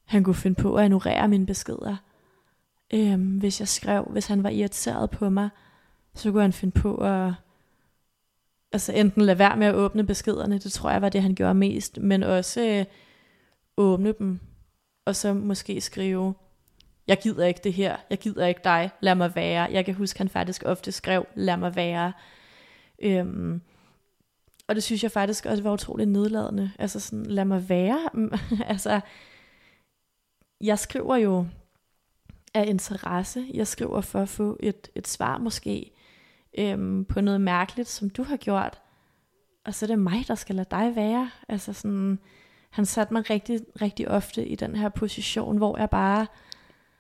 han 0.06 0.24
kunne 0.24 0.36
finde 0.36 0.62
på 0.62 0.76
at 0.76 0.86
ignorere 0.86 1.28
mine 1.28 1.46
beskeder. 1.46 1.96
Øhm, 2.94 3.38
hvis 3.38 3.60
jeg 3.60 3.68
skrev, 3.68 4.04
hvis 4.04 4.28
han 4.28 4.44
var 4.44 4.50
irriteret 4.50 5.10
på 5.10 5.30
mig, 5.30 5.50
så 6.16 6.32
kunne 6.32 6.42
han 6.42 6.54
finde 6.54 6.82
på 6.82 6.96
at 6.96 7.34
altså 8.72 8.94
enten 8.94 9.22
lade 9.22 9.40
være 9.40 9.58
med 9.58 9.68
at 9.68 9.76
åbne 9.76 10.06
beskederne, 10.06 10.58
det 10.58 10.72
tror 10.72 10.92
jeg 10.92 11.02
var 11.02 11.10
det, 11.10 11.22
han 11.22 11.36
gjorde 11.36 11.54
mest, 11.54 11.98
men 11.98 12.24
også 12.24 12.62
øh, 12.62 12.86
åbne 13.78 14.14
dem, 14.20 14.40
og 15.06 15.16
så 15.16 15.34
måske 15.34 15.82
skrive, 15.82 16.34
jeg 17.08 17.18
gider 17.22 17.46
ikke 17.46 17.60
det 17.64 17.74
her, 17.74 17.98
jeg 18.10 18.18
gider 18.18 18.46
ikke 18.46 18.62
dig, 18.64 18.90
lad 19.00 19.16
mig 19.16 19.36
være. 19.36 19.68
Jeg 19.72 19.86
kan 19.86 19.94
huske, 19.94 20.18
han 20.18 20.30
faktisk 20.30 20.64
ofte 20.66 20.92
skrev, 20.92 21.26
lad 21.36 21.58
mig 21.58 21.76
være. 21.76 22.14
Øhm, 23.02 23.62
og 24.68 24.76
det 24.76 24.84
synes 24.84 25.04
jeg 25.04 25.12
faktisk 25.12 25.46
også 25.46 25.64
var 25.64 25.74
utroligt 25.74 26.10
nedladende. 26.10 26.72
Altså 26.80 27.00
sådan, 27.00 27.26
lad 27.26 27.46
mig 27.46 27.70
være. 27.70 28.00
altså, 28.74 29.02
jeg 30.62 30.80
skriver 30.80 31.16
jo 31.16 31.46
af 32.54 32.66
interesse. 32.68 33.46
Jeg 33.54 33.68
skriver 33.68 34.02
for 34.02 34.22
at 34.22 34.30
få 34.30 34.58
et, 34.60 34.90
et 34.96 35.08
svar 35.08 35.38
måske 35.38 35.92
øhm, 36.58 37.06
på 37.06 37.22
noget 37.22 37.42
mærkeligt, 37.42 37.90
som 37.90 38.10
du 38.10 38.24
har 38.24 38.38
gjort. 38.38 38.82
Og 39.66 39.74
så 39.74 39.86
er 39.86 39.88
det 39.88 40.00
mig, 40.00 40.28
der 40.28 40.36
skal 40.36 40.56
lade 40.56 40.68
dig 40.72 40.96
være. 40.96 41.30
Altså 41.50 41.74
sådan, 41.74 42.20
han 42.70 42.86
satte 42.86 43.14
mig 43.14 43.30
rigtig, 43.30 43.60
rigtig 43.82 44.08
ofte 44.08 44.48
i 44.48 44.56
den 44.56 44.76
her 44.76 44.90
position, 44.90 45.58
hvor 45.58 45.78
jeg 45.78 45.90
bare... 45.90 46.28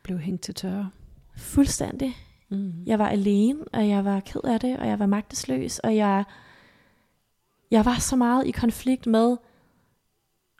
Blev 0.03 0.19
hængt 0.19 0.43
til 0.43 0.55
tørre. 0.55 0.89
Fuldstændig. 1.37 2.15
Mm. 2.49 2.73
Jeg 2.85 2.99
var 2.99 3.09
alene, 3.09 3.59
og 3.73 3.89
jeg 3.89 4.05
var 4.05 4.19
ked 4.19 4.41
af 4.43 4.59
det, 4.59 4.79
og 4.79 4.87
jeg 4.87 4.99
var 4.99 5.05
magtesløs, 5.05 5.79
og 5.79 5.95
jeg, 5.95 6.23
jeg 7.71 7.85
var 7.85 7.99
så 7.99 8.15
meget 8.15 8.47
i 8.47 8.51
konflikt 8.51 9.07
med, 9.07 9.37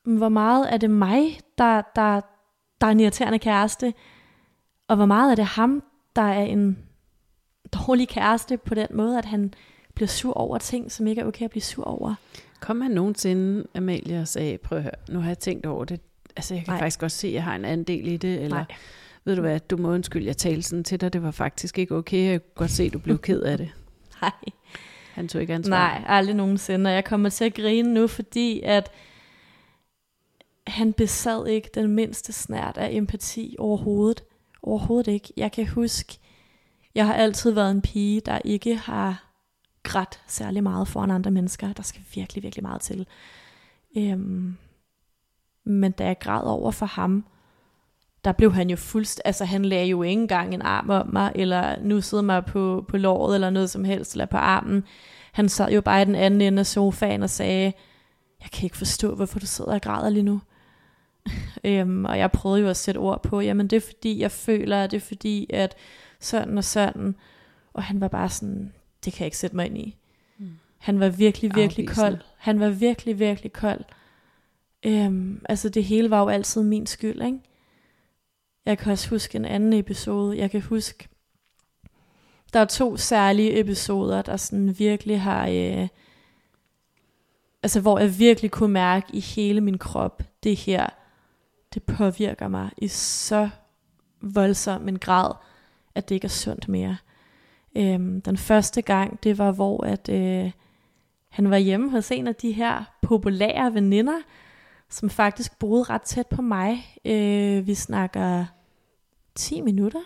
hvor 0.03 0.29
meget 0.29 0.73
er 0.73 0.77
det 0.77 0.89
mig, 0.89 1.39
der, 1.57 1.81
der, 1.95 2.21
der 2.81 2.87
er 2.87 2.91
en 2.91 2.99
irriterende 2.99 3.39
kæreste, 3.39 3.93
og 4.87 4.95
hvor 4.95 5.05
meget 5.05 5.31
er 5.31 5.35
det 5.35 5.45
ham, 5.45 5.83
der 6.15 6.21
er 6.21 6.43
en 6.43 6.77
dårlig 7.73 8.09
kæreste 8.09 8.57
på 8.57 8.75
den 8.75 8.87
måde, 8.93 9.17
at 9.17 9.25
han 9.25 9.53
bliver 9.95 10.07
sur 10.07 10.33
over 10.33 10.57
ting, 10.57 10.91
som 10.91 11.07
ikke 11.07 11.21
er 11.21 11.25
okay 11.25 11.45
at 11.45 11.51
blive 11.51 11.61
sur 11.61 11.83
over. 11.83 12.15
Kom 12.59 12.81
han 12.81 12.91
nogensinde, 12.91 13.67
Amalie, 13.75 14.21
og 14.21 14.27
sagde, 14.27 14.57
prøv 14.57 14.77
at 14.77 14.83
høre, 14.83 14.93
nu 15.09 15.19
har 15.19 15.27
jeg 15.27 15.39
tænkt 15.39 15.65
over 15.65 15.85
det. 15.85 15.99
Altså, 16.35 16.53
jeg 16.53 16.65
kan 16.65 16.71
Nej. 16.71 16.79
faktisk 16.79 16.99
godt 16.99 17.11
se, 17.11 17.27
at 17.27 17.33
jeg 17.33 17.43
har 17.43 17.55
en 17.55 17.65
anden 17.65 17.83
del 17.83 18.07
i 18.07 18.17
det, 18.17 18.41
eller 18.41 18.55
Nej. 18.55 18.75
ved 19.25 19.35
du 19.35 19.41
hvad, 19.41 19.59
du 19.59 19.77
må 19.77 19.89
undskylde, 19.89 20.25
jeg 20.25 20.37
talte 20.37 20.61
sådan 20.61 20.83
til 20.83 21.01
dig, 21.01 21.13
det 21.13 21.23
var 21.23 21.31
faktisk 21.31 21.79
ikke 21.79 21.95
okay, 21.95 22.23
jeg 22.23 22.41
kan 22.41 22.51
godt 22.55 22.71
se, 22.71 22.83
at 22.83 22.93
du 22.93 22.99
blev 22.99 23.17
ked 23.17 23.41
af 23.41 23.57
det. 23.57 23.69
Nej. 24.21 24.31
Han 25.17 25.27
tog 25.27 25.41
ikke 25.41 25.53
ansvar. 25.53 25.77
Nej, 25.77 26.03
aldrig 26.07 26.35
nogensinde, 26.35 26.87
og 26.89 26.93
jeg 26.93 27.05
kommer 27.05 27.29
til 27.29 27.45
at 27.45 27.53
grine 27.53 27.93
nu, 27.93 28.07
fordi 28.07 28.61
at 28.61 28.91
han 30.67 30.93
besad 30.93 31.47
ikke 31.47 31.69
den 31.73 31.87
mindste 31.87 32.33
snært 32.33 32.77
af 32.77 32.89
empati 32.91 33.55
overhovedet. 33.59 34.23
Overhovedet 34.63 35.11
ikke. 35.11 35.33
Jeg 35.37 35.51
kan 35.51 35.67
huske, 35.67 36.17
jeg 36.95 37.05
har 37.05 37.13
altid 37.13 37.51
været 37.51 37.71
en 37.71 37.81
pige, 37.81 38.21
der 38.21 38.39
ikke 38.45 38.75
har 38.75 39.33
grædt 39.83 40.21
særlig 40.27 40.63
meget 40.63 40.87
foran 40.87 41.11
andre 41.11 41.31
mennesker. 41.31 41.73
Der 41.73 41.83
skal 41.83 42.01
virkelig, 42.15 42.43
virkelig 42.43 42.63
meget 42.63 42.81
til. 42.81 43.07
Øhm, 43.97 44.57
men 45.63 45.91
da 45.91 46.05
jeg 46.05 46.19
græd 46.19 46.43
over 46.43 46.71
for 46.71 46.85
ham, 46.85 47.25
der 48.27 48.33
blev 48.33 48.53
han 48.53 48.69
jo 48.69 48.75
fuldst, 48.75 49.21
altså 49.25 49.45
han 49.45 49.65
lagde 49.65 49.85
jo 49.85 50.03
ikke 50.03 50.21
engang 50.21 50.53
en 50.53 50.61
arm 50.61 50.89
om 50.89 51.09
mig, 51.13 51.31
eller 51.35 51.75
nu 51.81 52.01
sidder 52.01 52.23
mig 52.23 52.45
på, 52.45 52.85
på 52.87 52.97
låret, 52.97 53.35
eller 53.35 53.49
noget 53.49 53.69
som 53.69 53.83
helst, 53.83 54.13
eller 54.13 54.25
på 54.25 54.37
armen. 54.37 54.83
Han 55.31 55.49
sad 55.49 55.71
jo 55.71 55.81
bare 55.81 56.01
i 56.01 56.05
den 56.05 56.15
anden 56.15 56.41
ende 56.41 56.59
af 56.59 56.65
sofaen 56.65 57.23
og 57.23 57.29
sagde, 57.29 57.73
jeg 58.41 58.51
kan 58.51 58.63
ikke 58.63 58.77
forstå, 58.77 59.15
hvorfor 59.15 59.39
du 59.39 59.45
sidder 59.45 59.73
og 59.73 59.81
græder 59.81 60.09
lige 60.09 60.23
nu. 60.23 60.41
øhm, 61.63 62.05
og 62.05 62.17
jeg 62.17 62.31
prøvede 62.31 62.61
jo 62.61 62.69
at 62.69 62.77
sætte 62.77 62.97
ord 62.97 63.23
på, 63.23 63.41
jamen 63.41 63.67
det 63.67 63.75
er 63.75 63.81
fordi, 63.81 64.19
jeg 64.19 64.31
føler, 64.31 64.83
at 64.83 64.91
det 64.91 64.97
er 64.97 65.01
fordi, 65.01 65.47
at 65.53 65.75
sådan 66.19 66.57
og 66.57 66.63
sådan. 66.63 67.15
Og 67.73 67.83
han 67.83 68.01
var 68.01 68.07
bare 68.07 68.29
sådan, 68.29 68.73
det 69.05 69.13
kan 69.13 69.19
jeg 69.19 69.27
ikke 69.27 69.37
sætte 69.37 69.55
mig 69.55 69.65
ind 69.65 69.77
i. 69.77 69.97
Mm. 70.37 70.49
Han 70.77 70.99
var 70.99 71.09
virkelig, 71.09 71.55
virkelig 71.55 71.83
Afvisende. 71.83 72.09
kold. 72.09 72.21
Han 72.37 72.59
var 72.59 72.69
virkelig, 72.69 73.19
virkelig 73.19 73.53
kold. 73.53 73.81
Øhm, 74.85 75.41
altså 75.49 75.69
det 75.69 75.83
hele 75.83 76.09
var 76.09 76.21
jo 76.21 76.27
altid 76.27 76.63
min 76.63 76.85
skyld, 76.85 77.21
ikke? 77.21 77.39
Jeg 78.67 78.77
kan 78.77 78.91
også 78.91 79.09
huske 79.09 79.35
en 79.35 79.45
anden 79.45 79.73
episode. 79.73 80.37
Jeg 80.37 80.51
kan 80.51 80.61
huske, 80.61 81.07
der 82.53 82.59
er 82.59 82.65
to 82.65 82.97
særlige 82.97 83.59
episoder, 83.59 84.21
der 84.21 84.37
sådan 84.37 84.79
virkelig 84.79 85.21
har... 85.21 85.47
Øh, 85.47 85.87
altså 87.63 87.81
hvor 87.81 87.99
jeg 87.99 88.19
virkelig 88.19 88.51
kunne 88.51 88.73
mærke 88.73 89.07
i 89.13 89.19
hele 89.19 89.61
min 89.61 89.77
krop, 89.77 90.23
det 90.43 90.55
her, 90.55 90.87
det 91.73 91.83
påvirker 91.83 92.47
mig 92.47 92.69
i 92.77 92.87
så 92.87 93.49
voldsom 94.21 94.87
en 94.87 94.99
grad, 94.99 95.33
at 95.95 96.09
det 96.09 96.15
ikke 96.15 96.25
er 96.25 96.29
sundt 96.29 96.67
mere. 96.67 96.97
Øhm, 97.75 98.21
den 98.21 98.37
første 98.37 98.81
gang, 98.81 99.23
det 99.23 99.37
var 99.37 99.51
hvor, 99.51 99.83
at 99.83 100.09
øh, 100.09 100.51
han 101.29 101.49
var 101.49 101.57
hjemme 101.57 101.91
hos 101.91 102.11
en 102.11 102.27
af 102.27 102.35
de 102.35 102.51
her 102.51 102.83
populære 103.01 103.73
veninder, 103.73 104.19
som 104.89 105.09
faktisk 105.09 105.59
boede 105.59 105.83
ret 105.83 106.01
tæt 106.01 106.27
på 106.27 106.41
mig. 106.41 106.99
Øh, 107.05 107.67
vi 107.67 107.75
snakker 107.75 108.45
10 109.37 109.61
minutter 109.61 109.99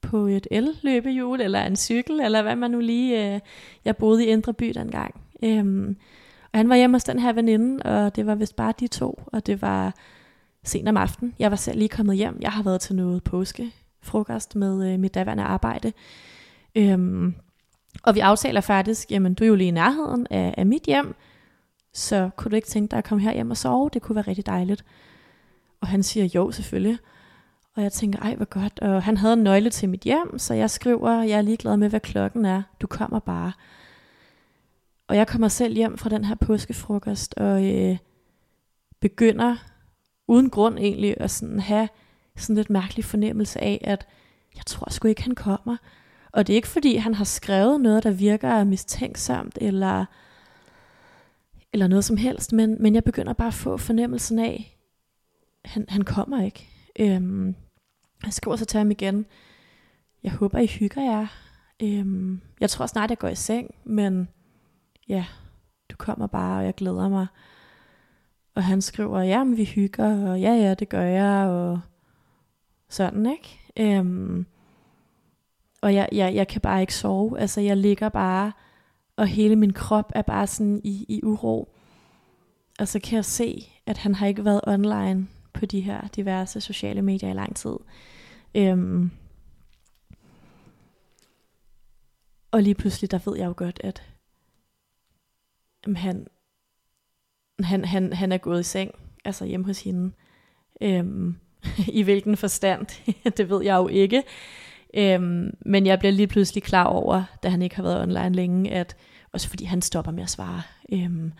på 0.00 0.26
et 0.26 0.46
el-løbehjul, 0.50 1.40
eller 1.40 1.62
en 1.62 1.76
cykel, 1.76 2.20
eller 2.20 2.42
hvad 2.42 2.56
man 2.56 2.70
nu 2.70 2.80
lige... 2.80 3.34
Øh, 3.34 3.40
jeg 3.84 3.96
boede 3.96 4.24
i 4.24 4.28
Indre 4.28 4.54
By 4.54 4.72
dengang. 4.74 5.20
Øhm, 5.42 5.96
og 6.52 6.58
han 6.58 6.68
var 6.68 6.76
hjemme 6.76 6.94
hos 6.94 7.04
den 7.04 7.18
her 7.18 7.32
veninde, 7.32 7.82
og 7.82 8.16
det 8.16 8.26
var 8.26 8.34
vist 8.34 8.56
bare 8.56 8.74
de 8.80 8.86
to, 8.86 9.22
og 9.26 9.46
det 9.46 9.62
var 9.62 9.94
sent 10.64 10.88
om 10.88 10.96
aftenen. 10.96 11.34
Jeg 11.38 11.50
var 11.50 11.56
selv 11.56 11.78
lige 11.78 11.88
kommet 11.88 12.16
hjem. 12.16 12.38
Jeg 12.40 12.52
har 12.52 12.62
været 12.62 12.80
til 12.80 12.96
noget 12.96 13.24
påskefrokost 13.24 14.56
med 14.56 14.92
øh, 14.92 15.00
mit 15.00 15.14
daværende 15.14 15.42
arbejde. 15.44 15.92
Øhm, 16.74 17.34
og 18.02 18.14
vi 18.14 18.20
aftaler 18.20 18.60
faktisk, 18.60 19.10
jamen 19.10 19.34
du 19.34 19.44
er 19.44 19.48
jo 19.48 19.54
lige 19.54 19.68
i 19.68 19.70
nærheden 19.70 20.26
af, 20.30 20.54
af 20.56 20.66
mit 20.66 20.82
hjem, 20.82 21.14
så 21.92 22.30
kunne 22.36 22.50
du 22.50 22.56
ikke 22.56 22.68
tænke 22.68 22.90
dig 22.90 22.98
at 22.98 23.04
komme 23.04 23.22
her 23.22 23.34
hjem 23.34 23.50
og 23.50 23.56
sove? 23.56 23.90
Det 23.92 24.02
kunne 24.02 24.16
være 24.16 24.28
rigtig 24.28 24.46
dejligt. 24.46 24.84
Og 25.80 25.88
han 25.88 26.02
siger 26.02 26.28
jo 26.34 26.50
selvfølgelig. 26.50 26.98
Og 27.76 27.82
jeg 27.82 27.92
tænker, 27.92 28.18
ej 28.18 28.34
hvor 28.34 28.44
godt. 28.44 28.78
Og 28.78 29.02
han 29.02 29.16
havde 29.16 29.32
en 29.32 29.42
nøgle 29.42 29.70
til 29.70 29.88
mit 29.88 30.00
hjem, 30.00 30.38
så 30.38 30.54
jeg 30.54 30.70
skriver, 30.70 31.22
jeg 31.22 31.38
er 31.38 31.42
ligeglad 31.42 31.76
med, 31.76 31.88
hvad 31.88 32.00
klokken 32.00 32.44
er. 32.44 32.62
Du 32.80 32.86
kommer 32.86 33.18
bare. 33.18 33.52
Og 35.08 35.16
jeg 35.16 35.26
kommer 35.26 35.48
selv 35.48 35.76
hjem 35.76 35.98
fra 35.98 36.10
den 36.10 36.24
her 36.24 36.34
påskefrokost, 36.34 37.34
og 37.34 37.64
øh, 37.64 37.98
begynder 39.00 39.56
uden 40.28 40.50
grund 40.50 40.78
egentlig 40.78 41.20
at 41.20 41.30
sådan 41.30 41.60
have 41.60 41.88
sådan 42.36 42.56
lidt 42.56 42.70
mærkelig 42.70 43.04
fornemmelse 43.04 43.60
af, 43.60 43.80
at 43.84 44.06
jeg 44.56 44.66
tror 44.66 44.90
sgu 44.90 45.08
ikke, 45.08 45.22
han 45.22 45.34
kommer. 45.34 45.76
Og 46.32 46.46
det 46.46 46.52
er 46.52 46.56
ikke 46.56 46.68
fordi, 46.68 46.96
han 46.96 47.14
har 47.14 47.24
skrevet 47.24 47.80
noget, 47.80 48.04
der 48.04 48.10
virker 48.10 48.64
mistænksomt, 48.64 49.58
eller, 49.60 50.04
eller 51.72 51.86
noget 51.86 52.04
som 52.04 52.16
helst, 52.16 52.52
men, 52.52 52.82
men 52.82 52.94
jeg 52.94 53.04
begynder 53.04 53.32
bare 53.32 53.48
at 53.48 53.54
få 53.54 53.76
fornemmelsen 53.76 54.38
af, 54.38 54.76
han, 55.64 55.84
han 55.88 56.02
kommer 56.02 56.44
ikke. 56.44 56.68
Øhm, 57.00 57.54
jeg 58.24 58.32
skriver 58.32 58.56
så 58.56 58.64
til 58.64 58.78
ham 58.78 58.90
igen, 58.90 59.26
jeg 60.22 60.32
håber, 60.32 60.58
I 60.58 60.66
hygger 60.66 61.02
jer. 61.02 61.26
Øhm, 61.82 62.40
jeg 62.60 62.70
tror 62.70 62.86
snart, 62.86 63.10
jeg 63.10 63.18
går 63.18 63.28
i 63.28 63.34
seng, 63.34 63.74
men 63.84 64.28
ja, 65.08 65.24
du 65.90 65.96
kommer 65.96 66.26
bare, 66.26 66.58
og 66.58 66.64
jeg 66.64 66.74
glæder 66.74 67.08
mig. 67.08 67.26
Og 68.54 68.64
han 68.64 68.82
skriver, 68.82 69.20
ja, 69.20 69.44
men 69.44 69.56
vi 69.56 69.64
hygger, 69.64 70.30
og 70.30 70.40
ja, 70.40 70.52
ja, 70.52 70.74
det 70.74 70.88
gør 70.88 71.02
jeg, 71.02 71.46
og 71.46 71.80
sådan, 72.88 73.26
ikke? 73.26 73.60
Øhm, 73.78 74.46
og 75.82 75.94
jeg, 75.94 76.08
jeg, 76.12 76.34
jeg 76.34 76.48
kan 76.48 76.60
bare 76.60 76.80
ikke 76.80 76.94
sove. 76.94 77.38
Altså, 77.38 77.60
jeg 77.60 77.76
ligger 77.76 78.08
bare, 78.08 78.52
og 79.16 79.26
hele 79.26 79.56
min 79.56 79.72
krop 79.72 80.12
er 80.14 80.22
bare 80.22 80.46
sådan 80.46 80.80
i, 80.84 81.06
i 81.08 81.20
uro. 81.24 81.74
Og 82.78 82.88
så 82.88 83.00
kan 83.00 83.16
jeg 83.16 83.24
se, 83.24 83.72
at 83.86 83.98
han 83.98 84.14
har 84.14 84.26
ikke 84.26 84.44
været 84.44 84.60
online 84.66 85.28
på 85.52 85.66
de 85.66 85.80
her 85.80 86.08
diverse 86.08 86.60
sociale 86.60 87.02
medier 87.02 87.30
i 87.30 87.34
lang 87.34 87.56
tid. 87.56 87.76
Øhm, 88.54 89.10
og 92.50 92.62
lige 92.62 92.74
pludselig, 92.74 93.10
der 93.10 93.18
ved 93.30 93.38
jeg 93.38 93.46
jo 93.46 93.54
godt, 93.56 93.80
at 93.84 94.02
jamen, 95.86 95.96
han, 95.96 96.26
han, 97.62 97.84
han, 97.84 98.12
han 98.12 98.32
er 98.32 98.38
gået 98.38 98.60
i 98.60 98.62
seng, 98.62 98.90
altså 99.24 99.44
hjemme 99.44 99.66
hos 99.66 99.82
hende. 99.82 100.12
Øhm, 100.80 101.36
I 101.98 102.02
hvilken 102.02 102.36
forstand, 102.36 102.86
det 103.36 103.50
ved 103.50 103.64
jeg 103.64 103.76
jo 103.76 103.88
ikke. 103.88 104.22
Øhm, 104.94 105.56
men 105.66 105.86
jeg 105.86 105.98
bliver 105.98 106.12
lige 106.12 106.26
pludselig 106.26 106.62
klar 106.62 106.84
over, 106.84 107.24
da 107.42 107.48
han 107.48 107.62
ikke 107.62 107.76
har 107.76 107.82
været 107.82 108.02
online 108.02 108.34
længe, 108.34 108.70
at 108.70 108.96
også 109.32 109.48
fordi 109.48 109.64
han 109.64 109.82
stopper 109.82 110.12
med 110.12 110.22
at 110.22 110.30
svare, 110.30 110.62
øhm, 110.92 111.32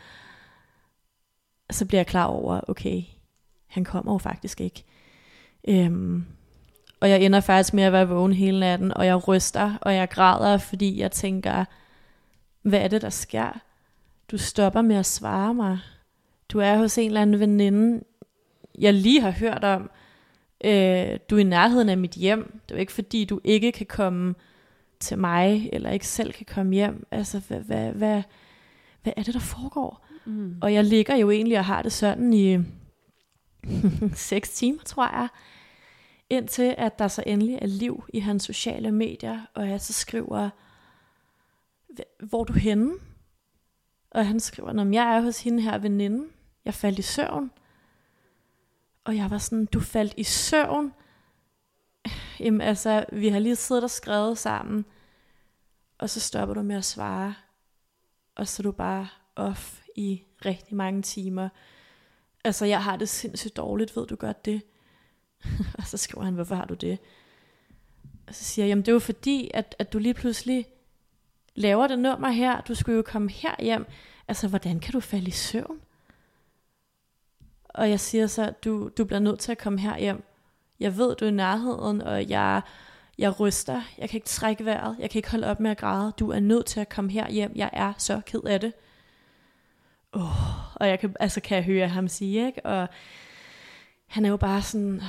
så 1.70 1.87
bliver 1.87 1.99
jeg 1.99 2.07
klar 2.07 2.25
over, 2.25 2.61
okay, 2.68 3.03
han 3.70 3.85
kommer 3.85 4.12
jo 4.12 4.18
faktisk 4.18 4.61
ikke. 4.61 4.85
Øhm, 5.68 6.24
og 7.00 7.11
jeg 7.11 7.22
ender 7.22 7.40
faktisk 7.40 7.74
med 7.74 7.85
at 7.85 7.92
være 7.92 8.09
vågen 8.09 8.33
hele 8.33 8.61
natten, 8.61 8.92
og 8.96 9.06
jeg 9.06 9.28
ryster, 9.28 9.78
og 9.80 9.94
jeg 9.94 10.09
græder, 10.11 10.59
fordi 10.59 11.00
jeg 11.00 11.11
tænker, 11.11 11.64
hvad 12.62 12.81
er 12.81 12.88
det, 12.88 13.02
der 13.02 13.10
sker? 13.10 13.60
Du 14.31 14.38
stopper 14.38 14.83
med 14.83 14.96
at 14.96 15.06
svare 15.06 15.54
mig. 15.54 15.79
Du 16.48 16.58
er 16.58 16.77
hos 16.77 16.98
en 16.98 17.06
eller 17.06 17.23
anden 17.23 17.40
veninde, 17.40 18.04
jeg 18.79 18.94
lige 18.94 19.21
har 19.21 19.31
hørt 19.31 19.64
om. 19.64 19.90
Øh, 20.64 21.18
du 21.31 21.37
er 21.37 21.40
i 21.40 21.42
nærheden 21.42 21.88
af 21.88 21.98
mit 21.98 22.12
hjem. 22.12 22.60
Det 22.68 22.75
er 22.75 22.77
jo 22.77 22.81
ikke 22.81 22.92
fordi, 22.92 23.25
du 23.25 23.40
ikke 23.44 23.73
kan 23.73 23.87
komme 23.87 24.35
til 25.00 25.18
mig, 25.18 25.71
eller 25.73 25.90
ikke 25.90 26.06
selv 26.06 26.33
kan 26.33 26.46
komme 26.54 26.75
hjem. 26.75 27.06
Altså, 27.10 27.40
hvad, 27.48 27.58
hvad, 27.58 27.92
hvad, 27.92 28.23
hvad 29.02 29.12
er 29.16 29.23
det, 29.23 29.35
der 29.35 29.40
foregår? 29.40 30.06
Mm. 30.25 30.56
Og 30.60 30.75
jeg 30.75 30.85
ligger 30.85 31.16
jo 31.16 31.31
egentlig 31.31 31.58
og 31.58 31.64
har 31.64 31.83
det 31.83 31.92
sådan 31.92 32.33
i 32.33 32.58
seks 34.15 34.50
timer, 34.50 34.83
tror 34.83 35.19
jeg. 35.19 35.29
Indtil 36.31 36.75
at 36.79 36.98
der 36.98 37.08
så 37.08 37.23
endelig 37.27 37.58
er 37.63 37.67
liv 37.67 38.04
i 38.15 38.19
hans 38.19 38.42
sociale 38.42 38.92
medier, 38.92 39.40
og 39.54 39.69
jeg 39.69 39.81
så 39.81 39.92
skriver, 39.92 40.50
hvor 42.19 42.40
er 42.40 42.44
du 42.44 42.52
henne? 42.52 42.92
Og 44.11 44.27
han 44.27 44.40
skriver, 44.40 44.81
om 44.81 44.94
jeg 44.94 45.17
er 45.17 45.21
hos 45.21 45.42
hende 45.42 45.63
her 45.63 45.79
veninde. 45.79 46.29
Jeg 46.65 46.75
faldt 46.75 46.98
i 46.98 47.02
søvn. 47.02 47.50
Og 49.04 49.17
jeg 49.17 49.31
var 49.31 49.38
sådan, 49.38 49.67
du 49.67 49.81
faldt 49.81 50.15
i 50.17 50.25
søvn. 50.25 50.92
Jamen 52.40 52.61
altså, 52.61 53.04
vi 53.13 53.29
har 53.29 53.38
lige 53.38 53.56
siddet 53.56 53.85
og 53.85 53.90
skrevet 53.90 54.38
sammen. 54.38 54.85
Og 55.98 56.11
så 56.11 56.21
stopper 56.21 56.54
du 56.54 56.63
med 56.63 56.77
at 56.77 56.85
svare. 56.85 57.35
Og 58.35 58.48
så 58.48 58.61
er 58.61 58.65
du 58.65 58.73
bare 58.73 59.08
off 59.37 59.81
i 59.96 60.23
rigtig 60.44 60.77
mange 60.77 61.02
timer. 61.02 61.48
Altså, 62.45 62.65
jeg 62.65 62.85
har 62.85 62.97
det 62.97 63.09
sindssygt 63.09 63.57
dårligt, 63.57 63.97
ved 63.97 64.07
du 64.07 64.17
godt 64.17 64.45
det? 64.45 64.63
og 65.79 65.87
så 65.87 65.97
skriver 65.97 66.25
han, 66.25 66.35
hvorfor 66.35 66.55
har 66.55 66.65
du 66.65 66.75
det? 66.75 66.99
Og 68.27 68.35
så 68.35 68.45
siger 68.45 68.65
jeg, 68.65 68.69
jamen 68.69 68.83
det 68.83 68.88
er 68.88 68.93
jo 68.93 68.99
fordi, 68.99 69.51
at, 69.55 69.75
at 69.79 69.93
du 69.93 69.99
lige 69.99 70.15
pludselig 70.15 70.67
laver 71.55 71.87
det 71.87 71.99
nummer 71.99 72.29
her. 72.29 72.61
Du 72.61 72.75
skulle 72.75 72.97
jo 72.97 73.03
komme 73.03 73.31
her 73.31 73.55
hjem. 73.59 73.87
Altså, 74.29 74.49
hvordan 74.49 74.81
kan 74.81 74.93
du 74.93 75.01
falde 75.01 75.29
i 75.29 75.31
søvn? 75.31 75.81
Og 77.65 77.91
jeg 77.91 78.01
siger 78.01 78.27
så, 78.27 78.53
du, 78.65 78.91
du 78.99 79.05
bliver 79.05 79.21
nødt 79.21 79.41
til 79.41 79.53
at 79.53 79.59
komme 79.59 79.81
her 79.81 79.99
hjem. 79.99 80.25
Jeg 80.81 80.97
ved, 80.97 81.17
du 81.17 81.25
er 81.25 81.29
i 81.29 81.33
nærheden, 81.33 82.03
og 82.03 82.29
jeg, 82.29 82.63
jeg 83.19 83.41
ryster. 83.41 83.83
Jeg 83.99 84.09
kan 84.09 84.17
ikke 84.17 84.27
trække 84.27 84.65
vejret. 84.65 84.97
Jeg 84.99 85.11
kan 85.11 85.19
ikke 85.19 85.31
holde 85.31 85.47
op 85.47 85.61
med 85.61 85.71
at 85.71 85.79
græde. 85.79 86.13
Du 86.19 86.31
er 86.31 86.41
nødt 86.41 86.67
til 86.67 86.81
at 86.81 86.88
komme 86.88 87.11
her 87.11 87.31
hjem. 87.31 87.53
Jeg 87.55 87.71
er 87.73 87.93
så 87.99 88.21
ked 88.27 88.43
af 88.43 88.61
det. 88.61 88.73
Oh, 90.13 90.75
og 90.77 90.88
jeg 90.88 90.98
kan, 90.98 91.17
altså 91.21 91.40
kan 91.40 91.56
jeg 91.56 91.65
høre 91.65 91.88
ham 91.88 92.08
sige, 92.08 92.46
ikke? 92.46 92.67
Og 92.67 92.88
han 94.06 94.25
er 94.25 94.29
jo 94.29 94.37
bare 94.37 94.63
sådan, 94.63 95.02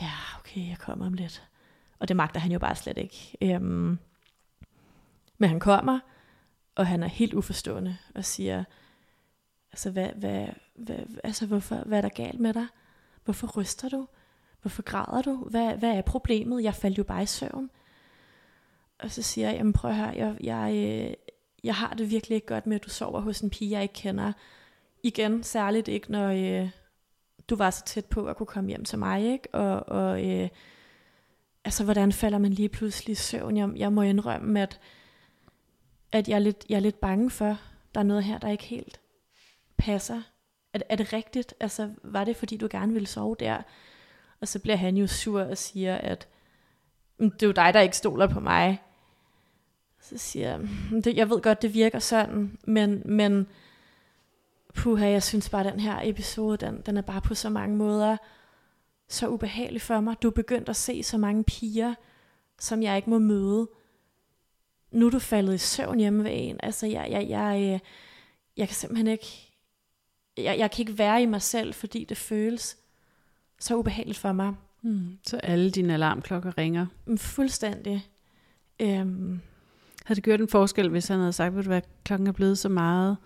ja, 0.00 0.12
okay, 0.38 0.68
jeg 0.68 0.78
kommer 0.78 1.06
om 1.06 1.12
lidt. 1.12 1.48
Og 1.98 2.08
det 2.08 2.16
magter 2.16 2.40
han 2.40 2.52
jo 2.52 2.58
bare 2.58 2.74
slet 2.74 2.98
ikke. 2.98 3.36
Øhm, 3.42 3.98
men 5.38 5.48
han 5.48 5.60
kommer, 5.60 6.00
og 6.74 6.86
han 6.86 7.02
er 7.02 7.08
helt 7.08 7.34
uforstående 7.34 7.98
og 8.14 8.24
siger, 8.24 8.64
altså, 9.72 9.90
hvad, 9.90 10.08
hvad, 10.08 10.46
hvad, 10.74 10.98
altså 11.24 11.46
hvorfor, 11.46 11.76
hvad 11.76 11.98
er 11.98 12.02
der 12.02 12.08
galt 12.08 12.40
med 12.40 12.54
dig? 12.54 12.66
Hvorfor 13.24 13.60
ryster 13.60 13.88
du? 13.88 14.08
Hvorfor 14.60 14.82
græder 14.82 15.22
du? 15.22 15.36
Hvad, 15.50 15.76
hvad 15.76 15.90
er 15.96 16.02
problemet? 16.02 16.64
Jeg 16.64 16.74
faldt 16.74 16.98
jo 16.98 17.04
bare 17.04 17.22
i 17.22 17.26
søvn. 17.26 17.70
Og 18.98 19.10
så 19.10 19.22
siger 19.22 19.48
jeg, 19.48 19.56
jamen 19.56 19.72
prøv 19.72 19.90
at 19.90 19.96
høre, 19.96 20.12
jeg, 20.16 20.36
jeg, 20.40 20.74
øh, 20.74 21.14
jeg 21.64 21.74
har 21.74 21.94
det 21.94 22.10
virkelig 22.10 22.34
ikke 22.34 22.46
godt 22.46 22.66
med, 22.66 22.76
at 22.76 22.84
du 22.84 22.90
sover 22.90 23.20
hos 23.20 23.40
en 23.40 23.50
pige, 23.50 23.70
jeg 23.70 23.82
ikke 23.82 23.94
kender. 23.94 24.32
Igen, 25.02 25.42
særligt 25.42 25.88
ikke, 25.88 26.12
når 26.12 26.28
øh, 26.28 26.70
du 27.48 27.56
var 27.56 27.70
så 27.70 27.84
tæt 27.84 28.04
på 28.04 28.26
at 28.26 28.36
kunne 28.36 28.46
komme 28.46 28.68
hjem 28.68 28.84
til 28.84 28.98
mig, 28.98 29.32
ikke? 29.32 29.48
Og, 29.54 29.88
og 29.88 30.24
øh, 30.24 30.48
altså, 31.64 31.84
hvordan 31.84 32.12
falder 32.12 32.38
man 32.38 32.52
lige 32.52 32.68
pludselig 32.68 33.12
i 33.12 33.14
søvn? 33.14 33.56
Jeg, 33.56 33.70
jeg 33.76 33.92
må 33.92 34.02
indrømme, 34.02 34.62
at, 34.62 34.80
at 36.12 36.28
jeg, 36.28 36.34
er 36.34 36.38
lidt, 36.38 36.64
jeg 36.68 36.76
er 36.76 36.80
lidt 36.80 37.00
bange 37.00 37.30
for, 37.30 37.58
der 37.94 38.00
er 38.00 38.04
noget 38.04 38.24
her, 38.24 38.38
der 38.38 38.48
ikke 38.48 38.64
helt 38.64 39.00
passer. 39.76 40.22
Er, 40.72 40.78
er 40.88 40.96
det 40.96 41.12
rigtigt? 41.12 41.54
Altså, 41.60 41.90
var 42.02 42.24
det, 42.24 42.36
fordi 42.36 42.56
du 42.56 42.68
gerne 42.70 42.92
ville 42.92 43.08
sove 43.08 43.36
der? 43.40 43.62
Og 44.40 44.48
så 44.48 44.58
bliver 44.58 44.76
han 44.76 44.96
jo 44.96 45.06
sur 45.06 45.42
og 45.42 45.58
siger, 45.58 45.96
at 45.96 46.28
mm, 47.18 47.30
det 47.30 47.42
er 47.42 47.46
jo 47.46 47.52
dig, 47.52 47.74
der 47.74 47.80
ikke 47.80 47.96
stoler 47.96 48.26
på 48.26 48.40
mig. 48.40 48.82
Så 50.02 50.18
siger 50.18 50.48
jeg, 50.48 50.60
mm, 50.90 51.02
det, 51.02 51.16
jeg 51.16 51.30
ved 51.30 51.40
godt, 51.40 51.62
det 51.62 51.74
virker 51.74 51.98
sådan, 51.98 52.58
men, 52.64 53.02
men 53.04 53.46
puha, 54.74 55.08
jeg 55.08 55.22
synes 55.22 55.48
bare, 55.48 55.64
den 55.64 55.80
her 55.80 56.00
episode, 56.04 56.66
den, 56.66 56.82
den 56.86 56.96
er 56.96 57.02
bare 57.02 57.20
på 57.20 57.34
så 57.34 57.50
mange 57.50 57.76
måder 57.76 58.16
så 59.08 59.28
ubehagelig 59.28 59.82
for 59.82 60.00
mig. 60.00 60.16
Du 60.22 60.28
er 60.28 60.32
begyndt 60.32 60.68
at 60.68 60.76
se 60.76 61.02
så 61.02 61.18
mange 61.18 61.44
piger, 61.44 61.94
som 62.58 62.82
jeg 62.82 62.96
ikke 62.96 63.10
må 63.10 63.18
møde. 63.18 63.68
Nu 64.90 65.06
er 65.06 65.10
du 65.10 65.18
faldet 65.18 65.54
i 65.54 65.58
søvn 65.58 65.98
hjemme 65.98 66.24
ved 66.24 66.30
en. 66.34 66.56
Altså, 66.62 66.86
jeg, 66.86 67.08
jeg, 67.10 67.28
jeg, 67.28 67.80
jeg 68.56 68.68
kan 68.68 68.74
simpelthen 68.74 69.06
ikke... 69.06 69.48
Jeg, 70.36 70.58
jeg 70.58 70.70
kan 70.70 70.82
ikke 70.82 70.98
være 70.98 71.22
i 71.22 71.26
mig 71.26 71.42
selv, 71.42 71.74
fordi 71.74 72.04
det 72.04 72.16
føles 72.16 72.76
så 73.58 73.76
ubehageligt 73.76 74.18
for 74.18 74.32
mig. 74.32 74.54
Mm. 74.82 75.18
Så 75.26 75.36
alle 75.36 75.70
dine 75.70 75.94
alarmklokker 75.94 76.58
ringer? 76.58 76.86
Mm, 77.06 77.18
fuldstændig. 77.18 78.08
Øhm. 78.80 79.40
Havde 80.04 80.16
det 80.16 80.24
gjort 80.24 80.40
en 80.40 80.48
forskel, 80.48 80.88
hvis 80.88 81.08
han 81.08 81.18
havde 81.18 81.32
sagt, 81.32 81.68
at 81.68 81.84
klokken 82.04 82.26
er 82.26 82.32
blevet 82.32 82.58
så 82.58 82.68
meget, 82.68 83.16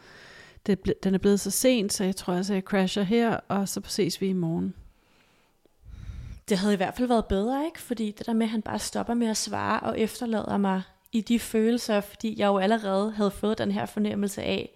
det, 0.67 0.93
den 1.03 1.15
er 1.15 1.19
blevet 1.19 1.41
så 1.41 1.51
sent, 1.51 1.93
så 1.93 2.05
jeg 2.05 2.17
tror 2.17 2.35
altså, 2.35 2.55
jeg 2.55 2.63
crasher 2.63 3.03
her, 3.03 3.41
og 3.49 3.69
så 3.69 3.81
ses 3.87 4.21
vi 4.21 4.27
i 4.27 4.33
morgen? 4.33 4.75
Det 6.49 6.59
havde 6.59 6.75
i 6.75 6.77
hvert 6.77 6.95
fald 6.97 7.09
været 7.09 7.27
bedre, 7.27 7.65
ikke? 7.67 7.81
Fordi 7.81 8.15
det 8.19 8.27
der 8.27 8.33
med, 8.33 8.47
at 8.47 8.51
han 8.51 8.63
bare 8.63 8.79
stopper 8.79 9.15
med 9.15 9.27
at 9.27 9.37
svare 9.37 9.81
og 9.81 10.01
efterlader 10.01 10.57
mig 10.57 10.83
i 11.13 11.21
de 11.21 11.39
følelser, 11.39 12.01
fordi 12.01 12.35
jeg 12.39 12.47
jo 12.47 12.59
allerede 12.59 13.13
havde 13.13 13.31
fået 13.31 13.59
den 13.59 13.73
her 13.73 13.87
fornemmelse 13.87 14.43
af, 14.43 14.71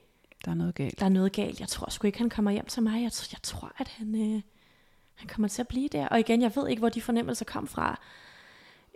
der 0.44 0.50
er 0.50 0.54
noget 0.54 0.74
galt. 0.74 1.00
Der 1.00 1.04
er 1.04 1.10
noget 1.10 1.32
galt. 1.32 1.60
Jeg 1.60 1.68
tror 1.68 1.90
sgu 1.90 2.06
ikke, 2.06 2.18
han 2.18 2.30
kommer 2.30 2.50
hjem 2.50 2.66
til 2.66 2.82
mig. 2.82 3.02
Jeg, 3.02 3.12
tror, 3.12 3.28
jeg 3.32 3.42
tror, 3.42 3.72
at 3.78 3.88
han, 3.88 4.14
øh, 4.14 4.42
han 5.14 5.28
kommer 5.28 5.48
til 5.48 5.62
at 5.62 5.68
blive 5.68 5.88
der. 5.88 6.08
Og 6.08 6.20
igen, 6.20 6.42
jeg 6.42 6.52
ved 6.54 6.68
ikke, 6.68 6.80
hvor 6.80 6.88
de 6.88 7.02
fornemmelser 7.02 7.44
kom 7.44 7.66
fra. 7.66 8.00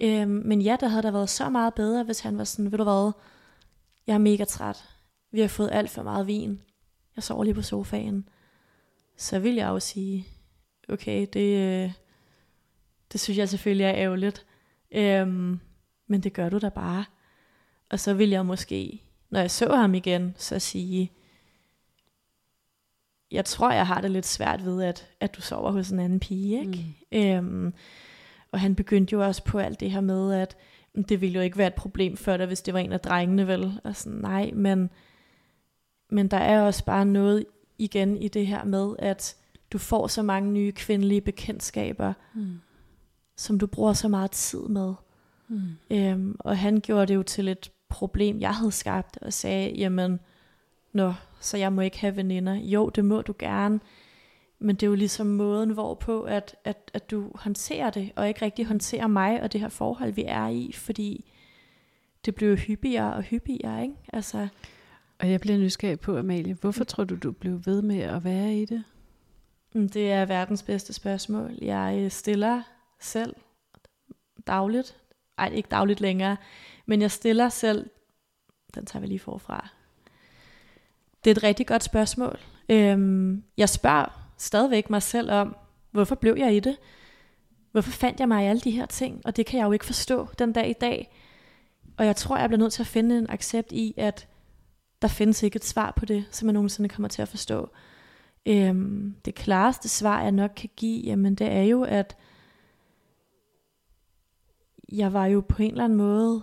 Øhm, 0.02 0.42
men 0.44 0.62
ja, 0.62 0.76
der 0.80 0.88
havde 0.88 1.02
der 1.02 1.10
været 1.10 1.30
så 1.30 1.50
meget 1.50 1.74
bedre, 1.74 2.04
hvis 2.04 2.20
han 2.20 2.38
var 2.38 2.44
sådan, 2.44 2.72
ved 2.72 2.78
du 2.78 2.84
hvad, 2.84 3.12
jeg 4.06 4.14
er 4.14 4.18
mega 4.18 4.44
træt. 4.44 4.84
Vi 5.30 5.40
har 5.40 5.48
fået 5.48 5.70
alt 5.72 5.90
for 5.90 6.02
meget 6.02 6.26
vin. 6.26 6.60
Jeg 7.16 7.22
sover 7.24 7.44
lige 7.44 7.54
på 7.54 7.62
sofaen. 7.62 8.28
Så 9.16 9.38
vil 9.38 9.54
jeg 9.54 9.68
jo 9.68 9.80
sige, 9.80 10.26
okay, 10.88 11.26
det, 11.32 11.58
øh, 11.58 11.92
det 13.12 13.20
synes 13.20 13.38
jeg 13.38 13.48
selvfølgelig 13.48 13.84
er 13.84 13.94
ærgerligt. 13.94 14.46
Øhm, 14.92 15.60
men 16.06 16.20
det 16.20 16.32
gør 16.32 16.48
du 16.48 16.58
da 16.58 16.68
bare. 16.68 17.04
Og 17.90 18.00
så 18.00 18.14
vil 18.14 18.30
jeg 18.30 18.46
måske, 18.46 19.02
når 19.30 19.40
jeg 19.40 19.50
så 19.50 19.76
ham 19.76 19.94
igen, 19.94 20.34
så 20.38 20.58
sige, 20.58 21.12
jeg 23.30 23.44
tror, 23.44 23.72
jeg 23.72 23.86
har 23.86 24.00
det 24.00 24.10
lidt 24.10 24.26
svært 24.26 24.64
ved, 24.64 24.82
at, 24.82 25.08
at 25.20 25.36
du 25.36 25.40
sover 25.40 25.70
hos 25.70 25.90
en 25.90 25.98
anden 25.98 26.20
pige. 26.20 26.60
Ikke? 26.60 26.96
Mm. 27.12 27.18
Øhm, 27.18 27.74
og 28.54 28.60
han 28.60 28.74
begyndte 28.74 29.12
jo 29.12 29.24
også 29.24 29.44
på 29.44 29.58
alt 29.58 29.80
det 29.80 29.90
her 29.90 30.00
med, 30.00 30.34
at 30.34 30.56
det 31.08 31.20
ville 31.20 31.34
jo 31.34 31.40
ikke 31.40 31.58
være 31.58 31.66
et 31.66 31.74
problem 31.74 32.16
for 32.16 32.36
dig, 32.36 32.46
hvis 32.46 32.62
det 32.62 32.74
var 32.74 32.80
en 32.80 32.92
af 32.92 33.00
drengene, 33.00 33.46
vel? 33.46 33.80
Og 33.84 33.96
sådan, 33.96 34.18
nej, 34.18 34.50
men, 34.54 34.90
men 36.10 36.28
der 36.28 36.36
er 36.36 36.60
også 36.60 36.84
bare 36.84 37.06
noget 37.06 37.44
igen 37.78 38.16
i 38.16 38.28
det 38.28 38.46
her 38.46 38.64
med, 38.64 38.94
at 38.98 39.36
du 39.72 39.78
får 39.78 40.06
så 40.06 40.22
mange 40.22 40.52
nye 40.52 40.72
kvindelige 40.72 41.20
bekendtskaber, 41.20 42.12
mm. 42.34 42.60
som 43.36 43.58
du 43.58 43.66
bruger 43.66 43.92
så 43.92 44.08
meget 44.08 44.30
tid 44.30 44.62
med. 44.68 44.94
Mm. 45.48 45.68
Øhm, 45.90 46.36
og 46.38 46.58
han 46.58 46.80
gjorde 46.80 47.06
det 47.06 47.14
jo 47.14 47.22
til 47.22 47.48
et 47.48 47.70
problem, 47.88 48.40
jeg 48.40 48.54
havde 48.54 48.72
skabt, 48.72 49.18
og 49.22 49.32
sagde, 49.32 49.70
jamen, 49.70 50.20
nå, 50.92 51.14
så 51.40 51.56
jeg 51.56 51.72
må 51.72 51.80
ikke 51.80 52.00
have 52.00 52.16
veninder. 52.16 52.54
Jo, 52.54 52.88
det 52.88 53.04
må 53.04 53.22
du 53.22 53.34
gerne, 53.38 53.80
men 54.64 54.76
det 54.76 54.82
er 54.82 54.90
jo 54.90 54.94
ligesom 54.94 55.26
måden, 55.26 55.70
hvorpå 55.70 56.22
at, 56.22 56.56
at, 56.64 56.90
at 56.94 57.10
du 57.10 57.30
håndterer 57.34 57.90
det, 57.90 58.12
og 58.16 58.28
ikke 58.28 58.44
rigtig 58.44 58.66
håndterer 58.66 59.06
mig 59.06 59.42
og 59.42 59.52
det 59.52 59.60
her 59.60 59.68
forhold, 59.68 60.12
vi 60.12 60.24
er 60.26 60.48
i, 60.48 60.72
fordi 60.74 61.32
det 62.24 62.34
bliver 62.34 62.56
hyppigere 62.56 63.14
og 63.14 63.22
hyppigere, 63.22 63.82
ikke? 63.82 63.94
Altså, 64.12 64.48
og 65.18 65.30
jeg 65.30 65.40
bliver 65.40 65.58
nysgerrig 65.58 66.00
på, 66.00 66.18
Amalie, 66.18 66.54
hvorfor 66.54 66.84
tror 66.84 67.04
du, 67.04 67.16
du 67.16 67.32
blev 67.32 67.60
ved 67.66 67.82
med 67.82 68.00
at 68.00 68.24
være 68.24 68.54
i 68.54 68.64
det? 68.64 68.84
Mm, 69.74 69.88
det 69.88 70.12
er 70.12 70.24
verdens 70.24 70.62
bedste 70.62 70.92
spørgsmål. 70.92 71.58
Jeg 71.62 72.12
stiller 72.12 72.62
selv 73.00 73.34
dagligt, 74.46 74.96
ej 75.38 75.50
ikke 75.54 75.68
dagligt 75.70 76.00
længere, 76.00 76.36
men 76.86 77.02
jeg 77.02 77.10
stiller 77.10 77.48
selv, 77.48 77.90
den 78.74 78.86
tager 78.86 79.00
vi 79.00 79.06
lige 79.06 79.18
forfra, 79.18 79.68
det 81.24 81.30
er 81.30 81.34
et 81.34 81.42
rigtig 81.42 81.66
godt 81.66 81.84
spørgsmål. 81.84 82.38
Øhm, 82.68 83.44
jeg 83.56 83.68
spørger 83.68 84.23
stadigvæk 84.38 84.90
mig 84.90 85.02
selv 85.02 85.30
om, 85.30 85.56
hvorfor 85.90 86.14
blev 86.14 86.34
jeg 86.38 86.56
i 86.56 86.60
det? 86.60 86.76
Hvorfor 87.72 87.90
fandt 87.90 88.20
jeg 88.20 88.28
mig 88.28 88.44
i 88.44 88.46
alle 88.46 88.60
de 88.60 88.70
her 88.70 88.86
ting? 88.86 89.22
Og 89.24 89.36
det 89.36 89.46
kan 89.46 89.58
jeg 89.58 89.66
jo 89.66 89.72
ikke 89.72 89.84
forstå 89.84 90.28
den 90.38 90.52
dag 90.52 90.70
i 90.70 90.72
dag. 90.72 91.20
Og 91.96 92.06
jeg 92.06 92.16
tror, 92.16 92.36
jeg 92.36 92.48
bliver 92.48 92.58
nødt 92.58 92.72
til 92.72 92.82
at 92.82 92.86
finde 92.86 93.18
en 93.18 93.30
accept 93.30 93.72
i, 93.72 93.94
at 93.96 94.28
der 95.02 95.08
findes 95.08 95.42
ikke 95.42 95.56
et 95.56 95.64
svar 95.64 95.92
på 95.96 96.04
det, 96.04 96.24
som 96.30 96.48
jeg 96.48 96.52
nogensinde 96.52 96.88
kommer 96.88 97.08
til 97.08 97.22
at 97.22 97.28
forstå. 97.28 97.70
Øhm, 98.46 99.14
det 99.24 99.34
klareste 99.34 99.88
svar, 99.88 100.22
jeg 100.22 100.32
nok 100.32 100.50
kan 100.56 100.70
give, 100.76 101.02
jamen 101.04 101.34
det 101.34 101.52
er 101.52 101.62
jo, 101.62 101.82
at 101.82 102.16
jeg 104.92 105.12
var 105.12 105.26
jo 105.26 105.40
på 105.48 105.62
en 105.62 105.70
eller 105.70 105.84
anden 105.84 105.98
måde 105.98 106.42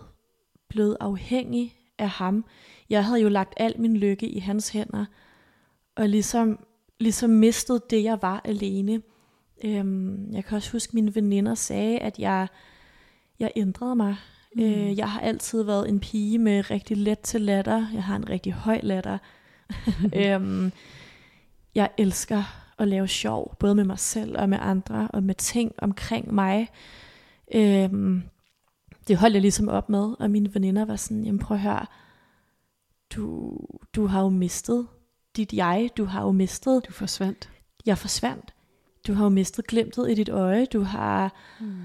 blevet 0.67 0.97
afhængig 0.99 1.75
af 1.97 2.09
ham. 2.09 2.45
Jeg 2.89 3.05
havde 3.05 3.21
jo 3.21 3.29
lagt 3.29 3.53
al 3.57 3.81
min 3.81 3.97
lykke 3.97 4.27
i 4.27 4.39
hans 4.39 4.69
hænder, 4.69 5.05
og 5.95 6.09
ligesom, 6.09 6.59
ligesom 7.01 7.29
mistet 7.29 7.89
det, 7.89 8.03
jeg 8.03 8.21
var 8.21 8.41
alene. 8.45 9.01
Øhm, 9.63 10.31
jeg 10.31 10.45
kan 10.45 10.55
også 10.55 10.71
huske, 10.71 10.89
at 10.89 10.93
mine 10.93 11.15
veninder 11.15 11.55
sagde, 11.55 11.99
at 11.99 12.19
jeg, 12.19 12.47
jeg 13.39 13.51
ændrede 13.55 13.95
mig. 13.95 14.15
Mm. 14.55 14.63
Øh, 14.63 14.97
jeg 14.97 15.11
har 15.11 15.19
altid 15.19 15.63
været 15.63 15.89
en 15.89 15.99
pige 15.99 16.39
med 16.39 16.71
rigtig 16.71 16.97
let 16.97 17.19
til 17.19 17.41
latter. 17.41 17.87
Jeg 17.93 18.03
har 18.03 18.15
en 18.15 18.29
rigtig 18.29 18.53
høj 18.53 18.79
latter. 18.83 19.17
øhm, 20.15 20.71
jeg 21.75 21.89
elsker 21.97 22.43
at 22.77 22.87
lave 22.87 23.07
sjov, 23.07 23.55
både 23.59 23.75
med 23.75 23.83
mig 23.83 23.99
selv 23.99 24.37
og 24.37 24.49
med 24.49 24.57
andre, 24.61 25.07
og 25.13 25.23
med 25.23 25.35
ting 25.35 25.71
omkring 25.77 26.33
mig. 26.33 26.69
Øhm, 27.55 28.23
det 29.07 29.17
holdt 29.17 29.33
jeg 29.33 29.41
ligesom 29.41 29.69
op 29.69 29.89
med, 29.89 30.15
og 30.19 30.31
mine 30.31 30.53
veninder 30.53 30.85
var 30.85 30.95
sådan, 30.95 31.23
jamen 31.23 31.39
prøv 31.39 31.55
at 31.55 31.61
høre, 31.61 31.85
du, 33.15 33.57
du 33.95 34.05
har 34.05 34.21
jo 34.21 34.29
mistet 34.29 34.87
dit 35.37 35.53
jeg, 35.53 35.89
du 35.97 36.05
har 36.05 36.21
jo 36.21 36.31
mistet. 36.31 36.87
Du 36.87 36.93
forsvandt. 36.93 37.49
Jeg 37.85 37.97
forsvandt. 37.97 38.53
du 39.07 39.13
har 39.13 39.23
jo 39.23 39.29
mistet 39.29 39.67
glemtet 39.67 40.11
i 40.11 40.13
dit 40.13 40.29
øje, 40.29 40.65
du 40.65 40.81
har, 40.81 41.33
mm. 41.59 41.81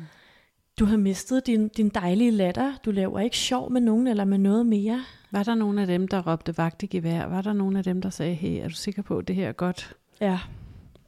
du 0.78 0.84
har 0.84 0.97
mistet 0.97 1.47
din, 1.47 1.68
din 1.68 1.88
dejlige 1.88 2.30
latter, 2.30 2.76
du 2.84 2.90
laver 2.90 3.20
ikke 3.20 3.36
sjov 3.36 3.72
med 3.72 3.80
nogen 3.80 4.07
eller 4.07 4.24
med 4.24 4.38
noget 4.38 4.66
mere. 4.66 5.05
Var 5.30 5.42
der 5.42 5.55
nogen 5.55 5.78
af 5.78 5.86
dem, 5.86 6.09
der 6.09 6.32
råbte 6.32 6.59
vagt 6.59 6.82
i 6.82 6.86
gevær? 6.86 7.26
Var 7.26 7.42
der 7.42 7.53
nogen 7.53 7.76
af 7.76 7.84
dem, 7.84 8.03
der 8.03 8.11
sagde, 8.11 8.34
hey, 8.34 8.64
er 8.64 8.68
du 8.68 8.74
sikker 8.74 9.03
på, 9.03 9.18
at 9.18 9.28
det 9.28 9.36
her 9.36 9.49
er 9.49 9.53
godt? 9.53 9.97
Ja, 10.20 10.38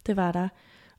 det 0.06 0.16
var 0.16 0.32
der. 0.32 0.48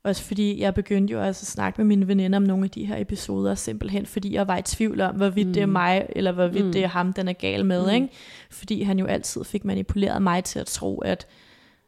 Også 0.03 0.23
fordi 0.23 0.61
jeg 0.61 0.73
begyndte 0.73 1.11
jo 1.11 1.21
også 1.21 1.43
at 1.43 1.47
snakke 1.47 1.81
med 1.81 1.85
mine 1.85 2.07
veninder 2.07 2.37
om 2.37 2.43
nogle 2.43 2.63
af 2.63 2.69
de 2.69 2.85
her 2.85 2.97
episoder, 2.97 3.55
simpelthen 3.55 4.05
fordi 4.05 4.33
jeg 4.33 4.47
var 4.47 4.57
i 4.57 4.61
tvivl 4.61 5.01
om, 5.01 5.15
hvorvidt 5.15 5.47
mm. 5.47 5.53
det 5.53 5.61
er 5.61 5.65
mm. 5.65 5.71
mig, 5.71 6.05
eller 6.09 6.31
hvorvidt 6.31 6.65
mm. 6.65 6.71
det 6.71 6.83
er 6.83 6.87
ham, 6.87 7.13
den 7.13 7.27
er 7.27 7.33
gal 7.33 7.65
med. 7.65 7.83
Mm. 7.85 7.93
Ikke? 7.93 8.09
Fordi 8.49 8.81
han 8.81 8.99
jo 8.99 9.05
altid 9.05 9.43
fik 9.43 9.65
manipuleret 9.65 10.21
mig 10.21 10.43
til 10.43 10.59
at 10.59 10.67
tro, 10.67 10.99
at 10.99 11.27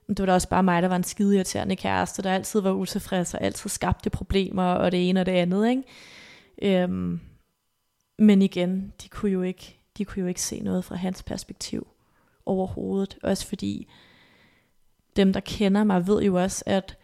det 0.07 0.19
var 0.19 0.25
da 0.25 0.33
også 0.33 0.49
bare 0.49 0.63
mig, 0.63 0.81
der 0.81 0.87
var 0.87 0.95
en 0.95 1.03
skide 1.03 1.35
irriterende 1.35 1.75
kæreste, 1.75 2.21
der 2.21 2.33
altid 2.33 2.61
var 2.61 2.71
utilfreds 2.71 3.33
og 3.33 3.41
altid 3.41 3.69
skabte 3.69 4.09
problemer 4.09 4.63
og 4.63 4.91
det 4.91 5.09
ene 5.09 5.19
og 5.19 5.25
det 5.25 5.31
andet. 5.31 5.69
Ikke? 5.69 5.83
Øhm, 6.83 7.19
men 8.19 8.41
igen, 8.41 8.93
de 9.03 9.09
kunne, 9.09 9.31
jo 9.31 9.41
ikke, 9.41 9.79
de 9.97 10.05
kunne 10.05 10.21
jo 10.21 10.27
ikke 10.27 10.41
se 10.41 10.59
noget 10.59 10.85
fra 10.85 10.95
hans 10.95 11.23
perspektiv 11.23 11.87
overhovedet. 12.45 13.17
Også 13.23 13.47
fordi 13.47 13.87
dem, 15.15 15.33
der 15.33 15.39
kender 15.39 15.83
mig, 15.83 16.07
ved 16.07 16.21
jo 16.21 16.41
også, 16.41 16.63
at 16.65 16.97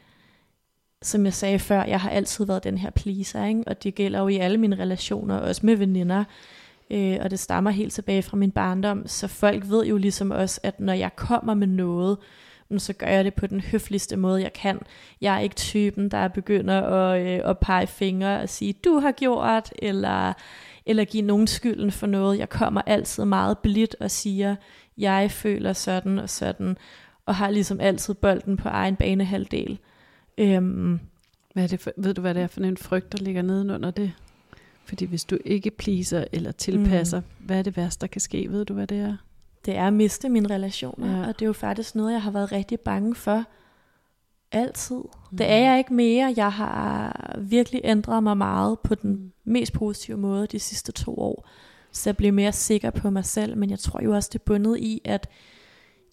som 1.01 1.25
jeg 1.25 1.33
sagde 1.33 1.59
før, 1.59 1.83
jeg 1.83 1.99
har 1.99 2.09
altid 2.09 2.45
været 2.45 2.63
den 2.63 2.77
her 2.77 2.89
pleaser, 2.89 3.45
ikke? 3.45 3.63
og 3.67 3.83
det 3.83 3.95
gælder 3.95 4.19
jo 4.19 4.27
i 4.27 4.37
alle 4.37 4.57
mine 4.57 4.75
relationer, 4.75 5.37
også 5.37 5.65
med 5.65 5.75
veninder, 5.75 6.23
øh, 6.91 7.17
og 7.21 7.31
det 7.31 7.39
stammer 7.39 7.71
helt 7.71 7.93
tilbage 7.93 8.21
fra 8.21 8.37
min 8.37 8.51
barndom, 8.51 9.07
så 9.07 9.27
folk 9.27 9.69
ved 9.69 9.85
jo 9.85 9.97
ligesom 9.97 10.31
også, 10.31 10.59
at 10.63 10.79
når 10.79 10.93
jeg 10.93 11.15
kommer 11.15 11.53
med 11.53 11.67
noget, 11.67 12.17
så 12.77 12.93
gør 12.93 13.07
jeg 13.07 13.25
det 13.25 13.33
på 13.33 13.47
den 13.47 13.61
høfligste 13.61 14.17
måde, 14.17 14.41
jeg 14.41 14.53
kan. 14.53 14.79
Jeg 15.21 15.35
er 15.35 15.39
ikke 15.39 15.55
typen, 15.55 16.11
der 16.11 16.27
begynder 16.27 16.81
at, 16.81 17.21
øh, 17.21 17.49
at 17.49 17.57
pege 17.57 17.87
fingre 17.87 18.39
og 18.39 18.49
sige, 18.49 18.73
du 18.73 18.99
har 18.99 19.11
gjort, 19.11 19.73
eller, 19.81 20.33
eller 20.85 21.03
give 21.03 21.23
nogen 21.23 21.47
skylden 21.47 21.91
for 21.91 22.07
noget. 22.07 22.39
Jeg 22.39 22.49
kommer 22.49 22.81
altid 22.85 23.25
meget 23.25 23.57
blidt 23.57 23.95
og 23.99 24.11
siger, 24.11 24.55
jeg 24.97 25.31
føler 25.31 25.73
sådan 25.73 26.19
og 26.19 26.29
sådan, 26.29 26.77
og 27.25 27.35
har 27.35 27.49
ligesom 27.49 27.79
altid 27.79 28.13
bolden 28.13 28.57
på 28.57 28.69
egen 28.69 28.95
banehalvdel. 28.95 29.79
Øhm, 30.37 30.99
hvad 31.53 31.63
er 31.63 31.67
det 31.67 31.79
for, 31.79 31.91
ved 31.97 32.13
du, 32.13 32.21
hvad 32.21 32.33
det 32.33 32.43
er 32.43 32.47
for 32.47 32.61
en 32.61 32.77
frygt, 32.77 33.11
der 33.11 33.17
ligger 33.17 33.41
nedenunder 33.41 33.91
det? 33.91 34.13
Fordi 34.85 35.05
hvis 35.05 35.25
du 35.25 35.37
ikke 35.45 35.71
pleaser 35.71 36.25
eller 36.31 36.51
tilpasser, 36.51 37.19
mm. 37.19 37.45
hvad 37.45 37.59
er 37.59 37.61
det 37.61 37.77
værste, 37.77 38.01
der 38.01 38.07
kan 38.07 38.21
ske? 38.21 38.47
Ved 38.49 38.65
du, 38.65 38.73
hvad 38.73 38.87
det 38.87 38.97
er? 38.97 39.17
Det 39.65 39.75
er 39.75 39.87
at 39.87 39.93
miste 39.93 40.29
mine 40.29 40.49
relationer, 40.49 41.19
ja. 41.19 41.27
og 41.27 41.39
det 41.39 41.41
er 41.41 41.47
jo 41.47 41.53
faktisk 41.53 41.95
noget, 41.95 42.13
jeg 42.13 42.21
har 42.21 42.31
været 42.31 42.51
rigtig 42.51 42.79
bange 42.79 43.15
for 43.15 43.43
altid. 44.51 44.95
Mm. 45.31 45.37
Det 45.37 45.51
er 45.51 45.57
jeg 45.57 45.77
ikke 45.77 45.93
mere. 45.93 46.33
Jeg 46.37 46.51
har 46.51 47.35
virkelig 47.39 47.81
ændret 47.83 48.23
mig 48.23 48.37
meget 48.37 48.79
på 48.79 48.95
den 48.95 49.11
mm. 49.11 49.31
mest 49.43 49.73
positive 49.73 50.17
måde 50.17 50.47
de 50.47 50.59
sidste 50.59 50.91
to 50.91 51.19
år. 51.19 51.49
Så 51.91 52.09
jeg 52.09 52.17
bliver 52.17 52.31
mere 52.31 52.51
sikker 52.51 52.89
på 52.89 53.09
mig 53.09 53.25
selv, 53.25 53.57
men 53.57 53.69
jeg 53.69 53.79
tror 53.79 54.03
jo 54.03 54.15
også, 54.15 54.29
det 54.33 54.39
er 54.39 54.43
bundet 54.43 54.77
i, 54.77 55.01
at 55.05 55.29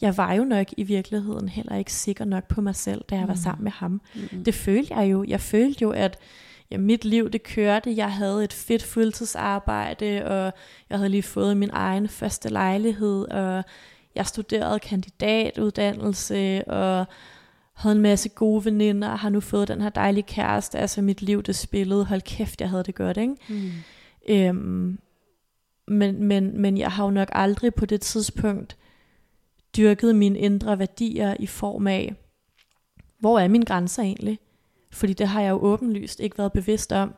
jeg 0.01 0.17
var 0.17 0.33
jo 0.33 0.45
nok 0.45 0.67
i 0.77 0.83
virkeligheden 0.83 1.49
heller 1.49 1.77
ikke 1.77 1.93
sikker 1.93 2.25
nok 2.25 2.49
på 2.49 2.61
mig 2.61 2.75
selv, 2.75 3.05
da 3.11 3.15
jeg 3.15 3.25
mm. 3.25 3.29
var 3.29 3.35
sammen 3.35 3.65
med 3.65 3.73
ham. 3.73 4.01
Mm. 4.15 4.45
Det 4.45 4.55
følte 4.55 4.95
jeg 4.95 5.13
jo. 5.13 5.25
Jeg 5.29 5.41
følte 5.41 5.83
jo, 5.83 5.91
at 5.91 6.19
ja, 6.71 6.79
mit 6.79 7.05
liv 7.05 7.31
det 7.31 7.43
kørte. 7.43 7.97
Jeg 7.97 8.13
havde 8.13 8.45
et 8.45 8.53
fedt 8.53 8.83
fuldtidsarbejde, 8.83 10.25
og 10.25 10.53
jeg 10.91 10.99
havde 10.99 11.09
lige 11.09 11.23
fået 11.23 11.57
min 11.57 11.71
egen 11.73 12.09
første 12.09 12.49
lejlighed, 12.49 13.25
og 13.25 13.65
jeg 14.15 14.27
studerede 14.27 14.79
kandidatuddannelse, 14.79 16.69
og 16.69 17.07
havde 17.75 17.97
en 17.97 18.03
masse 18.03 18.29
gode 18.29 18.65
veninder, 18.65 19.09
og 19.09 19.19
har 19.19 19.29
nu 19.29 19.41
fået 19.41 19.69
den 19.69 19.81
her 19.81 19.91
dejlige 19.91 20.23
kæreste. 20.23 20.79
Altså 20.79 21.03
mit 21.03 21.23
liv, 21.23 21.43
det 21.43 21.57
spillede. 21.57 22.05
Hold 22.05 22.23
kæft, 22.23 22.61
jeg 22.61 22.71
havde 22.71 22.85
det 22.85 22.95
godt, 22.95 23.17
ikke? 23.17 23.35
Mm. 23.49 23.71
Øhm, 24.29 24.99
men, 25.89 26.25
men, 26.25 26.61
men 26.61 26.79
jeg 26.79 26.91
har 26.91 27.05
jo 27.05 27.11
nok 27.11 27.29
aldrig 27.33 27.75
på 27.75 27.87
det 27.87 28.01
tidspunkt 28.01 28.77
dyrket 29.77 30.15
mine 30.15 30.39
indre 30.39 30.79
værdier 30.79 31.37
i 31.39 31.47
form 31.47 31.87
af, 31.87 32.15
hvor 33.19 33.39
er 33.39 33.49
mine 33.49 33.65
grænser 33.65 34.03
egentlig? 34.03 34.39
Fordi 34.93 35.13
det 35.13 35.29
har 35.29 35.41
jeg 35.41 35.51
jo 35.51 35.57
åbenlyst 35.57 36.21
ikke 36.21 36.39
været 36.39 36.53
bevidst 36.53 36.93
om. 36.93 37.15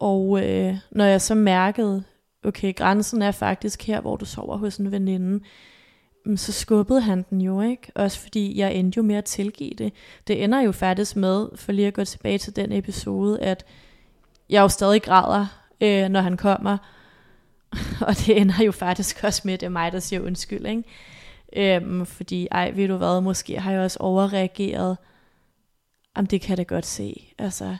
Og 0.00 0.44
øh, 0.44 0.76
når 0.90 1.04
jeg 1.04 1.20
så 1.20 1.34
mærkede, 1.34 2.04
okay, 2.44 2.74
grænsen 2.76 3.22
er 3.22 3.30
faktisk 3.30 3.82
her, 3.82 4.00
hvor 4.00 4.16
du 4.16 4.24
sover 4.24 4.56
hos 4.56 4.76
en 4.76 4.92
veninde, 4.92 5.44
mm, 6.26 6.36
så 6.36 6.52
skubbede 6.52 7.00
han 7.00 7.24
den 7.30 7.40
jo, 7.40 7.60
ikke? 7.60 7.92
Også 7.94 8.20
fordi 8.20 8.58
jeg 8.58 8.74
endte 8.74 8.96
jo 8.96 9.02
med 9.02 9.16
at 9.16 9.24
tilgive 9.24 9.74
det. 9.78 9.92
Det 10.26 10.44
ender 10.44 10.60
jo 10.60 10.72
faktisk 10.72 11.16
med, 11.16 11.48
for 11.54 11.72
lige 11.72 11.88
at 11.88 11.94
gå 11.94 12.04
tilbage 12.04 12.38
til 12.38 12.56
den 12.56 12.72
episode, 12.72 13.40
at 13.40 13.64
jeg 14.50 14.60
jo 14.60 14.68
stadig 14.68 15.02
græder, 15.02 15.46
øh, 15.80 16.08
når 16.08 16.20
han 16.20 16.36
kommer. 16.36 16.78
Og 18.08 18.16
det 18.26 18.40
ender 18.40 18.64
jo 18.64 18.72
faktisk 18.72 19.24
også 19.24 19.42
med, 19.44 19.54
at 19.54 19.60
det 19.60 19.66
er 19.66 19.70
mig, 19.70 19.92
der 19.92 20.00
siger 20.00 20.20
undskyld, 20.20 20.66
ikke? 20.66 20.84
Øhm, 21.56 22.06
fordi, 22.06 22.48
ej, 22.50 22.70
ved 22.70 22.88
du 22.88 22.96
hvad, 22.96 23.20
måske 23.20 23.60
har 23.60 23.72
jeg 23.72 23.80
også 23.80 23.98
overreageret. 24.00 24.96
Jamen, 26.16 26.26
det 26.26 26.40
kan 26.40 26.50
jeg 26.50 26.58
da 26.58 26.74
godt 26.74 26.86
se. 26.86 27.34
Altså, 27.38 27.76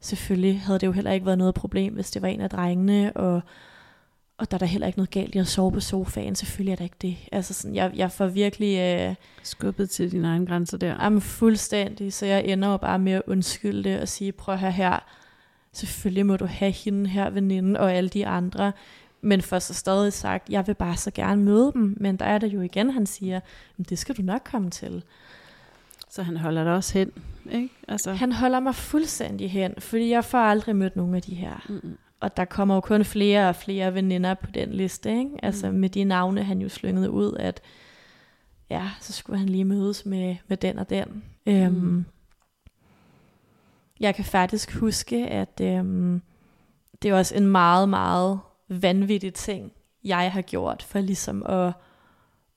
selvfølgelig 0.00 0.60
havde 0.60 0.78
det 0.78 0.86
jo 0.86 0.92
heller 0.92 1.12
ikke 1.12 1.26
været 1.26 1.38
noget 1.38 1.54
problem, 1.54 1.94
hvis 1.94 2.10
det 2.10 2.22
var 2.22 2.28
en 2.28 2.40
af 2.40 2.50
drengene, 2.50 3.12
og, 3.16 3.40
og 4.38 4.50
der 4.50 4.56
er 4.56 4.58
der 4.58 4.66
heller 4.66 4.86
ikke 4.86 4.98
noget 4.98 5.10
galt 5.10 5.34
i 5.34 5.38
at 5.38 5.46
sove 5.46 5.72
på 5.72 5.80
sofaen. 5.80 6.34
Selvfølgelig 6.34 6.72
er 6.72 6.76
der 6.76 6.84
ikke 6.84 6.96
det. 7.02 7.16
Altså, 7.32 7.54
sådan, 7.54 7.74
jeg, 7.74 7.92
jeg 7.94 8.12
får 8.12 8.26
virkelig... 8.26 8.78
Øh, 8.78 9.14
Skubbet 9.42 9.90
til 9.90 10.12
dine 10.12 10.28
egne 10.28 10.46
grænser 10.46 10.78
der. 10.78 11.04
Jamen, 11.04 11.20
fuldstændig. 11.20 12.12
Så 12.12 12.26
jeg 12.26 12.44
ender 12.44 12.68
jo 12.68 12.76
bare 12.76 12.98
med 12.98 13.12
at 13.12 13.22
undskylde 13.26 13.90
det 13.90 14.00
og 14.00 14.08
sige, 14.08 14.32
prøv 14.32 14.56
her 14.56 14.70
her, 14.70 14.98
selvfølgelig 15.72 16.26
må 16.26 16.36
du 16.36 16.46
have 16.46 16.70
hende 16.70 17.10
her, 17.10 17.30
veninde, 17.30 17.80
og 17.80 17.92
alle 17.92 18.08
de 18.08 18.26
andre 18.26 18.72
men 19.22 19.42
for 19.42 19.58
så 19.58 19.74
stadig 19.74 20.12
sagt, 20.12 20.50
jeg 20.50 20.66
vil 20.66 20.74
bare 20.74 20.96
så 20.96 21.10
gerne 21.10 21.42
møde 21.42 21.72
dem, 21.72 21.96
men 22.00 22.16
der 22.16 22.24
er 22.24 22.38
det 22.38 22.54
jo 22.54 22.60
igen, 22.60 22.90
han 22.90 23.06
siger, 23.06 23.40
det 23.88 23.98
skal 23.98 24.16
du 24.16 24.22
nok 24.22 24.40
komme 24.44 24.70
til. 24.70 25.04
Så 26.08 26.22
han 26.22 26.36
holder 26.36 26.64
dig 26.64 26.72
også 26.72 26.98
hen, 26.98 27.12
ikke? 27.50 27.74
Altså. 27.88 28.12
Han 28.12 28.32
holder 28.32 28.60
mig 28.60 28.74
fuldstændig 28.74 29.50
hen, 29.50 29.74
fordi 29.78 30.10
jeg 30.10 30.24
får 30.24 30.38
aldrig 30.38 30.76
mødt 30.76 30.96
nogen 30.96 31.14
af 31.14 31.22
de 31.22 31.34
her. 31.34 31.66
Mm-hmm. 31.68 31.98
Og 32.20 32.36
der 32.36 32.44
kommer 32.44 32.74
jo 32.74 32.80
kun 32.80 33.04
flere 33.04 33.48
og 33.48 33.56
flere 33.56 33.94
veninder 33.94 34.34
på 34.34 34.50
den 34.50 34.72
liste, 34.72 35.10
ikke? 35.10 35.30
Altså 35.42 35.70
mm. 35.70 35.76
med 35.78 35.88
de 35.88 36.04
navne, 36.04 36.42
han 36.42 36.60
jo 36.60 36.68
slyngede 36.68 37.10
ud, 37.10 37.36
at 37.38 37.60
ja, 38.70 38.90
så 39.00 39.12
skulle 39.12 39.38
han 39.38 39.48
lige 39.48 39.64
mødes 39.64 40.06
med, 40.06 40.36
med 40.48 40.56
den 40.56 40.78
og 40.78 40.90
den. 40.90 41.24
Mm. 41.46 41.52
Øhm, 41.52 42.04
jeg 44.00 44.14
kan 44.14 44.24
faktisk 44.24 44.74
huske, 44.74 45.26
at 45.26 45.60
øhm, 45.60 46.22
det 47.02 47.10
er 47.10 47.14
også 47.14 47.36
en 47.36 47.46
meget, 47.46 47.88
meget 47.88 48.40
vanvittige 48.80 49.30
ting, 49.30 49.72
jeg 50.04 50.32
har 50.32 50.42
gjort 50.42 50.82
for 50.82 51.00
ligesom 51.00 51.46
at, 51.46 51.72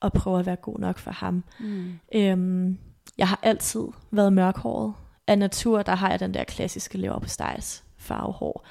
at 0.02 0.14
prøve 0.14 0.40
at 0.40 0.46
være 0.46 0.56
god 0.56 0.80
nok 0.80 0.98
for 0.98 1.12
ham. 1.12 1.44
Mm. 1.60 1.94
Øhm, 2.16 2.78
jeg 3.18 3.28
har 3.28 3.40
altid 3.44 3.84
været 4.12 4.34
mørkhåret. 4.34 4.94
Af 5.28 5.40
natur, 5.40 5.82
der 5.82 5.96
har 5.96 6.10
jeg 6.10 6.20
den 6.20 6.34
der 6.34 6.44
klassiske 6.44 6.98
lever 6.98 7.20
på 7.20 7.30
stejs 7.30 7.84
farvehår. 7.98 8.66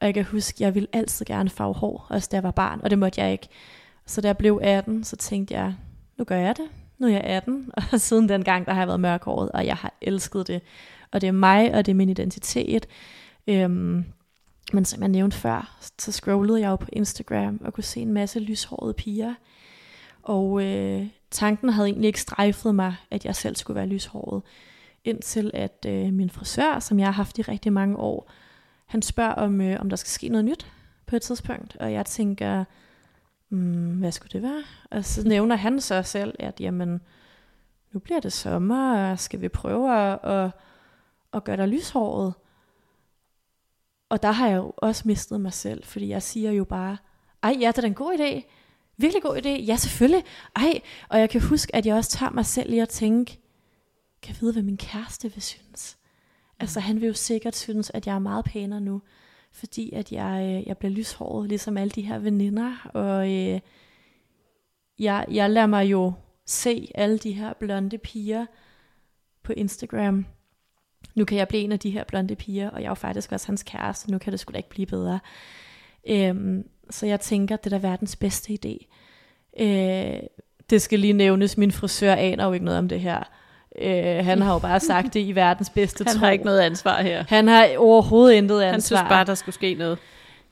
Og 0.00 0.06
jeg 0.06 0.14
kan 0.14 0.24
huske, 0.24 0.64
jeg 0.64 0.74
ville 0.74 0.88
altid 0.92 1.26
gerne 1.26 1.50
farve 1.50 1.74
hår, 1.74 2.06
også 2.10 2.28
da 2.32 2.36
jeg 2.36 2.44
var 2.44 2.50
barn, 2.50 2.80
og 2.82 2.90
det 2.90 2.98
måtte 2.98 3.20
jeg 3.20 3.32
ikke. 3.32 3.48
Så 4.06 4.20
da 4.20 4.28
jeg 4.28 4.36
blev 4.36 4.60
18, 4.62 5.04
så 5.04 5.16
tænkte 5.16 5.54
jeg, 5.54 5.74
nu 6.18 6.24
gør 6.24 6.36
jeg 6.36 6.56
det. 6.56 6.64
Nu 6.98 7.06
er 7.06 7.10
jeg 7.10 7.20
18, 7.20 7.70
og 7.92 8.00
siden 8.00 8.28
den 8.28 8.44
gang, 8.44 8.66
der 8.66 8.72
har 8.72 8.80
jeg 8.80 8.88
været 8.88 9.00
mørkhåret, 9.00 9.50
og 9.52 9.66
jeg 9.66 9.76
har 9.76 9.94
elsket 10.00 10.46
det. 10.46 10.62
Og 11.12 11.20
det 11.20 11.26
er 11.26 11.32
mig, 11.32 11.74
og 11.74 11.86
det 11.86 11.92
er 11.92 11.96
min 11.96 12.08
identitet. 12.08 12.86
Øhm, 13.46 14.04
men 14.72 14.84
som 14.84 15.00
jeg 15.00 15.08
nævnte 15.08 15.36
før, 15.36 15.78
så 15.98 16.12
scrollede 16.12 16.60
jeg 16.60 16.68
jo 16.68 16.76
på 16.76 16.88
Instagram 16.92 17.60
og 17.64 17.74
kunne 17.74 17.84
se 17.84 18.00
en 18.00 18.12
masse 18.12 18.40
lyshårede 18.40 18.94
piger. 18.94 19.34
Og 20.22 20.64
øh, 20.64 21.06
tanken 21.30 21.68
havde 21.68 21.88
egentlig 21.88 22.06
ikke 22.06 22.20
strejfet 22.20 22.74
mig, 22.74 22.94
at 23.10 23.24
jeg 23.24 23.36
selv 23.36 23.56
skulle 23.56 23.74
være 23.74 23.86
lyshåret. 23.86 24.42
Indtil 25.04 25.50
at 25.54 25.86
øh, 25.88 26.12
min 26.12 26.30
frisør, 26.30 26.78
som 26.78 26.98
jeg 26.98 27.06
har 27.06 27.12
haft 27.12 27.38
i 27.38 27.42
rigtig 27.42 27.72
mange 27.72 27.96
år, 27.96 28.30
han 28.86 29.02
spørger, 29.02 29.32
om, 29.32 29.60
øh, 29.60 29.80
om 29.80 29.88
der 29.88 29.96
skal 29.96 30.10
ske 30.10 30.28
noget 30.28 30.44
nyt 30.44 30.66
på 31.06 31.16
et 31.16 31.22
tidspunkt. 31.22 31.76
Og 31.76 31.92
jeg 31.92 32.06
tænker, 32.06 32.64
mm, 33.50 33.98
hvad 33.98 34.12
skulle 34.12 34.32
det 34.32 34.42
være? 34.42 34.62
Og 34.90 35.04
så 35.04 35.28
nævner 35.28 35.56
han 35.56 35.80
så 35.80 36.02
selv, 36.02 36.34
at 36.38 36.60
jamen, 36.60 37.00
nu 37.92 38.00
bliver 38.00 38.20
det 38.20 38.32
sommer, 38.32 39.10
og 39.10 39.18
skal 39.18 39.40
vi 39.40 39.48
prøve 39.48 39.96
at, 39.96 40.18
at, 40.24 40.50
at 41.32 41.44
gøre 41.44 41.56
dig 41.56 41.68
lyshåret? 41.68 42.34
Og 44.08 44.22
der 44.22 44.30
har 44.30 44.48
jeg 44.48 44.56
jo 44.56 44.72
også 44.76 45.02
mistet 45.06 45.40
mig 45.40 45.52
selv, 45.52 45.84
fordi 45.84 46.08
jeg 46.08 46.22
siger 46.22 46.52
jo 46.52 46.64
bare, 46.64 46.96
ej, 47.42 47.56
ja, 47.60 47.72
det 47.76 47.78
er 47.78 47.88
en 47.88 47.94
god 47.94 48.18
idé. 48.18 48.42
Virkelig 48.96 49.22
god 49.22 49.36
idé. 49.36 49.48
Ja, 49.48 49.76
selvfølgelig. 49.76 50.24
Ej, 50.56 50.80
og 51.08 51.20
jeg 51.20 51.30
kan 51.30 51.40
huske, 51.40 51.76
at 51.76 51.86
jeg 51.86 51.96
også 51.96 52.10
tager 52.10 52.30
mig 52.30 52.46
selv 52.46 52.72
i 52.72 52.78
at 52.78 52.88
tænke, 52.88 53.40
kan 54.22 54.34
jeg 54.34 54.40
vide, 54.40 54.52
hvad 54.52 54.62
min 54.62 54.76
kæreste 54.76 55.32
vil 55.32 55.42
synes? 55.42 55.98
Mm. 55.98 56.56
Altså, 56.60 56.80
han 56.80 57.00
vil 57.00 57.06
jo 57.06 57.14
sikkert 57.14 57.56
synes, 57.56 57.90
at 57.94 58.06
jeg 58.06 58.14
er 58.14 58.18
meget 58.18 58.44
pænere 58.44 58.80
nu, 58.80 59.02
fordi 59.52 59.92
at 59.92 60.12
jeg, 60.12 60.56
øh, 60.56 60.68
jeg 60.68 60.78
bliver 60.78 60.92
lyshåret, 60.92 61.48
ligesom 61.48 61.76
alle 61.76 61.90
de 61.90 62.02
her 62.02 62.18
veninder, 62.18 62.90
og 62.94 63.32
øh, 63.32 63.60
jeg, 64.98 65.26
jeg 65.30 65.50
lader 65.50 65.66
mig 65.66 65.84
jo 65.90 66.12
se 66.46 66.90
alle 66.94 67.18
de 67.18 67.32
her 67.32 67.52
blonde 67.52 67.98
piger 67.98 68.46
på 69.42 69.52
Instagram, 69.52 70.26
nu 71.16 71.24
kan 71.24 71.38
jeg 71.38 71.48
blive 71.48 71.62
en 71.62 71.72
af 71.72 71.78
de 71.78 71.90
her 71.90 72.04
blonde 72.04 72.34
piger, 72.34 72.70
og 72.70 72.80
jeg 72.80 72.86
er 72.86 72.90
jo 72.90 72.94
faktisk 72.94 73.32
også 73.32 73.46
hans 73.46 73.62
kæreste, 73.62 74.10
nu 74.10 74.18
kan 74.18 74.32
det 74.32 74.40
sgu 74.40 74.52
da 74.52 74.56
ikke 74.56 74.68
blive 74.68 74.86
bedre. 74.86 75.18
Øhm, 76.08 76.64
så 76.90 77.06
jeg 77.06 77.20
tænker, 77.20 77.56
det 77.56 77.72
er 77.72 77.78
da 77.78 77.88
verdens 77.88 78.16
bedste 78.16 78.52
idé. 78.52 78.86
Øh, 79.64 80.20
det 80.70 80.82
skal 80.82 80.98
lige 80.98 81.12
nævnes, 81.12 81.58
min 81.58 81.72
frisør 81.72 82.14
aner 82.14 82.46
jo 82.46 82.52
ikke 82.52 82.64
noget 82.64 82.78
om 82.78 82.88
det 82.88 83.00
her. 83.00 83.22
Øh, 83.82 84.24
han 84.24 84.42
har 84.42 84.52
jo 84.52 84.58
bare 84.58 84.80
sagt 84.80 85.14
det 85.14 85.20
i 85.20 85.32
verdens 85.32 85.70
bedste 85.70 86.04
Han 86.06 86.14
tro. 86.14 86.18
har 86.24 86.30
ikke 86.30 86.44
noget 86.44 86.60
ansvar 86.60 87.02
her. 87.02 87.24
Han 87.28 87.48
har 87.48 87.68
overhovedet 87.78 88.34
intet 88.34 88.62
ansvar. 88.62 88.72
Han 88.72 88.80
synes 88.80 89.00
bare, 89.08 89.24
der 89.24 89.34
skulle 89.34 89.54
ske 89.54 89.74
noget. 89.74 89.98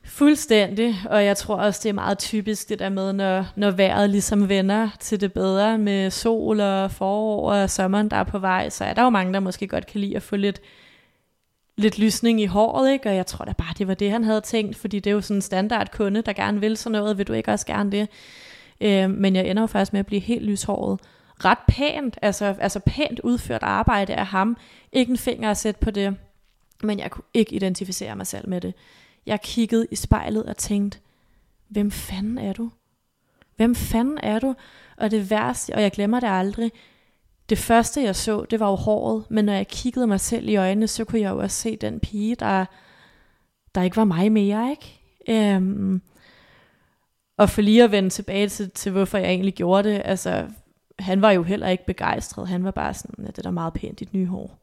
Fuldstændig, 0.07 0.95
og 1.05 1.25
jeg 1.25 1.37
tror 1.37 1.55
også, 1.55 1.79
det 1.83 1.89
er 1.89 1.93
meget 1.93 2.19
typisk 2.19 2.69
det 2.69 2.79
der 2.79 2.89
med, 2.89 3.13
når, 3.13 3.45
når 3.55 3.71
vejret 3.71 4.09
ligesom 4.09 4.49
vender 4.49 4.89
til 4.99 5.21
det 5.21 5.33
bedre 5.33 5.77
med 5.77 6.09
sol 6.09 6.59
og 6.59 6.91
forår 6.91 7.51
og 7.51 7.69
sommeren, 7.69 8.09
der 8.09 8.17
er 8.17 8.23
på 8.23 8.39
vej, 8.39 8.69
så 8.69 8.83
er 8.83 8.93
der 8.93 9.03
jo 9.03 9.09
mange, 9.09 9.33
der 9.33 9.39
måske 9.39 9.67
godt 9.67 9.87
kan 9.87 10.01
lide 10.01 10.15
at 10.15 10.23
få 10.23 10.35
lidt, 10.35 10.61
lidt 11.77 11.99
lysning 11.99 12.41
i 12.41 12.45
håret, 12.45 12.91
ikke? 12.91 13.09
og 13.09 13.15
jeg 13.15 13.25
tror 13.25 13.45
da 13.45 13.53
bare, 13.57 13.73
det 13.77 13.87
var 13.87 13.93
det, 13.93 14.11
han 14.11 14.23
havde 14.23 14.41
tænkt, 14.41 14.77
fordi 14.77 14.99
det 14.99 15.09
er 15.09 15.13
jo 15.13 15.21
sådan 15.21 15.37
en 15.37 15.41
standard 15.41 15.91
kunde, 15.91 16.21
der 16.21 16.33
gerne 16.33 16.59
vil 16.59 16.77
sådan 16.77 16.99
noget, 16.99 17.17
vil 17.17 17.27
du 17.27 17.33
ikke 17.33 17.51
også 17.51 17.65
gerne 17.65 17.91
det? 17.91 18.09
Øh, 18.81 19.09
men 19.09 19.35
jeg 19.35 19.47
ender 19.47 19.63
jo 19.63 19.67
faktisk 19.67 19.93
med 19.93 19.99
at 19.99 20.05
blive 20.05 20.21
helt 20.21 20.45
lyshåret. 20.45 20.99
Ret 21.45 21.57
pænt, 21.67 22.17
altså, 22.21 22.55
altså 22.59 22.79
pænt 22.79 23.19
udført 23.19 23.63
arbejde 23.63 24.15
af 24.15 24.25
ham. 24.25 24.57
Ikke 24.91 25.09
en 25.09 25.17
finger 25.17 25.51
at 25.51 25.57
sætte 25.57 25.79
på 25.79 25.91
det, 25.91 26.15
men 26.83 26.99
jeg 26.99 27.11
kunne 27.11 27.23
ikke 27.33 27.55
identificere 27.55 28.15
mig 28.15 28.27
selv 28.27 28.49
med 28.49 28.61
det. 28.61 28.73
Jeg 29.25 29.41
kiggede 29.41 29.87
i 29.91 29.95
spejlet 29.95 30.43
og 30.43 30.57
tænkte, 30.57 30.99
hvem 31.67 31.91
fanden 31.91 32.37
er 32.37 32.53
du? 32.53 32.71
Hvem 33.55 33.75
fanden 33.75 34.19
er 34.23 34.39
du? 34.39 34.55
Og 34.97 35.11
det 35.11 35.29
værste, 35.29 35.75
og 35.75 35.81
jeg 35.81 35.91
glemmer 35.91 36.19
det 36.19 36.27
aldrig, 36.27 36.71
det 37.49 37.57
første 37.57 38.03
jeg 38.03 38.15
så, 38.15 38.45
det 38.49 38.59
var 38.59 38.69
jo 38.69 38.75
håret, 38.75 39.23
men 39.29 39.45
når 39.45 39.53
jeg 39.53 39.67
kiggede 39.67 40.07
mig 40.07 40.19
selv 40.19 40.49
i 40.49 40.55
øjnene, 40.55 40.87
så 40.87 41.05
kunne 41.05 41.21
jeg 41.21 41.29
jo 41.29 41.37
også 41.37 41.61
se 41.61 41.75
den 41.75 41.99
pige, 41.99 42.35
der, 42.35 42.65
der 43.75 43.81
ikke 43.81 43.97
var 43.97 44.03
mig 44.03 44.31
mere, 44.31 44.69
ikke? 44.69 45.01
Øhm, 45.29 46.01
og 47.37 47.49
for 47.49 47.61
lige 47.61 47.83
at 47.83 47.91
vende 47.91 48.09
tilbage 48.09 48.49
til, 48.49 48.69
til, 48.69 48.91
hvorfor 48.91 49.17
jeg 49.17 49.29
egentlig 49.29 49.53
gjorde 49.53 49.89
det, 49.89 50.01
altså, 50.05 50.47
han 50.99 51.21
var 51.21 51.31
jo 51.31 51.43
heller 51.43 51.67
ikke 51.67 51.85
begejstret. 51.85 52.47
Han 52.47 52.63
var 52.63 52.71
bare 52.71 52.93
sådan, 52.93 53.25
at 53.25 53.35
det 53.35 53.37
er 53.37 53.49
da 53.49 53.51
meget 53.51 53.73
pænt, 53.73 53.99
dit 53.99 54.13
nye 54.13 54.25
hår. 54.25 54.57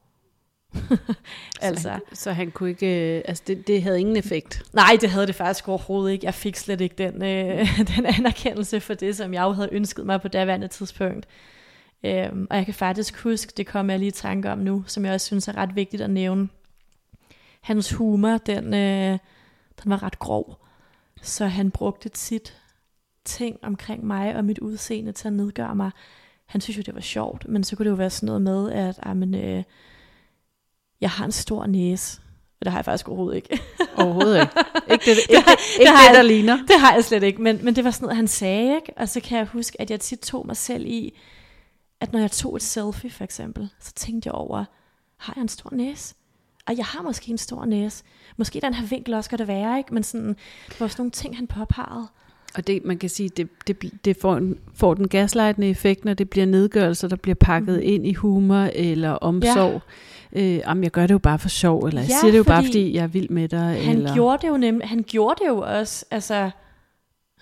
altså. 1.60 1.82
Så, 1.82 1.90
han, 1.90 2.00
så 2.12 2.32
han 2.32 2.50
kunne 2.50 2.70
ikke, 2.70 3.16
øh, 3.16 3.22
altså 3.24 3.42
det, 3.46 3.66
det 3.66 3.82
havde 3.82 4.00
ingen 4.00 4.16
effekt? 4.16 4.62
Nej, 4.72 4.96
det 5.00 5.10
havde 5.10 5.26
det 5.26 5.34
faktisk 5.34 5.68
overhovedet 5.68 6.12
ikke. 6.12 6.26
Jeg 6.26 6.34
fik 6.34 6.56
slet 6.56 6.80
ikke 6.80 6.94
den, 6.98 7.22
øh, 7.22 7.78
den 7.96 8.06
anerkendelse 8.06 8.80
for 8.80 8.94
det, 8.94 9.16
som 9.16 9.34
jeg 9.34 9.42
jo 9.42 9.52
havde 9.52 9.68
ønsket 9.72 10.06
mig 10.06 10.22
på 10.22 10.28
daværende 10.28 10.68
tidspunkt. 10.68 11.26
Øhm, 12.04 12.46
og 12.50 12.56
jeg 12.56 12.64
kan 12.64 12.74
faktisk 12.74 13.22
huske, 13.22 13.52
det 13.56 13.66
kommer 13.66 13.92
jeg 13.92 13.98
lige 13.98 14.08
i 14.08 14.10
tanke 14.10 14.50
om 14.50 14.58
nu, 14.58 14.84
som 14.86 15.04
jeg 15.04 15.14
også 15.14 15.26
synes 15.26 15.48
er 15.48 15.56
ret 15.56 15.76
vigtigt 15.76 16.02
at 16.02 16.10
nævne. 16.10 16.48
Hans 17.60 17.92
humor, 17.92 18.38
den, 18.38 18.74
øh, 18.74 19.18
den 19.82 19.90
var 19.90 20.02
ret 20.02 20.18
grov. 20.18 20.58
Så 21.22 21.46
han 21.46 21.70
brugte 21.70 22.08
tit 22.08 22.58
ting 23.24 23.58
omkring 23.62 24.06
mig 24.06 24.36
og 24.36 24.44
mit 24.44 24.58
udseende 24.58 25.12
til 25.12 25.28
at 25.28 25.32
nedgøre 25.32 25.74
mig. 25.74 25.90
Han 26.46 26.60
synes 26.60 26.76
jo, 26.76 26.82
det 26.82 26.94
var 26.94 27.00
sjovt, 27.00 27.48
men 27.48 27.64
så 27.64 27.76
kunne 27.76 27.84
det 27.84 27.90
jo 27.90 27.96
være 27.96 28.10
sådan 28.10 28.26
noget 28.26 28.42
med, 28.42 28.72
at 28.72 28.98
amen, 29.02 29.34
øh, 29.34 29.62
jeg 31.02 31.10
har 31.10 31.24
en 31.24 31.32
stor 31.32 31.66
næse. 31.66 32.20
Og 32.60 32.64
det 32.64 32.72
har 32.72 32.78
jeg 32.78 32.84
faktisk 32.84 33.08
overhovedet 33.08 33.36
ikke. 33.36 33.60
Overhovedet 33.96 34.40
ikke. 34.40 34.52
Ikke 34.92 35.04
det, 35.04 35.10
ikke, 35.10 35.42
det, 35.50 35.80
ikke 35.80 35.92
det, 35.92 36.08
det 36.08 36.16
der 36.16 36.22
ligner. 36.22 36.56
Det 36.56 36.80
har 36.80 36.94
jeg 36.94 37.04
slet 37.04 37.22
ikke, 37.22 37.42
men, 37.42 37.60
men 37.62 37.76
det 37.76 37.84
var 37.84 37.90
sådan 37.90 38.04
noget, 38.06 38.16
han 38.16 38.28
sagde. 38.28 38.74
Ikke? 38.74 38.92
Og 38.96 39.08
så 39.08 39.20
kan 39.20 39.38
jeg 39.38 39.46
huske, 39.46 39.80
at 39.80 39.90
jeg 39.90 40.00
tit 40.00 40.18
tog 40.18 40.46
mig 40.46 40.56
selv 40.56 40.86
i, 40.86 41.18
at 42.00 42.12
når 42.12 42.20
jeg 42.20 42.30
tog 42.30 42.56
et 42.56 42.62
selfie 42.62 43.10
for 43.10 43.24
eksempel, 43.24 43.68
så 43.80 43.92
tænkte 43.92 44.26
jeg 44.26 44.34
over, 44.34 44.64
har 45.16 45.32
jeg 45.36 45.42
en 45.42 45.48
stor 45.48 45.70
næse? 45.72 46.14
Og 46.66 46.76
jeg 46.76 46.84
har 46.84 47.02
måske 47.02 47.30
en 47.30 47.38
stor 47.38 47.64
næse. 47.64 48.04
Måske 48.36 48.60
den 48.60 48.74
her 48.74 48.86
vinkel 48.86 49.14
også 49.14 49.28
skal 49.28 49.38
det 49.38 49.48
være, 49.48 49.78
ikke? 49.78 49.94
Men 49.94 50.02
sådan, 50.02 50.36
det 50.68 50.80
var 50.80 50.88
sådan 50.88 51.00
nogle 51.02 51.10
ting, 51.10 51.36
han 51.36 51.46
påpegede. 51.46 52.08
Og 52.54 52.66
det, 52.66 52.84
man 52.84 52.98
kan 52.98 53.08
sige, 53.10 53.28
det, 53.28 53.48
det, 53.66 54.04
det 54.04 54.16
får, 54.16 54.36
en, 54.36 54.58
får 54.74 54.94
den 54.94 55.08
gaslightende 55.08 55.68
effekt, 55.68 56.04
når 56.04 56.14
det 56.14 56.30
bliver 56.30 56.46
nedgørelser, 56.46 57.08
der 57.08 57.16
bliver 57.16 57.34
pakket 57.34 57.76
mm. 57.76 57.82
ind 57.82 58.06
i 58.06 58.12
humor 58.12 58.68
eller 58.74 59.10
omsorg. 59.10 59.72
Ja. 59.72 59.78
Øh, 60.36 60.56
jamen, 60.56 60.84
jeg 60.84 60.90
gør 60.90 61.06
det 61.06 61.14
jo 61.14 61.18
bare 61.18 61.38
for 61.38 61.48
sjov, 61.48 61.84
eller 61.84 62.00
jeg 62.00 62.10
ja, 62.10 62.16
siger 62.20 62.30
det 62.30 62.38
jo 62.38 62.44
bare, 62.44 62.64
fordi 62.64 62.94
jeg 62.94 63.02
er 63.02 63.06
vild 63.06 63.28
med 63.28 63.48
dig. 63.48 63.84
Han 63.84 63.96
eller... 63.96 64.14
gjorde 64.14 64.42
det 64.42 64.48
jo 64.48 64.56
nemlig, 64.56 64.88
han 64.88 65.04
gjorde 65.06 65.44
det 65.44 65.48
jo 65.48 65.58
også, 65.58 66.04
altså 66.10 66.50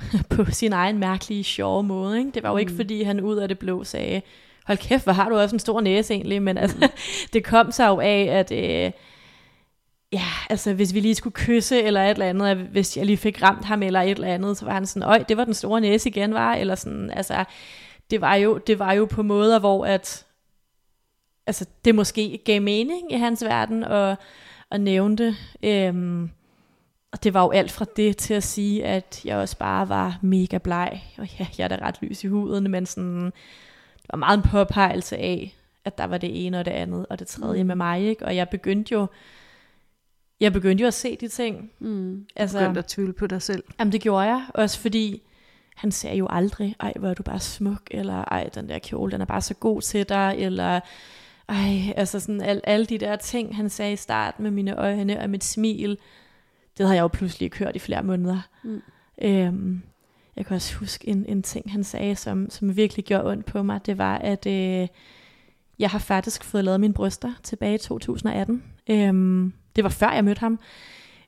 på 0.36 0.44
sin 0.44 0.72
egen 0.72 0.98
mærkelige, 0.98 1.44
sjove 1.44 1.82
måde. 1.82 2.18
Ikke? 2.18 2.30
Det 2.30 2.42
var 2.42 2.48
jo 2.48 2.54
mm. 2.54 2.60
ikke, 2.60 2.72
fordi 2.72 3.02
han 3.02 3.20
ud 3.20 3.36
af 3.36 3.48
det 3.48 3.58
blå 3.58 3.84
sagde, 3.84 4.22
hold 4.66 4.78
kæft, 4.78 5.04
hvor 5.04 5.12
har 5.12 5.28
du 5.28 5.36
også 5.38 5.56
en 5.56 5.60
stor 5.60 5.80
næse 5.80 6.14
egentlig, 6.14 6.42
men 6.42 6.58
altså, 6.58 6.76
mm. 6.80 6.88
det 7.32 7.44
kom 7.44 7.72
så 7.72 7.86
jo 7.86 8.00
af, 8.00 8.28
at... 8.30 8.52
Øh, 8.52 8.92
ja, 10.12 10.24
altså 10.50 10.74
hvis 10.74 10.94
vi 10.94 11.00
lige 11.00 11.14
skulle 11.14 11.34
kysse 11.34 11.82
eller 11.82 12.02
et 12.02 12.10
eller 12.10 12.26
andet, 12.26 12.56
hvis 12.56 12.96
jeg 12.96 13.06
lige 13.06 13.16
fik 13.16 13.42
ramt 13.42 13.64
ham 13.64 13.82
eller 13.82 14.00
et 14.00 14.10
eller 14.10 14.28
andet, 14.28 14.56
så 14.56 14.64
var 14.64 14.72
han 14.72 14.86
sådan, 14.86 15.08
øj, 15.08 15.18
det 15.18 15.36
var 15.36 15.44
den 15.44 15.54
store 15.54 15.80
næse 15.80 16.08
igen, 16.08 16.34
var, 16.34 16.54
eller 16.54 16.74
sådan, 16.74 17.10
altså, 17.10 17.44
det 18.10 18.20
var 18.20 18.34
jo, 18.34 18.58
det 18.58 18.78
var 18.78 18.92
jo 18.92 19.04
på 19.04 19.22
måder, 19.22 19.58
hvor 19.58 19.86
at, 19.86 20.24
altså, 21.50 21.66
det 21.84 21.94
måske 21.94 22.40
gav 22.44 22.62
mening 22.62 23.12
i 23.12 23.16
hans 23.16 23.44
verden, 23.44 23.84
og, 23.84 24.16
og 24.70 24.80
nævnte, 24.80 25.36
øhm, 25.62 26.30
og 27.12 27.24
det 27.24 27.34
var 27.34 27.42
jo 27.42 27.50
alt 27.50 27.70
fra 27.72 27.86
det 27.96 28.16
til 28.16 28.34
at 28.34 28.42
sige, 28.42 28.84
at 28.84 29.20
jeg 29.24 29.36
også 29.36 29.58
bare 29.58 29.88
var 29.88 30.18
mega 30.22 30.58
bleg, 30.58 31.02
og 31.18 31.38
ja, 31.38 31.46
jeg 31.58 31.64
er 31.64 31.68
da 31.68 31.78
ret 31.82 31.98
lys 32.02 32.24
i 32.24 32.26
huden, 32.26 32.70
men 32.70 32.86
sådan, 32.86 33.24
det 33.96 34.10
var 34.10 34.18
meget 34.18 34.36
en 34.36 34.42
påpegelse 34.50 35.16
af, 35.16 35.56
at 35.84 35.98
der 35.98 36.04
var 36.04 36.18
det 36.18 36.46
ene 36.46 36.58
og 36.58 36.64
det 36.64 36.70
andet, 36.70 37.06
og 37.10 37.18
det 37.18 37.26
tredje 37.26 37.62
mm. 37.62 37.66
med 37.66 37.76
mig, 37.76 38.02
ikke? 38.02 38.24
og 38.24 38.36
jeg 38.36 38.48
begyndte 38.48 38.92
jo, 38.92 39.06
jeg 40.40 40.52
begyndte 40.52 40.82
jo 40.82 40.86
at 40.86 40.94
se 40.94 41.16
de 41.16 41.28
ting. 41.28 41.70
Mm. 41.78 42.26
Altså, 42.36 42.58
begyndte 42.58 42.78
at 42.78 42.86
tvivle 42.86 43.12
på 43.12 43.26
dig 43.26 43.42
selv. 43.42 43.64
Jamen 43.78 43.92
det 43.92 44.00
gjorde 44.00 44.26
jeg, 44.26 44.44
også 44.54 44.80
fordi 44.80 45.22
han 45.76 45.92
sagde 45.92 46.16
jo 46.16 46.26
aldrig, 46.30 46.76
ej 46.80 46.92
hvor 46.98 47.08
er 47.08 47.14
du 47.14 47.22
bare 47.22 47.40
smuk, 47.40 47.82
eller 47.90 48.24
ej 48.24 48.50
den 48.54 48.68
der 48.68 48.78
kjole, 48.78 49.12
den 49.12 49.20
er 49.20 49.24
bare 49.24 49.40
så 49.40 49.54
god 49.54 49.82
til 49.82 50.08
dig, 50.08 50.34
eller 50.38 50.80
ej, 51.50 51.94
altså 51.96 52.20
sådan 52.20 52.40
al, 52.40 52.60
alle 52.64 52.86
de 52.86 52.98
der 52.98 53.16
ting, 53.16 53.56
han 53.56 53.70
sagde 53.70 53.92
i 53.92 53.96
starten 53.96 54.42
med 54.42 54.50
mine 54.50 54.76
øjne 54.76 55.20
og 55.20 55.30
mit 55.30 55.44
smil, 55.44 55.98
det 56.78 56.86
havde 56.86 56.96
jeg 56.96 57.02
jo 57.02 57.08
pludselig 57.08 57.50
kørt 57.50 57.76
i 57.76 57.78
flere 57.78 58.02
måneder. 58.02 58.40
Mm. 58.64 58.82
Øhm, 59.22 59.82
jeg 60.36 60.46
kan 60.46 60.54
også 60.54 60.76
huske 60.76 61.08
en, 61.08 61.26
en 61.28 61.42
ting, 61.42 61.72
han 61.72 61.84
sagde, 61.84 62.16
som, 62.16 62.50
som 62.50 62.76
virkelig 62.76 63.04
gjorde 63.04 63.30
ondt 63.30 63.46
på 63.46 63.62
mig, 63.62 63.86
det 63.86 63.98
var, 63.98 64.18
at 64.18 64.46
øh, 64.46 64.88
jeg 65.78 65.90
har 65.90 65.98
faktisk 65.98 66.44
fået 66.44 66.64
lavet 66.64 66.80
mine 66.80 66.94
bryster 66.94 67.32
tilbage 67.42 67.74
i 67.74 67.78
2018. 67.78 68.62
Øhm, 68.90 69.52
det 69.76 69.84
var 69.84 69.90
før 69.90 70.12
jeg 70.12 70.24
mødte 70.24 70.40
ham. 70.40 70.60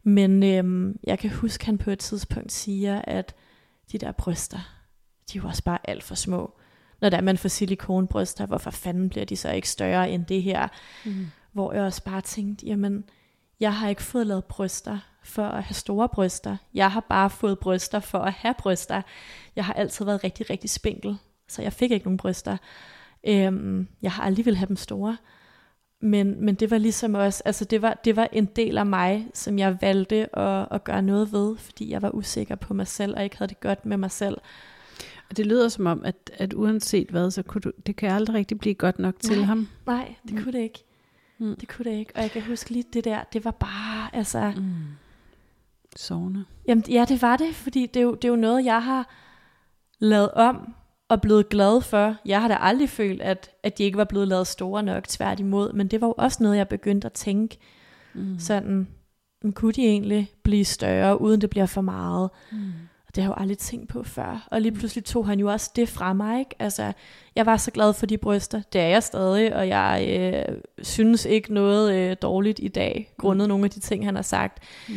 Men 0.02 0.42
øhm, 0.42 0.98
jeg 1.04 1.18
kan 1.18 1.30
huske, 1.30 1.62
at 1.62 1.66
han 1.66 1.78
på 1.78 1.90
et 1.90 1.98
tidspunkt 1.98 2.52
siger, 2.52 3.02
at 3.04 3.34
de 3.92 3.98
der 3.98 4.12
bryster, 4.12 4.58
de 5.32 5.38
jo 5.38 5.46
også 5.46 5.64
bare 5.64 5.78
alt 5.84 6.02
for 6.02 6.14
små. 6.14 6.54
Når 7.02 7.08
der 7.08 7.16
er 7.16 7.20
man 7.22 7.38
får 7.38 7.48
silikonbryster, 7.48 8.46
hvorfor 8.46 8.70
fanden 8.70 9.08
bliver 9.08 9.24
de 9.24 9.36
så 9.36 9.50
ikke 9.50 9.68
større 9.68 10.10
end 10.10 10.26
det 10.26 10.42
her? 10.42 10.68
Mm. 11.04 11.26
Hvor 11.52 11.72
jeg 11.72 11.82
også 11.82 12.04
bare 12.04 12.20
tænkte, 12.20 12.66
jamen, 12.66 13.04
jeg 13.60 13.74
har 13.74 13.88
ikke 13.88 14.02
fået 14.02 14.26
lavet 14.26 14.44
bryster 14.44 14.98
for 15.22 15.44
at 15.44 15.62
have 15.62 15.74
store 15.74 16.08
bryster. 16.08 16.56
Jeg 16.74 16.90
har 16.90 17.00
bare 17.00 17.30
fået 17.30 17.58
bryster 17.58 18.00
for 18.00 18.18
at 18.18 18.32
have 18.32 18.54
bryster. 18.58 19.02
Jeg 19.56 19.64
har 19.64 19.72
altid 19.72 20.04
været 20.04 20.24
rigtig, 20.24 20.50
rigtig 20.50 20.70
spinkel, 20.70 21.16
så 21.48 21.62
jeg 21.62 21.72
fik 21.72 21.90
ikke 21.90 22.06
nogen 22.06 22.16
bryster. 22.16 22.56
Øhm, 23.26 23.88
jeg 24.02 24.12
har 24.12 24.22
aldrig 24.22 24.46
vil 24.46 24.56
have 24.56 24.68
dem 24.68 24.76
store. 24.76 25.16
Men, 26.00 26.44
men 26.44 26.54
det 26.54 26.70
var 26.70 26.78
ligesom 26.78 27.14
også, 27.14 27.42
altså 27.44 27.64
det 27.64 27.82
var, 27.82 28.00
det 28.04 28.16
var 28.16 28.28
en 28.32 28.44
del 28.44 28.78
af 28.78 28.86
mig, 28.86 29.26
som 29.34 29.58
jeg 29.58 29.76
valgte 29.80 30.38
at, 30.38 30.68
at 30.70 30.84
gøre 30.84 31.02
noget 31.02 31.32
ved, 31.32 31.56
fordi 31.56 31.90
jeg 31.90 32.02
var 32.02 32.10
usikker 32.10 32.54
på 32.54 32.74
mig 32.74 32.86
selv, 32.86 33.16
og 33.16 33.24
ikke 33.24 33.38
havde 33.38 33.48
det 33.48 33.60
godt 33.60 33.86
med 33.86 33.96
mig 33.96 34.10
selv. 34.10 34.38
Det 35.32 35.46
lyder 35.46 35.68
som 35.68 35.86
om, 35.86 36.04
at, 36.04 36.30
at 36.34 36.54
uanset 36.54 37.08
hvad, 37.10 37.30
så 37.30 37.42
kunne 37.42 37.60
du, 37.60 37.72
det 37.86 37.96
kan 37.96 38.10
aldrig 38.10 38.34
rigtig 38.34 38.58
blive 38.58 38.74
godt 38.74 38.98
nok 38.98 39.14
til 39.20 39.36
nej, 39.36 39.44
ham. 39.44 39.68
Nej, 39.86 40.14
det 40.22 40.32
mm. 40.32 40.42
kunne 40.42 40.52
det 40.52 40.62
ikke. 40.62 40.84
Mm. 41.38 41.56
Det 41.56 41.68
kunne 41.68 41.90
det 41.90 41.98
ikke. 41.98 42.12
Og 42.14 42.22
jeg 42.22 42.30
kan 42.30 42.42
huske 42.42 42.70
lige 42.70 42.84
det 42.92 43.04
der, 43.04 43.24
det 43.32 43.44
var 43.44 43.50
bare, 43.50 44.16
altså... 44.16 44.52
Mm. 44.56 44.72
Sovende. 45.96 46.44
Jamen, 46.68 46.84
ja, 46.88 47.04
det 47.08 47.22
var 47.22 47.36
det, 47.36 47.54
fordi 47.54 47.86
det 47.86 48.00
er, 48.00 48.04
jo, 48.04 48.14
det 48.14 48.24
er 48.24 48.28
jo 48.28 48.36
noget, 48.36 48.64
jeg 48.64 48.82
har 48.82 49.08
lavet 49.98 50.30
om 50.30 50.74
og 51.08 51.20
blevet 51.20 51.48
glad 51.48 51.80
for. 51.80 52.16
Jeg 52.26 52.40
har 52.40 52.48
da 52.48 52.56
aldrig 52.60 52.88
følt, 52.88 53.22
at, 53.22 53.50
at 53.62 53.78
de 53.78 53.82
ikke 53.84 53.98
var 53.98 54.04
blevet 54.04 54.28
lavet 54.28 54.46
store 54.46 54.82
nok, 54.82 55.08
tværtimod. 55.08 55.72
Men 55.72 55.88
det 55.88 56.00
var 56.00 56.06
jo 56.06 56.14
også 56.18 56.42
noget, 56.42 56.56
jeg 56.56 56.68
begyndte 56.68 57.06
at 57.06 57.12
tænke. 57.12 57.58
Mm. 58.14 58.38
Sådan, 58.38 58.88
kunne 59.54 59.72
de 59.72 59.86
egentlig 59.86 60.30
blive 60.42 60.64
større, 60.64 61.20
uden 61.20 61.40
det 61.40 61.50
bliver 61.50 61.66
for 61.66 61.80
meget? 61.80 62.30
Mm. 62.52 62.72
Og 63.12 63.16
det 63.16 63.24
har 63.24 63.30
jeg 63.30 63.36
jo 63.38 63.42
aldrig 63.42 63.58
tænkt 63.58 63.88
på 63.88 64.02
før. 64.02 64.48
Og 64.50 64.60
lige 64.60 64.72
pludselig 64.72 65.04
tog 65.04 65.26
han 65.26 65.40
jo 65.40 65.52
også 65.52 65.70
det 65.76 65.88
fra 65.88 66.12
mig. 66.12 66.38
Ikke? 66.38 66.54
Altså, 66.58 66.92
jeg 67.36 67.46
var 67.46 67.56
så 67.56 67.70
glad 67.70 67.92
for 67.92 68.06
de 68.06 68.18
bryster. 68.18 68.62
Det 68.72 68.80
er 68.80 68.86
jeg 68.86 69.02
stadig, 69.02 69.56
og 69.56 69.68
jeg 69.68 70.06
øh, 70.08 70.56
synes 70.82 71.24
ikke 71.24 71.54
noget 71.54 71.94
øh, 71.94 72.16
dårligt 72.22 72.60
i 72.62 72.68
dag, 72.68 73.12
grundet 73.18 73.46
mm. 73.46 73.48
nogle 73.48 73.64
af 73.64 73.70
de 73.70 73.80
ting, 73.80 74.04
han 74.04 74.14
har 74.14 74.22
sagt. 74.22 74.58
Mm. 74.88 74.94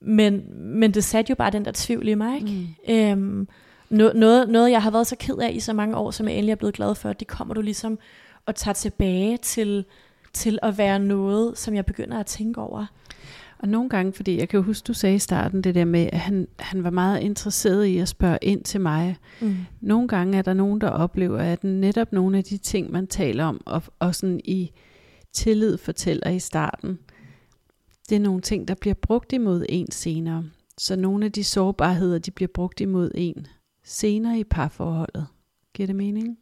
Men, 0.00 0.42
men 0.58 0.94
det 0.94 1.04
satte 1.04 1.30
jo 1.30 1.34
bare 1.34 1.50
den 1.50 1.64
der 1.64 1.72
tvivl 1.74 2.08
i 2.08 2.14
mig. 2.14 2.34
Ikke? 2.34 2.74
Mm. 2.88 2.94
Øhm, 2.94 3.48
no, 3.90 4.10
noget, 4.14 4.48
noget, 4.48 4.70
jeg 4.70 4.82
har 4.82 4.90
været 4.90 5.06
så 5.06 5.16
ked 5.16 5.38
af 5.38 5.50
i 5.52 5.60
så 5.60 5.72
mange 5.72 5.96
år, 5.96 6.10
som 6.10 6.28
jeg 6.28 6.34
endelig 6.34 6.52
er 6.52 6.56
blevet 6.56 6.74
glad 6.74 6.94
for, 6.94 7.12
det 7.12 7.26
kommer 7.26 7.54
du 7.54 7.60
ligesom 7.60 7.98
at 8.46 8.54
tage 8.54 8.74
tilbage 8.74 9.36
til 9.36 9.84
til 10.32 10.58
at 10.62 10.78
være 10.78 10.98
noget, 10.98 11.58
som 11.58 11.74
jeg 11.74 11.86
begynder 11.86 12.18
at 12.20 12.26
tænke 12.26 12.60
over. 12.60 12.86
Og 13.58 13.68
nogle 13.68 13.88
gange, 13.88 14.12
fordi 14.12 14.38
jeg 14.38 14.48
kan 14.48 14.62
huske, 14.62 14.86
du 14.86 14.92
sagde 14.92 15.16
i 15.16 15.18
starten 15.18 15.62
det 15.62 15.74
der 15.74 15.84
med, 15.84 16.08
at 16.12 16.18
han, 16.18 16.48
han 16.58 16.84
var 16.84 16.90
meget 16.90 17.20
interesseret 17.20 17.84
i 17.84 17.98
at 17.98 18.08
spørge 18.08 18.38
ind 18.42 18.64
til 18.64 18.80
mig. 18.80 19.16
Mm. 19.40 19.56
Nogle 19.80 20.08
gange 20.08 20.38
er 20.38 20.42
der 20.42 20.54
nogen, 20.54 20.80
der 20.80 20.88
oplever, 20.88 21.38
at 21.38 21.64
netop 21.64 22.12
nogle 22.12 22.38
af 22.38 22.44
de 22.44 22.58
ting, 22.58 22.92
man 22.92 23.06
taler 23.06 23.44
om, 23.44 23.60
og, 23.66 23.82
og 23.98 24.14
sådan 24.14 24.40
i 24.44 24.70
tillid 25.32 25.78
fortæller 25.78 26.30
i 26.30 26.38
starten, 26.38 26.98
det 28.08 28.16
er 28.16 28.20
nogle 28.20 28.40
ting, 28.40 28.68
der 28.68 28.74
bliver 28.74 28.94
brugt 28.94 29.32
imod 29.32 29.64
en 29.68 29.90
senere. 29.90 30.44
Så 30.78 30.96
nogle 30.96 31.24
af 31.24 31.32
de 31.32 31.44
sårbarheder, 31.44 32.18
de 32.18 32.30
bliver 32.30 32.48
brugt 32.54 32.80
imod 32.80 33.10
en 33.14 33.46
senere 33.84 34.38
i 34.38 34.44
parforholdet. 34.44 35.26
Giver 35.74 35.86
det 35.86 35.96
mening? 35.96 36.38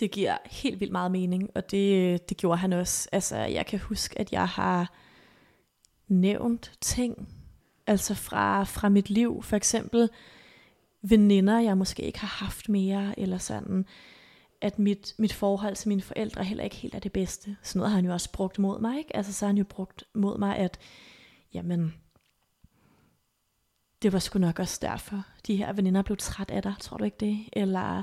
Det 0.00 0.10
giver 0.10 0.36
helt 0.44 0.80
vildt 0.80 0.92
meget 0.92 1.10
mening, 1.10 1.50
og 1.54 1.70
det, 1.70 2.28
det 2.28 2.36
gjorde 2.36 2.58
han 2.58 2.72
også. 2.72 3.08
Altså, 3.12 3.36
jeg 3.36 3.66
kan 3.66 3.78
huske, 3.78 4.18
at 4.18 4.32
jeg 4.32 4.48
har 4.48 4.92
nævnt 6.08 6.72
ting, 6.80 7.28
altså 7.86 8.14
fra, 8.14 8.64
fra 8.64 8.88
mit 8.88 9.10
liv. 9.10 9.42
For 9.42 9.56
eksempel 9.56 10.10
veninder, 11.02 11.60
jeg 11.60 11.78
måske 11.78 12.02
ikke 12.02 12.18
har 12.18 12.44
haft 12.44 12.68
mere, 12.68 13.20
eller 13.20 13.38
sådan, 13.38 13.86
at 14.60 14.78
mit, 14.78 15.14
mit 15.18 15.32
forhold 15.32 15.76
til 15.76 15.88
mine 15.88 16.02
forældre 16.02 16.44
heller 16.44 16.64
ikke 16.64 16.76
helt 16.76 16.94
er 16.94 16.98
det 16.98 17.12
bedste. 17.12 17.56
Sådan 17.62 17.78
noget 17.78 17.90
har 17.90 17.96
han 17.96 18.04
jo 18.04 18.12
også 18.12 18.32
brugt 18.32 18.58
mod 18.58 18.80
mig, 18.80 18.98
ikke? 18.98 19.16
Altså, 19.16 19.32
så 19.32 19.44
har 19.44 19.48
han 19.48 19.58
jo 19.58 19.64
brugt 19.64 20.04
mod 20.14 20.38
mig, 20.38 20.56
at, 20.56 20.78
jamen, 21.54 21.94
det 24.02 24.12
var 24.12 24.18
sgu 24.18 24.38
nok 24.38 24.58
også 24.58 24.78
derfor, 24.82 25.22
de 25.46 25.56
her 25.56 25.72
veninder 25.72 26.02
blev 26.02 26.16
træt 26.16 26.50
af 26.50 26.62
dig, 26.62 26.74
tror 26.80 26.96
du 26.96 27.04
ikke 27.04 27.16
det? 27.20 27.48
Eller 27.52 28.02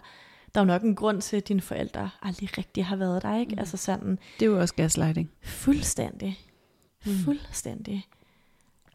der 0.57 0.61
er 0.61 0.65
jo 0.65 0.73
nok 0.73 0.83
en 0.83 0.95
grund 0.95 1.21
til, 1.21 1.37
at 1.37 1.47
dine 1.47 1.61
forældre 1.61 2.09
aldrig 2.21 2.57
rigtig 2.57 2.85
har 2.85 2.95
været 2.95 3.23
der, 3.23 3.39
ikke? 3.39 3.51
Mm. 3.51 3.59
Altså 3.59 3.77
sådan... 3.77 4.19
Det 4.39 4.45
er 4.45 4.49
jo 4.49 4.59
også 4.59 4.75
gaslighting. 4.75 5.31
Fuldstændig. 5.41 6.39
Mm. 7.05 7.11
Fuldstændig. 7.11 8.07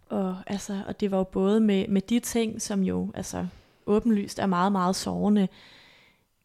Og, 0.09 0.37
altså, 0.47 0.83
og 0.87 1.01
det 1.01 1.11
var 1.11 1.17
jo 1.17 1.25
både 1.25 1.61
med, 1.61 1.89
med 1.89 2.01
de 2.01 2.21
ting, 2.21 2.63
som 2.63 2.83
jo 2.83 3.13
altså, 3.15 3.47
åbenlyst 3.87 4.39
er 4.39 4.47
meget, 4.47 4.73
meget 4.73 4.97
sårende, 4.97 5.49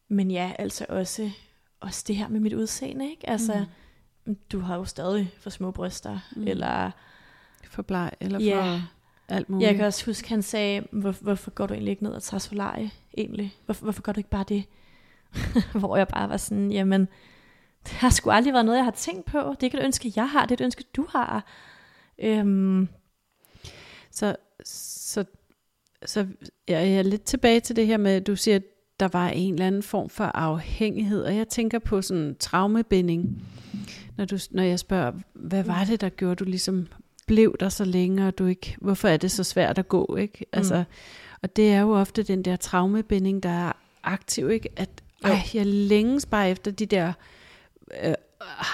men 0.08 0.32
ja, 0.32 0.52
altså 0.60 0.86
også, 0.90 1.32
også 1.80 2.04
det 2.08 2.16
her 2.16 2.28
med 2.28 2.40
mit 2.40 2.54
udseende, 2.54 3.10
ikke? 3.10 3.30
Altså, 3.30 3.66
mm. 4.26 4.38
du 4.52 4.60
har 4.60 4.76
jo 4.76 4.86
stadig 4.86 5.32
for 5.40 5.50
små 5.50 5.72
bryster, 5.72 6.20
mm. 6.36 6.48
eller... 6.48 6.92
For 7.70 7.82
bleg, 7.82 8.12
eller 8.20 8.40
ja, 8.40 8.82
for 9.28 9.36
alt 9.36 9.50
muligt. 9.50 9.68
Jeg 9.68 9.76
kan 9.76 9.86
også 9.86 10.06
huske, 10.06 10.30
han 10.30 10.42
sagde, 10.42 10.88
Hvor, 10.92 11.12
hvorfor 11.12 11.52
går 11.52 11.68
du 11.68 11.74
egentlig 11.74 11.92
ikke 11.92 12.04
ned 12.04 12.12
og 12.12 12.24
tager 12.24 12.40
solarie, 12.40 12.92
egentlig? 13.18 13.56
Hvorfor, 13.66 13.84
hvorfor 13.84 14.02
gør 14.02 14.12
du 14.12 14.20
ikke 14.20 14.30
bare 14.30 14.46
det? 14.50 14.64
Hvor 15.80 15.98
jeg 15.98 16.08
bare 16.08 16.30
var 16.30 16.38
sådan, 16.38 16.72
jamen, 16.72 17.02
det 17.84 17.94
har 17.94 18.10
sgu 18.10 18.30
aldrig 18.30 18.54
været 18.54 18.66
noget, 18.66 18.78
jeg 18.78 18.86
har 18.86 18.92
tænkt 18.92 19.26
på. 19.26 19.38
Det 19.38 19.46
er 19.46 19.64
ikke 19.64 19.78
et 19.78 19.84
ønske, 19.84 20.14
jeg 20.16 20.30
har, 20.30 20.46
det 20.46 20.52
er 20.52 20.64
et 20.64 20.66
ønske, 20.66 20.84
du 20.96 21.08
har. 21.10 21.46
Øhm. 22.20 22.88
Så, 24.12 24.36
så, 24.66 25.26
så 26.06 26.28
jeg 26.68 26.94
er 26.94 27.04
lidt 27.04 27.24
tilbage 27.24 27.60
til 27.60 27.76
det 27.76 27.88
her 27.88 27.98
med, 27.98 28.12
at 28.12 28.28
du 28.28 28.36
siger, 28.36 28.56
at 28.56 28.64
der 29.00 29.08
var 29.08 29.30
en 29.30 29.54
eller 29.54 29.68
anden 29.68 29.84
form 29.84 30.10
for 30.10 30.24
afhængighed, 30.24 31.24
og 31.24 31.36
jeg 31.36 31.48
tænker 31.48 31.80
på 31.80 32.02
sådan 32.02 32.36
traumebinding, 32.40 33.44
når, 34.18 34.26
du, 34.26 34.38
når 34.52 34.64
jeg 34.64 34.80
spørger, 34.80 35.12
hvad 35.34 35.64
var 35.64 35.84
det, 35.84 36.02
der 36.02 36.10
gjorde, 36.10 36.36
du 36.36 36.44
ligesom 36.44 36.88
blev 37.28 37.56
der 37.60 37.70
så 37.70 37.86
længe, 37.86 38.28
og 38.28 38.38
du 38.38 38.46
ikke, 38.46 38.78
hvorfor 38.82 39.08
er 39.08 39.18
det 39.18 39.32
så 39.32 39.44
svært 39.44 39.78
at 39.78 39.88
gå, 39.88 40.16
ikke? 40.16 40.46
Altså, 40.52 40.78
mm. 40.78 40.86
Og 41.42 41.56
det 41.56 41.72
er 41.72 41.82
jo 41.82 41.92
ofte 41.92 42.24
den 42.24 42.42
der 42.42 42.56
traumebinding, 42.56 43.44
der 43.44 43.50
er 43.50 43.72
aktiv, 44.04 44.50
ikke? 44.50 44.70
At 44.76 44.90
ej, 45.24 45.40
jeg 45.54 45.66
længes 45.66 46.26
bare 46.26 46.50
efter 46.50 46.72
de 46.72 46.86
der 46.86 47.14
øh, 48.04 48.14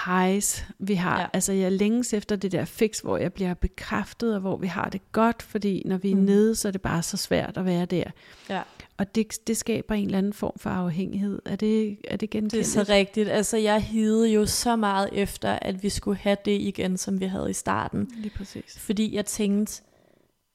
highs, 0.06 0.64
vi 0.78 0.94
har. 0.94 1.20
Ja. 1.20 1.26
Altså 1.32 1.52
jeg 1.52 1.72
længes 1.72 2.14
efter 2.14 2.36
det 2.36 2.52
der 2.52 2.64
fix, 2.64 3.00
hvor 3.00 3.16
jeg 3.16 3.32
bliver 3.32 3.54
bekræftet, 3.54 4.34
og 4.34 4.40
hvor 4.40 4.56
vi 4.56 4.66
har 4.66 4.88
det 4.88 5.12
godt, 5.12 5.42
fordi 5.42 5.82
når 5.86 5.96
vi 5.96 6.10
er 6.10 6.16
mm. 6.16 6.22
nede, 6.22 6.54
så 6.54 6.68
er 6.68 6.72
det 6.72 6.82
bare 6.82 7.02
så 7.02 7.16
svært 7.16 7.56
at 7.56 7.64
være 7.64 7.86
der. 7.86 8.04
Ja. 8.50 8.62
Og 8.96 9.14
det, 9.14 9.46
det 9.46 9.56
skaber 9.56 9.94
en 9.94 10.04
eller 10.04 10.18
anden 10.18 10.32
form 10.32 10.52
for 10.56 10.70
afhængighed. 10.70 11.42
Er 11.44 11.56
det, 11.56 11.98
er 12.04 12.16
det 12.16 12.30
genkendt? 12.30 12.52
Det 12.52 12.60
er 12.60 12.84
så 12.84 12.84
rigtigt. 12.88 13.28
Altså 13.28 13.56
jeg 13.56 13.82
hidede 13.82 14.28
jo 14.28 14.46
så 14.46 14.76
meget 14.76 15.08
efter, 15.12 15.58
at 15.62 15.82
vi 15.82 15.88
skulle 15.88 16.18
have 16.18 16.36
det 16.44 16.60
igen, 16.60 16.96
som 16.96 17.20
vi 17.20 17.26
havde 17.26 17.50
i 17.50 17.52
starten. 17.52 18.10
Lige 18.16 18.32
præcis. 18.36 18.78
Fordi 18.78 19.14
jeg 19.14 19.26
tænkte, 19.26 19.82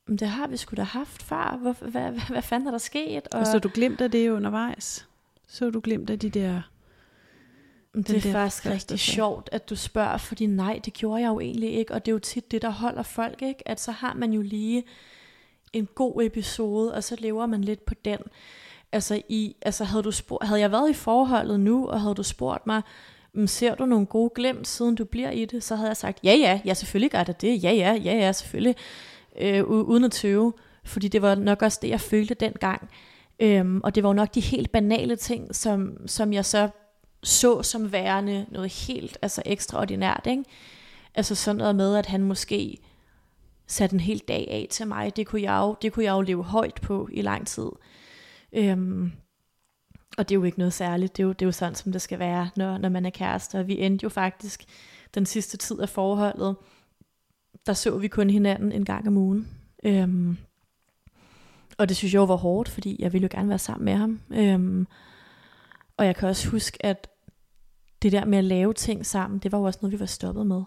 det 0.07 0.27
har 0.27 0.47
vi 0.47 0.57
sgu 0.57 0.75
da 0.75 0.83
haft 0.83 1.23
før. 1.23 1.57
Hvor, 1.61 1.75
hvad, 1.89 2.01
hvad, 2.01 2.29
hvad 2.29 2.41
fanden 2.41 2.67
er 2.67 2.71
der 2.71 2.77
sket? 2.77 3.27
Og, 3.27 3.39
og 3.39 3.47
så 3.47 3.59
du 3.59 3.69
glemt 3.73 4.01
af 4.01 4.11
det 4.11 4.29
undervejs? 4.29 5.08
Så 5.49 5.69
du 5.69 5.81
glemt 5.83 6.09
af 6.09 6.19
de 6.19 6.29
der... 6.29 6.61
Det 7.95 8.25
er 8.25 8.31
faktisk 8.31 8.65
rigtig 8.65 8.99
så. 8.99 9.05
sjovt, 9.05 9.49
at 9.51 9.69
du 9.69 9.75
spørger, 9.75 10.17
fordi 10.17 10.45
nej, 10.45 10.79
det 10.85 10.93
gjorde 10.93 11.21
jeg 11.21 11.29
jo 11.29 11.39
egentlig 11.39 11.73
ikke, 11.73 11.93
og 11.93 12.05
det 12.05 12.11
er 12.11 12.13
jo 12.13 12.19
tit 12.19 12.51
det, 12.51 12.61
der 12.61 12.69
holder 12.69 13.03
folk, 13.03 13.41
ikke? 13.41 13.67
At 13.67 13.79
så 13.79 13.91
har 13.91 14.13
man 14.13 14.33
jo 14.33 14.41
lige 14.41 14.83
en 15.73 15.87
god 15.95 16.23
episode, 16.23 16.93
og 16.93 17.03
så 17.03 17.15
lever 17.19 17.45
man 17.45 17.63
lidt 17.63 17.85
på 17.85 17.93
den. 18.05 18.17
Altså, 18.91 19.21
i, 19.29 19.55
altså 19.61 19.83
havde, 19.83 20.03
du 20.03 20.11
spurgt, 20.11 20.47
havde 20.47 20.61
jeg 20.61 20.71
været 20.71 20.89
i 20.89 20.93
forholdet 20.93 21.59
nu, 21.59 21.87
og 21.87 22.01
havde 22.01 22.15
du 22.15 22.23
spurgt 22.23 22.67
mig, 22.67 22.81
mm, 23.33 23.47
ser 23.47 23.75
du 23.75 23.85
nogle 23.85 24.05
gode 24.05 24.31
glemt, 24.35 24.67
siden 24.67 24.95
du 24.95 25.05
bliver 25.05 25.31
i 25.31 25.45
det, 25.45 25.63
så 25.63 25.75
havde 25.75 25.89
jeg 25.89 25.97
sagt, 25.97 26.19
ja 26.23 26.33
ja, 26.33 26.61
ja 26.65 26.73
selvfølgelig 26.73 27.11
gør 27.11 27.23
det 27.23 27.41
det, 27.41 27.63
ja 27.63 27.71
ja, 27.71 27.93
ja 27.93 28.13
ja, 28.13 28.31
selvfølgelig, 28.31 28.75
øh, 29.39 29.63
uden 29.63 30.03
at 30.03 30.11
tøve, 30.11 30.53
fordi 30.83 31.07
det 31.07 31.21
var 31.21 31.35
nok 31.35 31.61
også 31.61 31.79
det, 31.81 31.89
jeg 31.89 32.01
følte 32.01 32.33
dengang. 32.33 32.89
Øhm, 33.39 33.81
og 33.83 33.95
det 33.95 34.03
var 34.03 34.09
jo 34.09 34.13
nok 34.13 34.35
de 34.35 34.39
helt 34.39 34.71
banale 34.71 35.15
ting, 35.15 35.55
som, 35.55 36.07
som 36.07 36.33
jeg 36.33 36.45
så 36.45 36.69
så 37.23 37.63
som 37.63 37.91
værende 37.91 38.45
noget 38.51 38.73
helt 38.73 39.17
altså 39.21 39.41
ekstraordinært. 39.45 40.27
Ikke? 40.29 40.43
Altså 41.15 41.35
sådan 41.35 41.57
noget 41.57 41.75
med, 41.75 41.95
at 41.95 42.05
han 42.05 42.23
måske 42.23 42.77
satte 43.67 43.93
en 43.93 43.99
hel 43.99 44.19
dag 44.27 44.47
af 44.49 44.67
til 44.69 44.87
mig. 44.87 45.15
Det 45.15 45.27
kunne 45.27 45.41
jeg 45.41 45.59
jo, 45.61 45.75
det 45.81 45.93
kunne 45.93 46.05
jeg 46.05 46.11
jo 46.11 46.21
leve 46.21 46.43
højt 46.43 46.79
på 46.81 47.09
i 47.11 47.21
lang 47.21 47.47
tid. 47.47 47.69
Øhm, 48.53 49.11
og 50.17 50.29
det 50.29 50.35
er 50.35 50.39
jo 50.39 50.43
ikke 50.43 50.59
noget 50.59 50.73
særligt. 50.73 51.17
Det 51.17 51.23
er 51.23 51.27
jo, 51.27 51.33
det 51.33 51.41
er 51.41 51.45
jo 51.47 51.51
sådan, 51.51 51.75
som 51.75 51.91
det 51.91 52.01
skal 52.01 52.19
være, 52.19 52.49
når, 52.55 52.77
når 52.77 52.89
man 52.89 53.05
er 53.05 53.09
kærester. 53.09 53.63
Vi 53.63 53.79
endte 53.79 54.03
jo 54.03 54.09
faktisk 54.09 54.65
den 55.15 55.25
sidste 55.25 55.57
tid 55.57 55.79
af 55.79 55.89
forholdet. 55.89 56.55
Der 57.65 57.73
så 57.73 57.97
vi 57.97 58.07
kun 58.07 58.29
hinanden 58.29 58.71
en 58.71 58.85
gang 58.85 59.07
om 59.07 59.17
ugen. 59.17 59.47
Øhm, 59.83 60.37
og 61.79 61.89
det 61.89 61.97
synes 61.97 62.13
jeg 62.13 62.29
var 62.29 62.35
hårdt, 62.35 62.69
fordi 62.69 62.95
jeg 62.99 63.13
ville 63.13 63.23
jo 63.31 63.37
gerne 63.37 63.49
være 63.49 63.59
sammen 63.59 63.85
med 63.85 63.93
ham. 63.93 64.21
Øhm, 64.29 64.87
og 65.97 66.05
jeg 66.05 66.15
kan 66.15 66.29
også 66.29 66.49
huske, 66.49 66.85
at 66.85 67.07
det 68.01 68.11
der 68.11 68.25
med 68.25 68.37
at 68.37 68.43
lave 68.43 68.73
ting 68.73 69.05
sammen, 69.05 69.39
det 69.39 69.51
var 69.51 69.57
jo 69.57 69.63
også 69.63 69.79
noget, 69.81 69.93
vi 69.93 69.99
var 69.99 70.05
stoppet 70.05 70.47
med. 70.47 70.63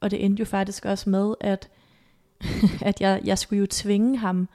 Og 0.00 0.10
det 0.10 0.24
endte 0.24 0.40
jo 0.40 0.44
faktisk 0.44 0.84
også 0.84 1.10
med, 1.10 1.34
at, 1.40 1.70
at 2.88 3.00
jeg, 3.00 3.20
jeg 3.24 3.38
skulle 3.38 3.60
jo 3.60 3.66
tvinge 3.70 4.18
ham 4.18 4.48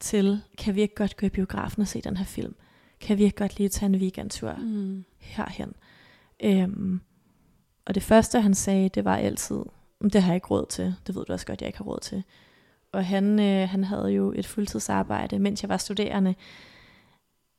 til, 0.00 0.40
kan 0.58 0.74
vi 0.74 0.80
ikke 0.80 0.94
godt 0.94 1.16
gå 1.16 1.26
i 1.26 1.30
biografen 1.30 1.82
og 1.82 1.88
se 1.88 2.00
den 2.00 2.16
her 2.16 2.24
film? 2.24 2.54
Kan 3.00 3.18
vi 3.18 3.24
ikke 3.24 3.36
godt 3.36 3.58
lige 3.58 3.68
tage 3.68 3.86
en 3.86 3.96
weekendtur 3.96 4.54
mm. 4.54 5.04
herhen? 5.18 5.72
Øhm, 6.44 7.00
og 7.86 7.94
det 7.94 8.02
første, 8.02 8.40
han 8.40 8.54
sagde, 8.54 8.88
det 8.88 9.04
var 9.04 9.16
altid, 9.16 9.60
det 10.02 10.22
har 10.22 10.32
jeg 10.32 10.36
ikke 10.36 10.46
råd 10.46 10.66
til. 10.68 10.94
Det 11.06 11.14
ved 11.14 11.24
du 11.24 11.32
også 11.32 11.46
godt, 11.46 11.60
jeg 11.60 11.66
ikke 11.66 11.78
har 11.78 11.84
råd 11.84 12.00
til. 12.00 12.24
Og 12.92 13.06
han, 13.06 13.40
øh, 13.40 13.68
han 13.68 13.84
havde 13.84 14.08
jo 14.08 14.32
et 14.36 14.46
fuldtidsarbejde, 14.46 15.38
mens 15.38 15.62
jeg 15.62 15.68
var 15.68 15.76
studerende. 15.76 16.34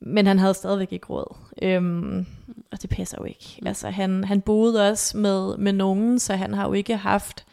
Men 0.01 0.27
han 0.27 0.39
havde 0.39 0.53
stadigvæk 0.53 0.91
ikke 0.91 1.07
råd. 1.09 1.35
Øhm, 1.61 2.25
og 2.71 2.81
det 2.81 2.89
passer 2.89 3.17
jo 3.19 3.25
ikke. 3.25 3.57
Mm. 3.61 3.67
Altså, 3.67 3.89
han, 3.89 4.23
han 4.23 4.41
boede 4.41 4.89
også 4.89 5.17
med, 5.17 5.57
med 5.57 5.73
nogen, 5.73 6.19
så 6.19 6.35
han 6.35 6.53
har 6.53 6.67
jo 6.67 6.73
ikke 6.73 6.97
haft 6.97 7.45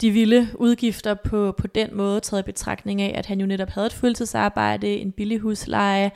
de 0.00 0.10
vilde 0.10 0.48
udgifter 0.54 1.14
på, 1.14 1.52
på 1.52 1.66
den 1.66 1.96
måde, 1.96 2.20
taget 2.20 2.42
i 2.42 2.44
betragtning 2.44 3.02
af, 3.02 3.18
at 3.18 3.26
han 3.26 3.40
jo 3.40 3.46
netop 3.46 3.68
havde 3.68 3.86
et 3.86 3.92
fuldtidsarbejde, 3.92 4.96
en 4.96 5.12
billig 5.12 5.38
husleje, 5.38 6.10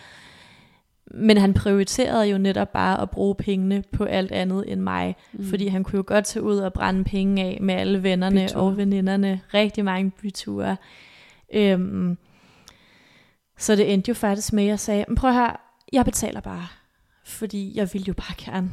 men 1.16 1.36
han 1.36 1.54
prioriterede 1.54 2.26
jo 2.26 2.38
netop 2.38 2.72
bare 2.72 3.02
at 3.02 3.10
bruge 3.10 3.34
pengene 3.34 3.84
på 3.92 4.04
alt 4.04 4.32
andet 4.32 4.72
end 4.72 4.80
mig. 4.80 5.16
Mm. 5.32 5.44
Fordi 5.44 5.66
han 5.66 5.84
kunne 5.84 5.96
jo 5.96 6.04
godt 6.06 6.24
tage 6.24 6.42
ud 6.42 6.56
og 6.56 6.72
brænde 6.72 7.04
penge 7.04 7.42
af 7.42 7.58
med 7.60 7.74
alle 7.74 8.02
vennerne 8.02 8.40
byture. 8.40 8.62
og 8.62 8.76
veninderne. 8.76 9.40
Rigtig 9.54 9.84
mange 9.84 10.10
byture. 10.10 10.76
Øhm, 11.54 12.18
så 13.58 13.76
det 13.76 13.92
endte 13.92 14.08
jo 14.08 14.14
faktisk 14.14 14.52
med, 14.52 14.62
at 14.64 14.68
jeg 14.68 14.80
sagde, 14.80 15.04
prøv 15.16 15.32
her, 15.32 15.56
jeg 15.92 16.04
betaler 16.04 16.40
bare. 16.40 16.66
Fordi 17.24 17.72
jeg 17.76 17.88
ville 17.92 18.04
jo 18.08 18.14
bare 18.14 18.34
gerne 18.52 18.70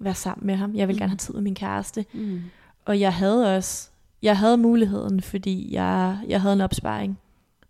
være 0.00 0.14
sammen 0.14 0.46
med 0.46 0.54
ham. 0.54 0.74
Jeg 0.74 0.88
ville 0.88 0.96
mm. 0.96 1.00
gerne 1.00 1.10
have 1.10 1.16
tid 1.16 1.34
med 1.34 1.42
min 1.42 1.54
kæreste. 1.54 2.04
Mm. 2.12 2.42
Og 2.84 3.00
jeg 3.00 3.14
havde 3.14 3.56
også, 3.56 3.90
jeg 4.22 4.38
havde 4.38 4.56
muligheden, 4.56 5.22
fordi 5.22 5.74
jeg, 5.74 6.18
jeg 6.28 6.40
havde 6.40 6.54
en 6.54 6.60
opsparing 6.60 7.18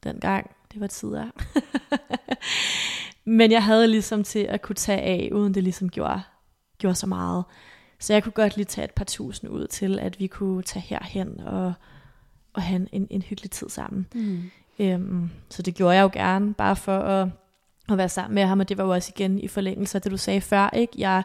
dengang. 0.04 0.50
Det 0.72 0.80
var 0.80 0.86
tider. 0.86 1.26
Men 3.24 3.52
jeg 3.52 3.64
havde 3.64 3.88
ligesom 3.88 4.24
til 4.24 4.38
at 4.38 4.62
kunne 4.62 4.76
tage 4.76 5.00
af, 5.00 5.28
uden 5.32 5.54
det 5.54 5.62
ligesom 5.62 5.88
gjorde, 5.88 6.22
gjorde 6.78 6.94
så 6.94 7.06
meget. 7.06 7.44
Så 7.98 8.12
jeg 8.12 8.22
kunne 8.22 8.32
godt 8.32 8.56
lige 8.56 8.64
tage 8.64 8.84
et 8.84 8.90
par 8.90 9.04
tusind 9.04 9.50
ud 9.50 9.66
til, 9.66 9.98
at 9.98 10.20
vi 10.20 10.26
kunne 10.26 10.62
tage 10.62 10.84
herhen 10.88 11.40
og, 11.40 11.72
og 12.52 12.62
have 12.62 12.88
en, 12.92 13.06
en 13.10 13.22
hyggelig 13.22 13.50
tid 13.50 13.68
sammen. 13.68 14.06
Mm. 14.14 14.42
Øhm, 14.78 15.30
så 15.48 15.62
det 15.62 15.74
gjorde 15.74 15.96
jeg 15.96 16.02
jo 16.02 16.10
gerne, 16.12 16.54
bare 16.54 16.76
for 16.76 16.98
at, 16.98 17.28
at 17.88 17.98
være 17.98 18.08
sammen 18.08 18.34
med 18.34 18.44
ham, 18.44 18.60
og 18.60 18.68
det 18.68 18.78
var 18.78 18.84
jo 18.84 18.90
også 18.90 19.12
igen 19.16 19.38
i 19.38 19.48
forlængelse 19.48 19.98
af 19.98 20.02
det, 20.02 20.12
du 20.12 20.16
sagde 20.16 20.40
før. 20.40 20.70
Ikke? 20.70 20.92
Jeg, 20.98 21.22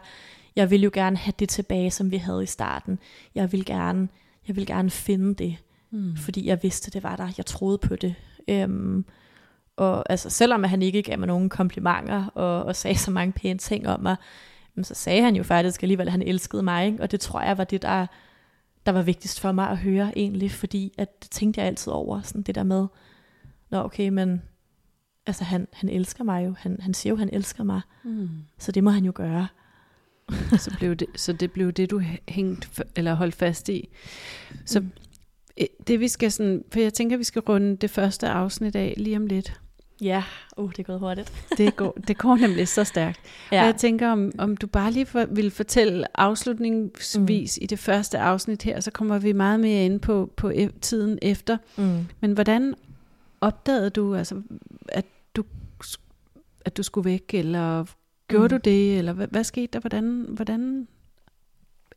jeg 0.56 0.70
vil 0.70 0.82
jo 0.82 0.90
gerne 0.92 1.16
have 1.16 1.34
det 1.38 1.48
tilbage, 1.48 1.90
som 1.90 2.10
vi 2.10 2.16
havde 2.16 2.42
i 2.42 2.46
starten. 2.46 2.98
Jeg 3.34 3.52
vil 3.52 3.64
gerne, 3.64 4.08
jeg 4.48 4.56
vil 4.56 4.66
gerne 4.66 4.90
finde 4.90 5.34
det, 5.34 5.56
mm. 5.90 6.16
fordi 6.16 6.46
jeg 6.46 6.62
vidste, 6.62 6.90
det 6.90 7.02
var 7.02 7.16
der. 7.16 7.28
Jeg 7.36 7.46
troede 7.46 7.78
på 7.78 7.96
det. 7.96 8.14
Øhm, 8.48 9.04
og 9.78 10.10
altså, 10.10 10.30
selvom 10.30 10.64
han 10.64 10.82
ikke 10.82 11.02
gav 11.02 11.18
mig 11.18 11.26
nogen 11.26 11.48
komplimenter 11.48 12.26
og, 12.26 12.64
og 12.64 12.76
sagde 12.76 12.98
så 12.98 13.10
mange 13.10 13.32
pæne 13.32 13.58
ting 13.58 13.88
om 13.88 14.00
mig, 14.00 14.16
så 14.82 14.94
sagde 14.94 15.22
han 15.22 15.36
jo 15.36 15.42
faktisk 15.42 15.82
alligevel, 15.82 16.06
at 16.06 16.12
han 16.12 16.22
elskede 16.22 16.62
mig. 16.62 16.86
Ikke? 16.86 17.02
Og 17.02 17.10
det 17.10 17.20
tror 17.20 17.40
jeg 17.40 17.58
var 17.58 17.64
det, 17.64 17.82
der, 17.82 18.06
der 18.86 18.92
var 18.92 19.02
vigtigst 19.02 19.40
for 19.40 19.52
mig 19.52 19.70
at 19.70 19.78
høre 19.78 20.18
egentlig, 20.18 20.50
fordi 20.50 20.94
at 20.98 21.22
det 21.22 21.30
tænkte 21.30 21.60
jeg 21.60 21.66
altid 21.66 21.92
over, 21.92 22.22
sådan 22.22 22.42
det 22.42 22.54
der 22.54 22.62
med, 22.62 22.86
nå 23.70 23.82
okay, 23.84 24.08
men 24.08 24.42
altså 25.26 25.44
han, 25.44 25.68
han 25.72 25.88
elsker 25.88 26.24
mig 26.24 26.46
jo, 26.46 26.54
han, 26.58 26.78
han 26.80 26.94
siger 26.94 27.10
jo, 27.10 27.16
han 27.16 27.30
elsker 27.32 27.64
mig, 27.64 27.80
mm. 28.04 28.28
så 28.58 28.72
det 28.72 28.84
må 28.84 28.90
han 28.90 29.04
jo 29.04 29.12
gøre. 29.14 29.48
så, 30.58 30.76
blev 30.78 30.96
det, 30.96 31.08
så 31.16 31.32
det 31.32 31.52
blev 31.52 31.72
det, 31.72 31.90
du 31.90 32.02
hængt, 32.28 32.82
eller 32.96 33.14
holdt 33.14 33.34
fast 33.34 33.68
i. 33.68 33.88
Så 34.64 34.80
mm. 34.80 34.90
det 35.86 36.00
vi 36.00 36.08
skal 36.08 36.32
sådan, 36.32 36.64
for 36.72 36.80
jeg 36.80 36.94
tænker, 36.94 37.16
vi 37.16 37.24
skal 37.24 37.42
runde 37.42 37.76
det 37.76 37.90
første 37.90 38.28
afsnit 38.28 38.76
af 38.76 38.94
lige 38.96 39.16
om 39.16 39.26
lidt. 39.26 39.60
Ja, 40.00 40.24
uh, 40.56 40.70
det 40.70 40.78
er 40.78 40.82
gået 40.82 40.98
hurtigt. 40.98 41.32
det, 41.58 41.76
går, 41.76 41.92
det 42.08 42.18
går 42.18 42.36
nemlig 42.36 42.68
så 42.68 42.84
stærkt. 42.84 43.20
Ja. 43.52 43.60
Og 43.60 43.66
jeg 43.66 43.76
tænker, 43.76 44.10
om, 44.10 44.32
om 44.38 44.56
du 44.56 44.66
bare 44.66 44.90
lige 44.90 45.06
for, 45.06 45.24
vil 45.24 45.50
fortælle 45.50 46.20
afslutningsvis 46.20 47.58
mm. 47.60 47.64
i 47.64 47.66
det 47.66 47.78
første 47.78 48.18
afsnit 48.18 48.62
her, 48.62 48.80
så 48.80 48.90
kommer 48.90 49.18
vi 49.18 49.32
meget 49.32 49.60
mere 49.60 49.84
ind 49.84 50.00
på, 50.00 50.30
på 50.36 50.50
e- 50.50 50.78
tiden 50.80 51.18
efter. 51.22 51.56
Mm. 51.76 52.06
Men 52.20 52.32
hvordan 52.32 52.74
opdagede 53.40 53.90
du, 53.90 54.14
altså, 54.14 54.42
at 54.88 55.04
du, 55.36 55.44
at 56.64 56.76
du 56.76 56.82
skulle 56.82 57.04
væk, 57.04 57.34
eller 57.34 57.84
gjorde 58.28 58.54
mm. 58.54 58.60
du 58.60 58.70
det, 58.70 58.98
eller 58.98 59.12
hvad, 59.12 59.26
hvad 59.26 59.44
skete 59.44 59.66
der? 59.72 59.80
Hvordan, 59.80 60.26
hvordan 60.28 60.88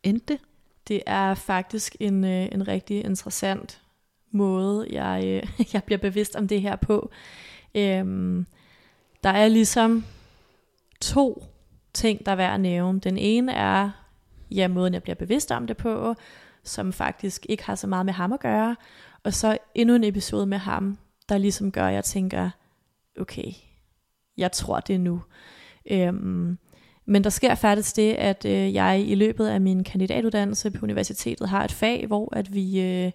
endte 0.04 0.34
det? 0.34 0.42
Det 0.88 1.02
er 1.06 1.34
faktisk 1.34 1.96
en, 2.00 2.24
øh, 2.24 2.48
en 2.52 2.68
rigtig 2.68 3.06
interessant 3.06 3.82
måde, 4.32 4.88
jeg, 4.92 5.24
øh, 5.26 5.66
jeg 5.74 5.84
bliver 5.84 6.00
bevidst 6.00 6.36
om 6.36 6.48
det 6.48 6.62
her 6.62 6.76
på. 6.76 7.12
Øhm, 7.76 8.46
der 9.24 9.30
er 9.30 9.48
ligesom 9.48 10.06
to 11.02 11.46
ting, 11.94 12.26
der 12.26 12.32
er 12.32 12.36
værd 12.36 12.54
at 12.54 12.60
nævne. 12.60 13.00
Den 13.00 13.18
ene 13.18 13.54
er, 13.54 13.90
ja, 14.52 14.68
måden 14.68 14.94
jeg 14.94 15.04
bliver 15.04 15.16
bevidst 15.16 15.52
om 15.52 15.68
det 15.68 15.78
på, 15.78 16.16
som 16.64 16.94
faktisk 16.94 17.46
ikke 17.50 17.66
har 17.66 17.76
så 17.76 17.88
meget 17.88 18.06
med 18.06 18.14
ham 18.14 18.34
at 18.34 18.40
gøre. 18.40 18.76
Og 19.24 19.34
så 19.34 19.58
endnu 19.76 19.96
en 19.96 20.04
episode 20.04 20.46
med 20.46 20.58
ham, 20.58 20.98
der 21.30 21.38
ligesom 21.38 21.72
gør, 21.72 21.88
at 21.88 21.94
jeg 21.94 22.04
tænker, 22.04 22.50
okay, 23.20 23.52
jeg 24.38 24.52
tror 24.52 24.80
det 24.80 25.00
nu. 25.00 25.22
Øhm, 25.92 26.58
men 27.06 27.24
der 27.24 27.30
sker 27.30 27.56
faktisk 27.56 27.96
det, 27.96 28.14
at 28.14 28.46
øh, 28.46 28.74
jeg 28.74 29.04
i 29.08 29.16
løbet 29.16 29.48
af 29.48 29.62
min 29.62 29.84
kandidatuddannelse 29.84 30.72
på 30.72 30.84
universitetet 30.84 31.50
har 31.50 31.64
et 31.64 31.72
fag, 31.72 32.08
hvor 32.08 32.36
at 32.36 32.54
vi 32.54 32.82
øh, 32.82 33.12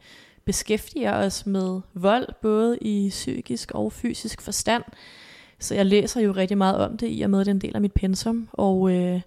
beskæftiger 0.47 1.13
os 1.13 1.47
med 1.47 1.81
vold, 1.95 2.29
både 2.43 2.79
i 2.81 3.09
psykisk 3.09 3.71
og 3.71 3.93
fysisk 3.93 4.43
forstand. 4.43 4.85
Så 5.59 5.75
jeg 5.75 5.87
læser 5.87 6.21
jo 6.21 6.33
rigtig 6.33 6.59
meget 6.59 6.77
om 6.77 6.97
det, 6.97 7.09
i 7.11 7.23
og 7.23 7.31
med 7.31 7.45
den 7.45 7.59
del 7.59 7.75
af 7.75 7.81
mit 7.81 7.93
pensum, 7.93 8.49
og 8.53 8.93
øh, 8.93 9.21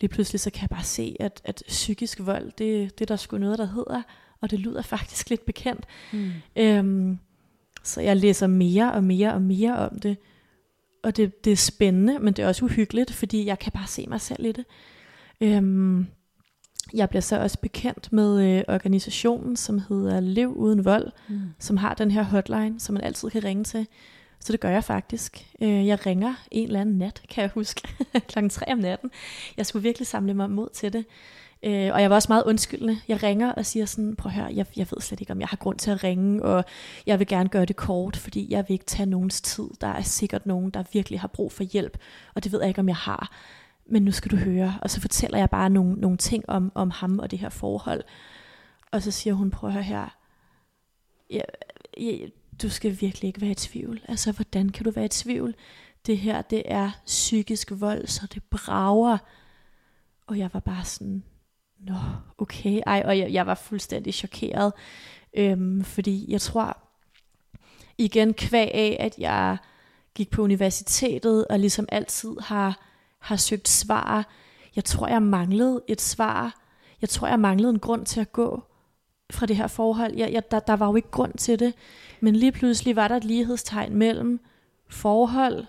lige 0.00 0.08
pludselig 0.08 0.40
så 0.40 0.50
kan 0.50 0.62
jeg 0.62 0.70
bare 0.70 0.84
se, 0.84 1.16
at, 1.20 1.40
at 1.44 1.62
psykisk 1.68 2.20
vold, 2.26 2.52
det, 2.58 2.98
det 2.98 3.04
er 3.04 3.06
der 3.06 3.16
sgu 3.16 3.38
noget, 3.38 3.58
der 3.58 3.66
hedder, 3.66 4.02
og 4.40 4.50
det 4.50 4.58
lyder 4.58 4.82
faktisk 4.82 5.30
lidt 5.30 5.46
bekendt. 5.46 5.86
Mm. 6.12 6.30
Øhm, 6.56 7.18
så 7.82 8.00
jeg 8.00 8.16
læser 8.16 8.46
mere 8.46 8.92
og 8.92 9.04
mere 9.04 9.34
og 9.34 9.42
mere 9.42 9.76
om 9.76 9.98
det, 9.98 10.16
og 11.02 11.16
det, 11.16 11.44
det 11.44 11.52
er 11.52 11.56
spændende, 11.56 12.18
men 12.18 12.34
det 12.34 12.42
er 12.42 12.48
også 12.48 12.64
uhyggeligt, 12.64 13.12
fordi 13.12 13.46
jeg 13.46 13.58
kan 13.58 13.72
bare 13.72 13.86
se 13.86 14.06
mig 14.08 14.20
selv 14.20 14.44
i 14.44 14.52
det. 14.52 14.64
Øhm, 15.40 16.06
jeg 16.94 17.08
bliver 17.08 17.22
så 17.22 17.40
også 17.40 17.58
bekendt 17.58 18.12
med 18.12 18.58
øh, 18.58 18.64
organisationen, 18.68 19.56
som 19.56 19.80
hedder 19.88 20.20
Lev 20.20 20.48
Uden 20.48 20.84
Vold, 20.84 21.12
mm. 21.28 21.40
som 21.58 21.76
har 21.76 21.94
den 21.94 22.10
her 22.10 22.22
hotline, 22.22 22.80
som 22.80 22.92
man 22.92 23.04
altid 23.04 23.30
kan 23.30 23.44
ringe 23.44 23.64
til. 23.64 23.86
Så 24.40 24.52
det 24.52 24.60
gør 24.60 24.70
jeg 24.70 24.84
faktisk. 24.84 25.46
Øh, 25.60 25.86
jeg 25.86 26.06
ringer 26.06 26.34
en 26.50 26.66
eller 26.66 26.80
anden 26.80 26.98
nat, 26.98 27.22
kan 27.30 27.42
jeg 27.42 27.50
huske, 27.54 27.82
klokken 28.28 28.50
3 28.50 28.72
om 28.72 28.78
natten. 28.78 29.10
Jeg 29.56 29.66
skulle 29.66 29.82
virkelig 29.82 30.06
samle 30.06 30.34
mig 30.34 30.50
mod 30.50 30.68
til 30.74 30.92
det. 30.92 31.04
Øh, 31.62 31.90
og 31.94 32.02
jeg 32.02 32.10
var 32.10 32.16
også 32.16 32.32
meget 32.32 32.44
undskyldende. 32.44 32.98
Jeg 33.08 33.22
ringer 33.22 33.52
og 33.52 33.66
siger 33.66 33.86
sådan, 33.86 34.16
prøv 34.16 34.30
at 34.30 34.36
høre, 34.36 34.54
jeg, 34.54 34.66
jeg 34.76 34.86
ved 34.90 35.00
slet 35.00 35.20
ikke, 35.20 35.32
om 35.32 35.40
jeg 35.40 35.48
har 35.48 35.56
grund 35.56 35.78
til 35.78 35.90
at 35.90 36.04
ringe, 36.04 36.42
og 36.42 36.64
jeg 37.06 37.18
vil 37.18 37.26
gerne 37.26 37.48
gøre 37.48 37.64
det 37.64 37.76
kort, 37.76 38.16
fordi 38.16 38.46
jeg 38.50 38.64
vil 38.68 38.72
ikke 38.72 38.84
tage 38.84 39.06
nogens 39.06 39.40
tid. 39.40 39.68
Der 39.80 39.86
er 39.86 40.02
sikkert 40.02 40.46
nogen, 40.46 40.70
der 40.70 40.84
virkelig 40.92 41.20
har 41.20 41.28
brug 41.28 41.52
for 41.52 41.62
hjælp, 41.62 41.98
og 42.34 42.44
det 42.44 42.52
ved 42.52 42.60
jeg 42.60 42.68
ikke, 42.68 42.80
om 42.80 42.88
jeg 42.88 42.96
har 42.96 43.30
men 43.88 44.02
nu 44.02 44.12
skal 44.12 44.30
du 44.30 44.36
høre. 44.36 44.78
Og 44.82 44.90
så 44.90 45.00
fortæller 45.00 45.38
jeg 45.38 45.50
bare 45.50 45.70
nogle, 45.70 45.94
nogle 45.94 46.16
ting 46.16 46.44
om, 46.48 46.72
om 46.74 46.90
ham 46.90 47.18
og 47.18 47.30
det 47.30 47.38
her 47.38 47.48
forhold. 47.48 48.04
Og 48.90 49.02
så 49.02 49.10
siger 49.10 49.34
hun, 49.34 49.50
prøv 49.50 49.68
at 49.68 49.74
høre 49.74 49.82
her, 49.82 50.16
ja, 51.30 51.40
ja, 52.00 52.26
du 52.62 52.68
skal 52.68 53.00
virkelig 53.00 53.28
ikke 53.28 53.40
være 53.40 53.50
i 53.50 53.54
tvivl. 53.54 54.00
Altså, 54.08 54.32
hvordan 54.32 54.68
kan 54.68 54.84
du 54.84 54.90
være 54.90 55.04
i 55.04 55.08
tvivl? 55.08 55.54
Det 56.06 56.18
her, 56.18 56.42
det 56.42 56.62
er 56.64 56.90
psykisk 57.06 57.72
vold, 57.74 58.06
så 58.06 58.26
det 58.34 58.42
brager. 58.44 59.18
Og 60.26 60.38
jeg 60.38 60.50
var 60.52 60.60
bare 60.60 60.84
sådan, 60.84 61.22
nå, 61.78 61.94
okay. 62.38 62.80
Ej, 62.86 63.02
og 63.04 63.18
jeg, 63.18 63.32
jeg 63.32 63.46
var 63.46 63.54
fuldstændig 63.54 64.14
chokeret. 64.14 64.72
Øhm, 65.36 65.84
fordi 65.84 66.32
jeg 66.32 66.40
tror, 66.40 66.78
igen 67.98 68.34
kvæg 68.34 68.70
af, 68.74 68.96
at 69.00 69.14
jeg 69.18 69.56
gik 70.14 70.30
på 70.30 70.42
universitetet, 70.42 71.46
og 71.46 71.58
ligesom 71.58 71.88
altid 71.92 72.36
har 72.40 72.85
har 73.26 73.36
søgt 73.36 73.68
svar. 73.68 74.28
Jeg 74.76 74.84
tror, 74.84 75.08
jeg 75.08 75.22
manglede 75.22 75.82
et 75.88 76.00
svar. 76.00 76.54
Jeg 77.00 77.08
tror, 77.08 77.28
jeg 77.28 77.40
manglede 77.40 77.70
en 77.70 77.78
grund 77.78 78.06
til 78.06 78.20
at 78.20 78.32
gå 78.32 78.62
fra 79.30 79.46
det 79.46 79.56
her 79.56 79.66
forhold. 79.66 80.14
Jeg, 80.14 80.32
jeg, 80.32 80.50
der, 80.50 80.58
der 80.60 80.76
var 80.76 80.86
jo 80.86 80.96
ikke 80.96 81.10
grund 81.10 81.34
til 81.34 81.58
det. 81.58 81.74
Men 82.20 82.36
lige 82.36 82.52
pludselig 82.52 82.96
var 82.96 83.08
der 83.08 83.16
et 83.16 83.24
lighedstegn 83.24 83.96
mellem 83.96 84.40
forhold 84.88 85.66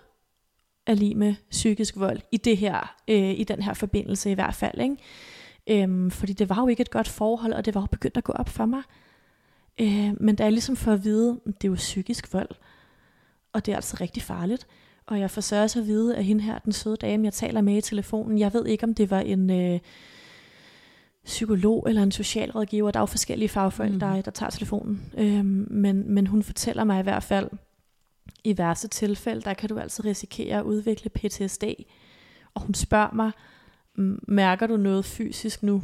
er 0.86 0.94
lige 0.94 1.16
med 1.16 1.36
psykisk 1.52 1.98
vold 1.98 2.20
i 2.32 2.38
det 2.38 2.58
her, 2.58 2.96
øh, 3.08 3.40
i 3.40 3.44
den 3.44 3.62
her 3.62 3.74
forbindelse 3.74 4.32
i 4.32 4.34
hvert 4.34 4.56
fald. 4.56 4.82
Ikke? 4.82 5.84
Øhm, 5.84 6.12
fordi 6.12 6.34
det 6.34 6.50
var 6.50 6.62
jo 6.62 6.68
ikke 6.68 6.82
et 6.82 6.92
godt 6.92 7.08
forhold, 7.08 7.54
og 7.54 7.66
det 7.66 7.76
var 7.76 7.82
jo 7.82 7.88
begyndt 7.88 8.18
at 8.18 8.24
gå 8.24 8.34
op 8.34 8.50
for 8.50 8.66
mig. 8.66 8.82
Øh, 9.82 10.12
men 10.22 10.36
da 10.36 10.44
jeg 10.44 10.52
ligesom 10.52 10.76
får 10.76 10.92
at 10.92 11.04
vide, 11.04 11.40
det 11.46 11.64
er 11.64 11.68
jo 11.68 11.76
psykisk 11.76 12.34
vold, 12.34 12.50
og 13.54 13.66
det 13.66 13.72
er 13.72 13.76
altså 13.76 13.98
rigtig 14.02 14.24
farligt. 14.24 14.68
Og 15.08 15.20
jeg 15.20 15.32
får 15.32 15.42
så 15.42 15.62
også 15.62 15.80
at 15.80 15.88
vide, 15.88 16.16
at 16.16 16.26
hende 16.26 16.44
her, 16.44 16.60
den 16.60 16.72
søde 16.72 16.98
dame, 16.98 17.26
jeg 17.26 17.34
taler 17.34 17.62
med 17.62 17.78
i 17.78 17.82
telefonen, 17.82 18.40
jeg 18.40 18.54
ved 18.54 18.66
ikke, 18.66 18.84
om 18.84 18.94
det 18.94 19.12
var 19.12 19.20
en 19.20 19.50
øh, 19.50 19.80
psykolog 21.26 21.86
eller 21.90 22.04
en 22.04 22.12
socialrådgiver. 22.12 22.92
Der 22.92 23.00
er 23.00 23.02
jo 23.02 23.06
forskellige 23.06 23.50
fagfolk, 23.50 23.94
mm. 23.94 24.00
der, 24.00 24.22
der 24.22 24.32
tager 24.32 24.50
telefonen. 24.50 25.14
Øhm, 25.18 25.68
men, 25.70 26.14
men 26.14 26.28
hun 26.28 26.44
fortæller 26.44 26.84
mig 26.84 27.00
i 27.00 27.04
hvert 27.04 27.24
fald, 27.24 27.50
i 28.44 28.58
værste 28.58 28.88
tilfælde, 28.88 29.42
der 29.42 29.54
kan 29.54 29.70
du 29.70 29.80
altså 29.80 30.02
risikere 30.06 30.58
at 30.58 30.64
udvikle 30.64 31.10
PTSD. 31.10 31.64
Og 32.54 32.62
hun 32.62 32.74
spørger 32.74 33.14
mig, 33.14 33.32
mærker 34.28 34.68
du 34.68 34.78
noget 34.78 35.06
fysisk 35.06 35.64
nu, 35.64 35.84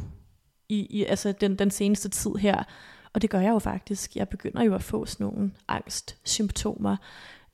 i, 0.68 0.86
i 0.90 1.04
altså 1.04 1.32
den, 1.32 1.56
den 1.56 1.70
seneste 1.70 2.08
tid 2.08 2.34
her? 2.34 2.64
Og 3.12 3.22
det 3.22 3.30
gør 3.30 3.40
jeg 3.40 3.50
jo 3.50 3.58
faktisk. 3.58 4.16
Jeg 4.16 4.28
begynder 4.28 4.62
jo 4.62 4.74
at 4.74 4.82
få 4.82 5.06
sådan 5.06 5.26
nogle 5.26 5.52
angstsymptomer. 5.68 6.96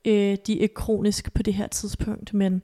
Øh, 0.05 0.37
de 0.47 0.57
er 0.57 0.61
ikke 0.61 0.73
kronisk 0.73 1.33
på 1.33 1.43
det 1.43 1.53
her 1.53 1.67
tidspunkt, 1.67 2.33
men 2.33 2.63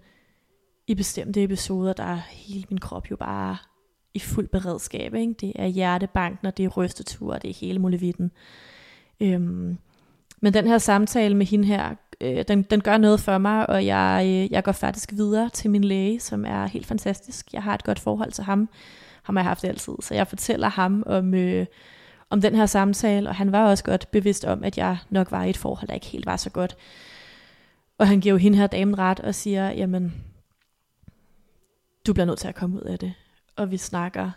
i 0.87 0.95
bestemte 0.95 1.43
episoder, 1.43 1.93
der 1.93 2.03
er 2.03 2.21
hele 2.29 2.65
min 2.69 2.79
krop 2.79 3.11
jo 3.11 3.15
bare 3.15 3.57
i 4.13 4.19
fuld 4.19 4.47
beredskab. 4.47 5.13
Ikke? 5.13 5.33
Det 5.33 5.51
er 5.55 5.67
hjertebanken, 5.67 6.47
og 6.47 6.57
det 6.57 6.65
er 6.65 6.69
rystetur, 6.69 7.33
og 7.33 7.41
det 7.41 7.49
er 7.49 7.53
hele 7.53 7.79
muligheden. 7.79 8.31
Øhm, 9.19 9.77
men 10.41 10.53
den 10.53 10.67
her 10.67 10.77
samtale 10.77 11.35
med 11.35 11.45
hende 11.45 11.65
her, 11.65 11.95
øh, 12.21 12.43
den, 12.47 12.61
den 12.61 12.81
gør 12.81 12.97
noget 12.97 13.19
for 13.19 13.37
mig, 13.37 13.69
og 13.69 13.85
jeg, 13.85 14.23
øh, 14.25 14.51
jeg 14.51 14.63
går 14.63 14.71
faktisk 14.71 15.13
videre 15.13 15.49
til 15.49 15.69
min 15.69 15.83
læge, 15.83 16.19
som 16.19 16.45
er 16.45 16.65
helt 16.65 16.85
fantastisk. 16.85 17.53
Jeg 17.53 17.63
har 17.63 17.73
et 17.73 17.83
godt 17.83 17.99
forhold 17.99 18.31
til 18.31 18.43
ham. 18.43 18.69
Ham 19.23 19.35
har 19.35 19.43
jeg 19.43 19.49
haft 19.49 19.63
altid. 19.63 19.93
Så 19.99 20.13
jeg 20.13 20.27
fortæller 20.27 20.69
ham 20.69 21.03
om, 21.05 21.33
øh, 21.33 21.65
om 22.29 22.41
den 22.41 22.55
her 22.55 22.65
samtale, 22.65 23.29
og 23.29 23.35
han 23.35 23.51
var 23.51 23.69
også 23.69 23.83
godt 23.83 24.11
bevidst 24.11 24.45
om, 24.45 24.63
at 24.63 24.77
jeg 24.77 24.97
nok 25.09 25.31
var 25.31 25.43
i 25.43 25.49
et 25.49 25.57
forhold, 25.57 25.87
der 25.87 25.93
ikke 25.93 26.05
helt 26.05 26.25
var 26.25 26.37
så 26.37 26.49
godt. 26.49 26.77
Og 27.97 28.07
han 28.07 28.19
giver 28.19 28.33
jo 28.33 28.37
hende 28.37 28.57
her 28.57 28.67
damen 28.67 28.97
ret 28.97 29.19
og 29.19 29.35
siger, 29.35 29.71
jamen, 29.71 30.25
du 32.07 32.13
bliver 32.13 32.25
nødt 32.25 32.39
til 32.39 32.47
at 32.47 32.55
komme 32.55 32.75
ud 32.75 32.81
af 32.81 32.99
det. 32.99 33.13
Og 33.55 33.71
vi 33.71 33.77
snakker, 33.77 34.31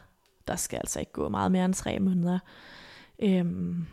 der 0.49 0.57
skal 0.57 0.77
altså 0.77 1.01
ikke 1.01 1.13
gå 1.13 1.29
meget 1.29 1.53
mere 1.53 1.65
end 1.65 1.75
tre 1.75 1.99
måneder. 1.99 2.39
Øhm, 3.23 3.87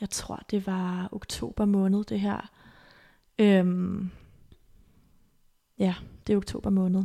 jeg 0.00 0.10
tror, 0.10 0.42
det 0.50 0.66
var 0.66 1.08
oktober 1.12 1.64
måned, 1.64 2.04
det 2.04 2.20
her. 2.20 2.50
Øhm, 3.38 4.10
ja, 5.78 5.94
det 6.26 6.32
er 6.32 6.36
oktober 6.36 6.70
måned. 6.70 7.04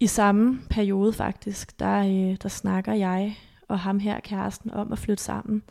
I 0.00 0.06
samme 0.06 0.60
periode 0.70 1.12
faktisk, 1.12 1.78
der, 1.78 1.98
øh, 1.98 2.36
der 2.42 2.48
snakker 2.48 2.92
jeg 2.92 3.36
og 3.68 3.80
ham 3.80 3.98
her, 3.98 4.20
kæresten, 4.20 4.70
om 4.70 4.92
at 4.92 4.98
flytte 4.98 5.22
sammen. 5.22 5.62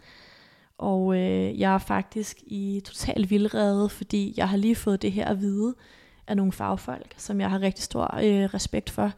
Og 0.84 1.16
øh, 1.16 1.60
jeg 1.60 1.74
er 1.74 1.78
faktisk 1.78 2.38
i 2.46 2.82
total 2.86 3.30
vildrede, 3.30 3.90
fordi 3.90 4.34
jeg 4.38 4.50
har 4.50 4.58
lige 4.58 4.76
fået 4.76 5.02
det 5.02 5.12
her 5.12 5.28
at 5.28 5.42
vide 5.42 5.76
af 6.28 6.38
nogle 6.38 6.52
fagfolk, 6.52 7.14
som 7.18 7.42
jeg 7.42 7.50
har 7.50 7.62
rigtig 7.62 7.84
stor 7.84 8.16
øh, 8.16 8.54
respekt 8.54 8.90
for. 8.90 9.12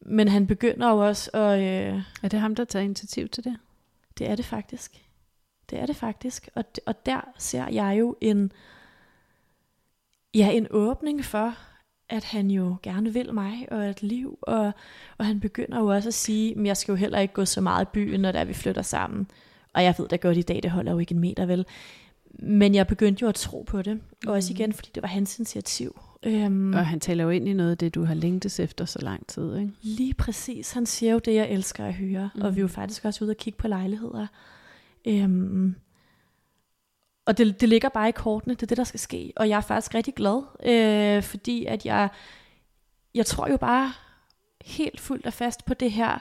men 0.00 0.28
han 0.28 0.46
begynder 0.46 0.90
jo 0.90 1.06
også 1.06 1.30
at... 1.30 1.60
Øh, 1.60 2.02
er 2.22 2.28
det 2.28 2.40
ham, 2.40 2.54
der 2.54 2.64
tager 2.64 2.84
initiativ 2.84 3.28
til 3.28 3.44
det? 3.44 3.56
Det 4.18 4.30
er 4.30 4.36
det 4.36 4.44
faktisk. 4.44 5.04
Det 5.70 5.78
er 5.78 5.86
det 5.86 5.96
faktisk. 5.96 6.48
Og, 6.54 6.64
og 6.86 7.06
der 7.06 7.20
ser 7.38 7.68
jeg 7.68 7.96
jo 7.98 8.16
en, 8.20 8.52
ja, 10.34 10.50
en 10.50 10.66
åbning 10.70 11.24
for, 11.24 11.54
at 12.08 12.24
han 12.24 12.50
jo 12.50 12.76
gerne 12.82 13.12
vil 13.12 13.34
mig 13.34 13.68
og 13.70 13.84
et 13.84 14.02
liv, 14.02 14.38
og, 14.42 14.72
og 15.18 15.26
han 15.26 15.40
begynder 15.40 15.78
jo 15.78 15.86
også 15.86 16.08
at 16.08 16.14
sige, 16.14 16.58
at 16.58 16.66
jeg 16.66 16.76
skal 16.76 16.92
jo 16.92 16.96
heller 16.96 17.18
ikke 17.18 17.34
gå 17.34 17.44
så 17.44 17.60
meget 17.60 17.84
i 17.84 17.88
byen, 17.92 18.20
når 18.20 18.32
der 18.32 18.44
vi 18.44 18.54
flytter 18.54 18.82
sammen. 18.82 19.28
Og 19.74 19.84
jeg 19.84 19.94
ved 19.98 20.08
da 20.08 20.16
godt 20.16 20.36
i 20.36 20.42
dag, 20.42 20.60
det 20.62 20.70
holder 20.70 20.92
jo 20.92 20.98
ikke 20.98 21.14
en 21.14 21.20
meter 21.20 21.46
vel. 21.46 21.66
Men 22.38 22.74
jeg 22.74 22.86
begyndte 22.86 23.22
jo 23.22 23.28
at 23.28 23.34
tro 23.34 23.62
på 23.62 23.82
det, 23.82 24.00
og 24.26 24.32
også 24.32 24.52
mm. 24.52 24.56
igen, 24.56 24.72
fordi 24.72 24.90
det 24.94 25.02
var 25.02 25.08
hans 25.08 25.38
initiativ. 25.38 26.00
Øhm, 26.22 26.74
og 26.74 26.86
han 26.86 27.00
taler 27.00 27.24
jo 27.24 27.30
ind 27.30 27.48
i 27.48 27.52
noget 27.52 27.70
af 27.70 27.78
det, 27.78 27.94
du 27.94 28.04
har 28.04 28.14
længtes 28.14 28.60
efter 28.60 28.84
så 28.84 28.98
lang 29.02 29.26
tid, 29.26 29.56
ikke? 29.56 29.72
Lige 29.82 30.14
præcis. 30.14 30.72
Han 30.72 30.86
siger 30.86 31.12
jo 31.12 31.18
det, 31.18 31.34
jeg 31.34 31.50
elsker 31.50 31.84
at 31.84 31.94
høre. 31.94 32.30
Mm. 32.34 32.42
Og 32.42 32.54
vi 32.54 32.60
er 32.60 32.62
jo 32.62 32.68
faktisk 32.68 33.04
også 33.04 33.24
ude 33.24 33.30
og 33.30 33.36
kigge 33.36 33.56
på 33.56 33.68
lejligheder. 33.68 34.26
Øhm, 35.04 35.74
og 37.26 37.38
det, 37.38 37.60
det 37.60 37.68
ligger 37.68 37.88
bare 37.88 38.08
i 38.08 38.12
kortene, 38.12 38.54
det 38.54 38.62
er 38.62 38.66
det, 38.66 38.76
der 38.76 38.84
skal 38.84 39.00
ske. 39.00 39.32
Og 39.36 39.48
jeg 39.48 39.56
er 39.56 39.60
faktisk 39.60 39.94
rigtig 39.94 40.14
glad, 40.14 40.42
øh, 40.64 41.22
fordi 41.22 41.64
at 41.64 41.86
jeg, 41.86 42.08
jeg 43.14 43.26
tror 43.26 43.50
jo 43.50 43.56
bare 43.56 43.92
helt 44.64 45.00
fuldt 45.00 45.26
og 45.26 45.32
fast 45.32 45.64
på 45.64 45.74
det 45.74 45.92
her. 45.92 46.18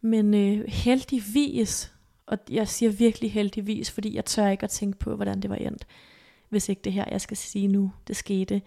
Men 0.00 0.34
øh, 0.34 0.68
heldigvis, 0.68 1.92
og 2.30 2.38
jeg 2.50 2.68
siger 2.68 2.92
virkelig 2.92 3.32
heldigvis, 3.32 3.90
fordi 3.90 4.14
jeg 4.14 4.24
tør 4.24 4.48
ikke 4.48 4.64
at 4.64 4.70
tænke 4.70 4.98
på, 4.98 5.16
hvordan 5.16 5.40
det 5.40 5.50
var 5.50 5.56
endt, 5.56 5.86
hvis 6.48 6.68
ikke 6.68 6.82
det 6.84 6.92
her, 6.92 7.04
jeg 7.10 7.20
skal 7.20 7.36
sige 7.36 7.68
nu, 7.68 7.92
det 8.08 8.16
skete. 8.16 8.62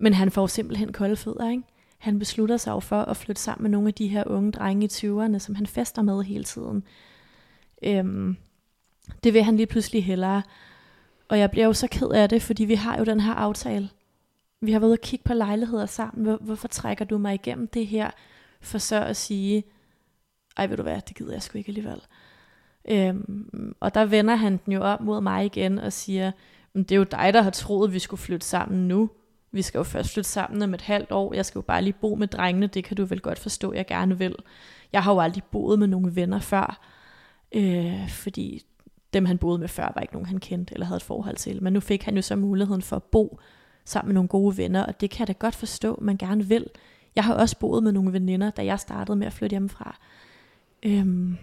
Men 0.00 0.14
han 0.14 0.30
får 0.30 0.46
simpelthen 0.46 0.92
kolde 0.92 1.16
fødder, 1.16 1.50
ikke? 1.50 1.62
Han 1.98 2.18
beslutter 2.18 2.56
sig 2.56 2.70
jo 2.70 2.80
for 2.80 3.00
at 3.00 3.16
flytte 3.16 3.42
sammen 3.42 3.62
med 3.62 3.70
nogle 3.70 3.88
af 3.88 3.94
de 3.94 4.08
her 4.08 4.24
unge 4.26 4.52
drenge 4.52 4.84
i 4.84 4.88
20'erne, 4.88 5.38
som 5.38 5.54
han 5.54 5.66
fester 5.66 6.02
med 6.02 6.22
hele 6.22 6.44
tiden. 6.44 6.84
Øhm, 7.82 8.36
det 9.24 9.34
vil 9.34 9.42
han 9.42 9.56
lige 9.56 9.66
pludselig 9.66 10.04
hellere. 10.04 10.42
Og 11.28 11.38
jeg 11.38 11.50
bliver 11.50 11.66
jo 11.66 11.72
så 11.72 11.88
ked 11.90 12.08
af 12.08 12.28
det, 12.28 12.42
fordi 12.42 12.64
vi 12.64 12.74
har 12.74 12.98
jo 12.98 13.04
den 13.04 13.20
her 13.20 13.34
aftale. 13.34 13.90
Vi 14.60 14.72
har 14.72 14.80
været 14.80 14.92
og 14.92 15.00
kigge 15.00 15.24
på 15.24 15.34
lejligheder 15.34 15.86
sammen. 15.86 16.24
Hvor, 16.24 16.36
hvorfor 16.36 16.68
trækker 16.68 17.04
du 17.04 17.18
mig 17.18 17.34
igennem 17.34 17.68
det 17.68 17.86
her? 17.86 18.10
For 18.60 18.78
så 18.78 19.04
at 19.04 19.16
sige, 19.16 19.64
ej 20.56 20.66
ved 20.66 20.76
du 20.76 20.82
hvad, 20.82 21.00
det 21.08 21.16
gider 21.16 21.32
jeg 21.32 21.42
sgu 21.42 21.58
ikke 21.58 21.68
alligevel. 21.68 22.00
Øhm, 22.88 23.74
og 23.80 23.94
der 23.94 24.04
vender 24.04 24.34
han 24.34 24.60
den 24.64 24.72
jo 24.72 24.80
op 24.80 25.00
mod 25.00 25.20
mig 25.20 25.44
igen 25.44 25.78
og 25.78 25.92
siger, 25.92 26.32
det 26.74 26.92
er 26.92 26.96
jo 26.96 27.02
dig, 27.02 27.30
der 27.32 27.42
har 27.42 27.50
troet, 27.50 27.88
at 27.88 27.94
vi 27.94 27.98
skulle 27.98 28.20
flytte 28.20 28.46
sammen 28.46 28.88
nu. 28.88 29.10
Vi 29.52 29.62
skal 29.62 29.78
jo 29.78 29.82
først 29.82 30.12
flytte 30.12 30.30
sammen 30.30 30.62
om 30.62 30.74
et 30.74 30.80
halvt 30.80 31.12
år. 31.12 31.34
Jeg 31.34 31.46
skal 31.46 31.58
jo 31.58 31.62
bare 31.62 31.82
lige 31.82 31.94
bo 32.00 32.14
med 32.14 32.28
drengene. 32.28 32.66
Det 32.66 32.84
kan 32.84 32.96
du 32.96 33.04
vel 33.04 33.20
godt 33.20 33.38
forstå, 33.38 33.72
jeg 33.72 33.86
gerne 33.86 34.18
vil. 34.18 34.34
Jeg 34.92 35.02
har 35.02 35.12
jo 35.12 35.20
aldrig 35.20 35.44
boet 35.44 35.78
med 35.78 35.86
nogle 35.86 36.16
venner 36.16 36.38
før. 36.38 36.88
Øh, 37.54 38.08
fordi 38.08 38.62
dem 39.12 39.24
han 39.24 39.38
boede 39.38 39.58
med 39.58 39.68
før 39.68 39.92
var 39.94 40.00
ikke 40.00 40.12
nogen 40.12 40.26
han 40.26 40.38
kendte 40.38 40.74
eller 40.74 40.86
havde 40.86 40.96
et 40.96 41.02
forhold 41.02 41.36
til. 41.36 41.62
Men 41.62 41.72
nu 41.72 41.80
fik 41.80 42.02
han 42.02 42.16
jo 42.16 42.22
så 42.22 42.36
muligheden 42.36 42.82
for 42.82 42.96
at 42.96 43.02
bo 43.02 43.40
sammen 43.84 44.08
med 44.08 44.14
nogle 44.14 44.28
gode 44.28 44.56
venner, 44.56 44.84
og 44.84 45.00
det 45.00 45.10
kan 45.10 45.20
jeg 45.20 45.28
da 45.28 45.32
godt 45.32 45.54
forstå, 45.54 45.98
man 46.02 46.16
gerne 46.16 46.44
vil. 46.44 46.66
Jeg 47.16 47.24
har 47.24 47.34
også 47.34 47.58
boet 47.58 47.82
med 47.82 47.92
nogle 47.92 48.12
veninder, 48.12 48.50
da 48.50 48.64
jeg 48.64 48.80
startede 48.80 49.16
med 49.16 49.26
at 49.26 49.32
flytte 49.32 49.52
hjemmefra. 49.54 49.98
Øhm, 50.82 51.36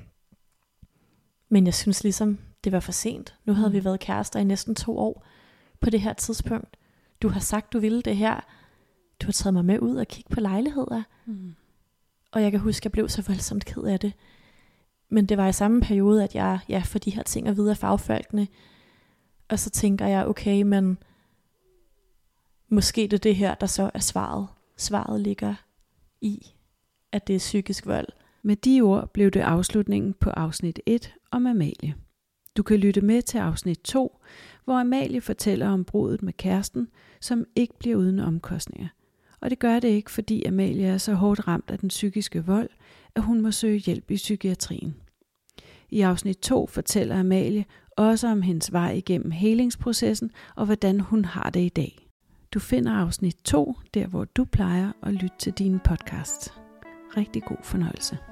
men 1.49 1.65
jeg 1.65 1.73
synes 1.73 2.03
ligesom, 2.03 2.39
det 2.63 2.71
var 2.71 2.79
for 2.79 2.91
sent. 2.91 3.35
Nu 3.45 3.53
havde 3.53 3.69
mm. 3.69 3.73
vi 3.73 3.85
været 3.85 3.99
kærester 3.99 4.39
i 4.39 4.43
næsten 4.43 4.75
to 4.75 4.97
år 4.97 5.25
på 5.79 5.89
det 5.89 6.01
her 6.01 6.13
tidspunkt. 6.13 6.77
Du 7.21 7.29
har 7.29 7.39
sagt, 7.39 7.73
du 7.73 7.79
ville 7.79 8.01
det 8.01 8.17
her. 8.17 8.39
Du 9.21 9.27
har 9.27 9.31
taget 9.31 9.53
mig 9.53 9.65
med 9.65 9.79
ud 9.79 9.95
og 9.95 10.07
kigge 10.07 10.29
på 10.29 10.39
lejligheder. 10.39 11.03
Mm. 11.25 11.55
Og 12.31 12.41
jeg 12.41 12.51
kan 12.51 12.59
huske, 12.59 12.81
at 12.81 12.85
jeg 12.85 12.91
blev 12.91 13.09
så 13.09 13.21
voldsomt 13.21 13.65
ked 13.65 13.83
af 13.83 13.99
det. 13.99 14.13
Men 15.09 15.25
det 15.25 15.37
var 15.37 15.47
i 15.47 15.53
samme 15.53 15.81
periode, 15.81 16.23
at 16.23 16.35
jeg 16.35 16.59
ja, 16.69 16.81
får 16.85 16.99
de 16.99 17.11
her 17.11 17.23
ting 17.23 17.47
at 17.47 17.57
vide 17.57 17.69
af 17.69 17.77
fagfolkene. 17.77 18.47
Og 19.49 19.59
så 19.59 19.69
tænker 19.69 20.07
jeg, 20.07 20.25
okay, 20.25 20.61
men 20.61 20.97
måske 22.69 23.01
det 23.01 23.13
er 23.13 23.17
det 23.17 23.35
her, 23.35 23.55
der 23.55 23.67
så 23.67 23.91
er 23.93 23.99
svaret. 23.99 24.47
Svaret 24.77 25.21
ligger 25.21 25.55
i, 26.21 26.53
at 27.11 27.27
det 27.27 27.35
er 27.35 27.39
psykisk 27.39 27.85
vold. 27.85 28.07
Med 28.43 28.55
de 28.55 28.81
ord 28.81 29.13
blev 29.13 29.31
det 29.31 29.39
afslutningen 29.39 30.13
på 30.13 30.29
afsnit 30.29 30.79
1 30.85 31.13
om 31.31 31.45
Amalie. 31.45 31.95
Du 32.57 32.63
kan 32.63 32.77
lytte 32.77 33.01
med 33.01 33.21
til 33.21 33.37
afsnit 33.37 33.79
2, 33.79 34.19
hvor 34.65 34.79
Amalie 34.79 35.21
fortæller 35.21 35.69
om 35.69 35.85
brudet 35.85 36.23
med 36.23 36.33
kæresten, 36.33 36.87
som 37.21 37.45
ikke 37.55 37.73
bliver 37.79 37.97
uden 37.97 38.19
omkostninger. 38.19 38.87
Og 39.41 39.49
det 39.49 39.59
gør 39.59 39.79
det 39.79 39.87
ikke, 39.87 40.11
fordi 40.11 40.43
Amalie 40.43 40.85
er 40.85 40.97
så 40.97 41.13
hårdt 41.13 41.47
ramt 41.47 41.71
af 41.71 41.79
den 41.79 41.89
psykiske 41.89 42.45
vold, 42.45 42.69
at 43.15 43.23
hun 43.23 43.41
må 43.41 43.51
søge 43.51 43.77
hjælp 43.77 44.11
i 44.11 44.15
psykiatrien. 44.15 44.95
I 45.89 46.01
afsnit 46.01 46.37
2 46.37 46.67
fortæller 46.67 47.19
Amalie 47.19 47.65
også 47.97 48.27
om 48.27 48.41
hendes 48.41 48.73
vej 48.73 48.91
igennem 48.91 49.31
helingsprocessen 49.31 50.31
og 50.55 50.65
hvordan 50.65 50.99
hun 50.99 51.25
har 51.25 51.49
det 51.49 51.59
i 51.59 51.69
dag. 51.69 52.09
Du 52.53 52.59
finder 52.59 52.91
afsnit 52.91 53.35
2, 53.43 53.75
der 53.93 54.07
hvor 54.07 54.25
du 54.25 54.45
plejer 54.45 54.91
at 55.03 55.13
lytte 55.13 55.37
til 55.39 55.53
dine 55.53 55.79
podcasts. 55.79 56.53
Rigtig 57.17 57.43
god 57.43 57.63
fornøjelse. 57.63 58.28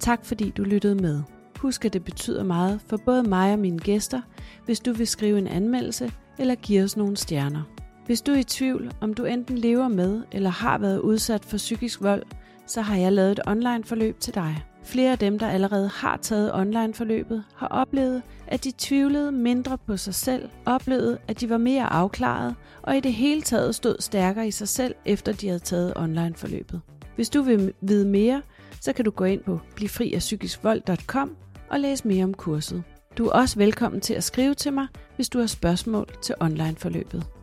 Tak 0.00 0.24
fordi 0.24 0.50
du 0.50 0.62
lyttede 0.62 0.94
med. 0.94 1.22
Husk 1.58 1.84
at 1.84 1.92
det 1.92 2.04
betyder 2.04 2.42
meget 2.42 2.80
for 2.86 2.96
både 2.96 3.22
mig 3.22 3.52
og 3.52 3.58
mine 3.58 3.78
gæster, 3.78 4.20
hvis 4.64 4.80
du 4.80 4.92
vil 4.92 5.06
skrive 5.06 5.38
en 5.38 5.46
anmeldelse 5.46 6.12
eller 6.38 6.54
give 6.54 6.82
os 6.84 6.96
nogle 6.96 7.16
stjerner. 7.16 7.62
Hvis 8.06 8.20
du 8.20 8.32
er 8.32 8.36
i 8.36 8.44
tvivl, 8.44 8.92
om 9.00 9.14
du 9.14 9.24
enten 9.24 9.58
lever 9.58 9.88
med 9.88 10.22
eller 10.32 10.50
har 10.50 10.78
været 10.78 10.98
udsat 10.98 11.44
for 11.44 11.56
psykisk 11.56 12.02
vold, 12.02 12.22
så 12.66 12.80
har 12.80 12.96
jeg 12.96 13.12
lavet 13.12 13.32
et 13.32 13.40
online 13.46 13.84
forløb 13.84 14.20
til 14.20 14.34
dig. 14.34 14.64
Flere 14.84 15.12
af 15.12 15.18
dem, 15.18 15.38
der 15.38 15.48
allerede 15.48 15.88
har 15.88 16.16
taget 16.16 16.54
online 16.54 16.94
forløbet, 16.94 17.44
har 17.56 17.68
oplevet, 17.68 18.22
at 18.46 18.64
de 18.64 18.72
tvivlede 18.78 19.32
mindre 19.32 19.78
på 19.78 19.96
sig 19.96 20.14
selv, 20.14 20.48
oplevede, 20.66 21.18
at 21.28 21.40
de 21.40 21.50
var 21.50 21.58
mere 21.58 21.92
afklaret 21.92 22.54
og 22.82 22.96
i 22.96 23.00
det 23.00 23.12
hele 23.12 23.42
taget 23.42 23.74
stod 23.74 23.96
stærkere 24.00 24.48
i 24.48 24.50
sig 24.50 24.68
selv, 24.68 24.94
efter 25.04 25.32
de 25.32 25.46
havde 25.46 25.58
taget 25.58 25.92
online 25.96 26.34
forløbet. 26.34 26.80
Hvis 27.16 27.30
du 27.30 27.42
vil 27.42 27.72
vide 27.80 28.06
mere, 28.08 28.42
så 28.80 28.92
kan 28.92 29.04
du 29.04 29.10
gå 29.10 29.24
ind 29.24 29.42
på 29.42 29.60
blivfriafpsykiskvold.com 29.76 31.36
og 31.70 31.80
læse 31.80 32.08
mere 32.08 32.24
om 32.24 32.34
kurset. 32.34 32.82
Du 33.18 33.26
er 33.26 33.32
også 33.32 33.58
velkommen 33.58 34.00
til 34.00 34.14
at 34.14 34.24
skrive 34.24 34.54
til 34.54 34.72
mig, 34.72 34.86
hvis 35.16 35.28
du 35.28 35.38
har 35.38 35.46
spørgsmål 35.46 36.06
til 36.22 36.34
online 36.40 36.76
forløbet. 36.76 37.37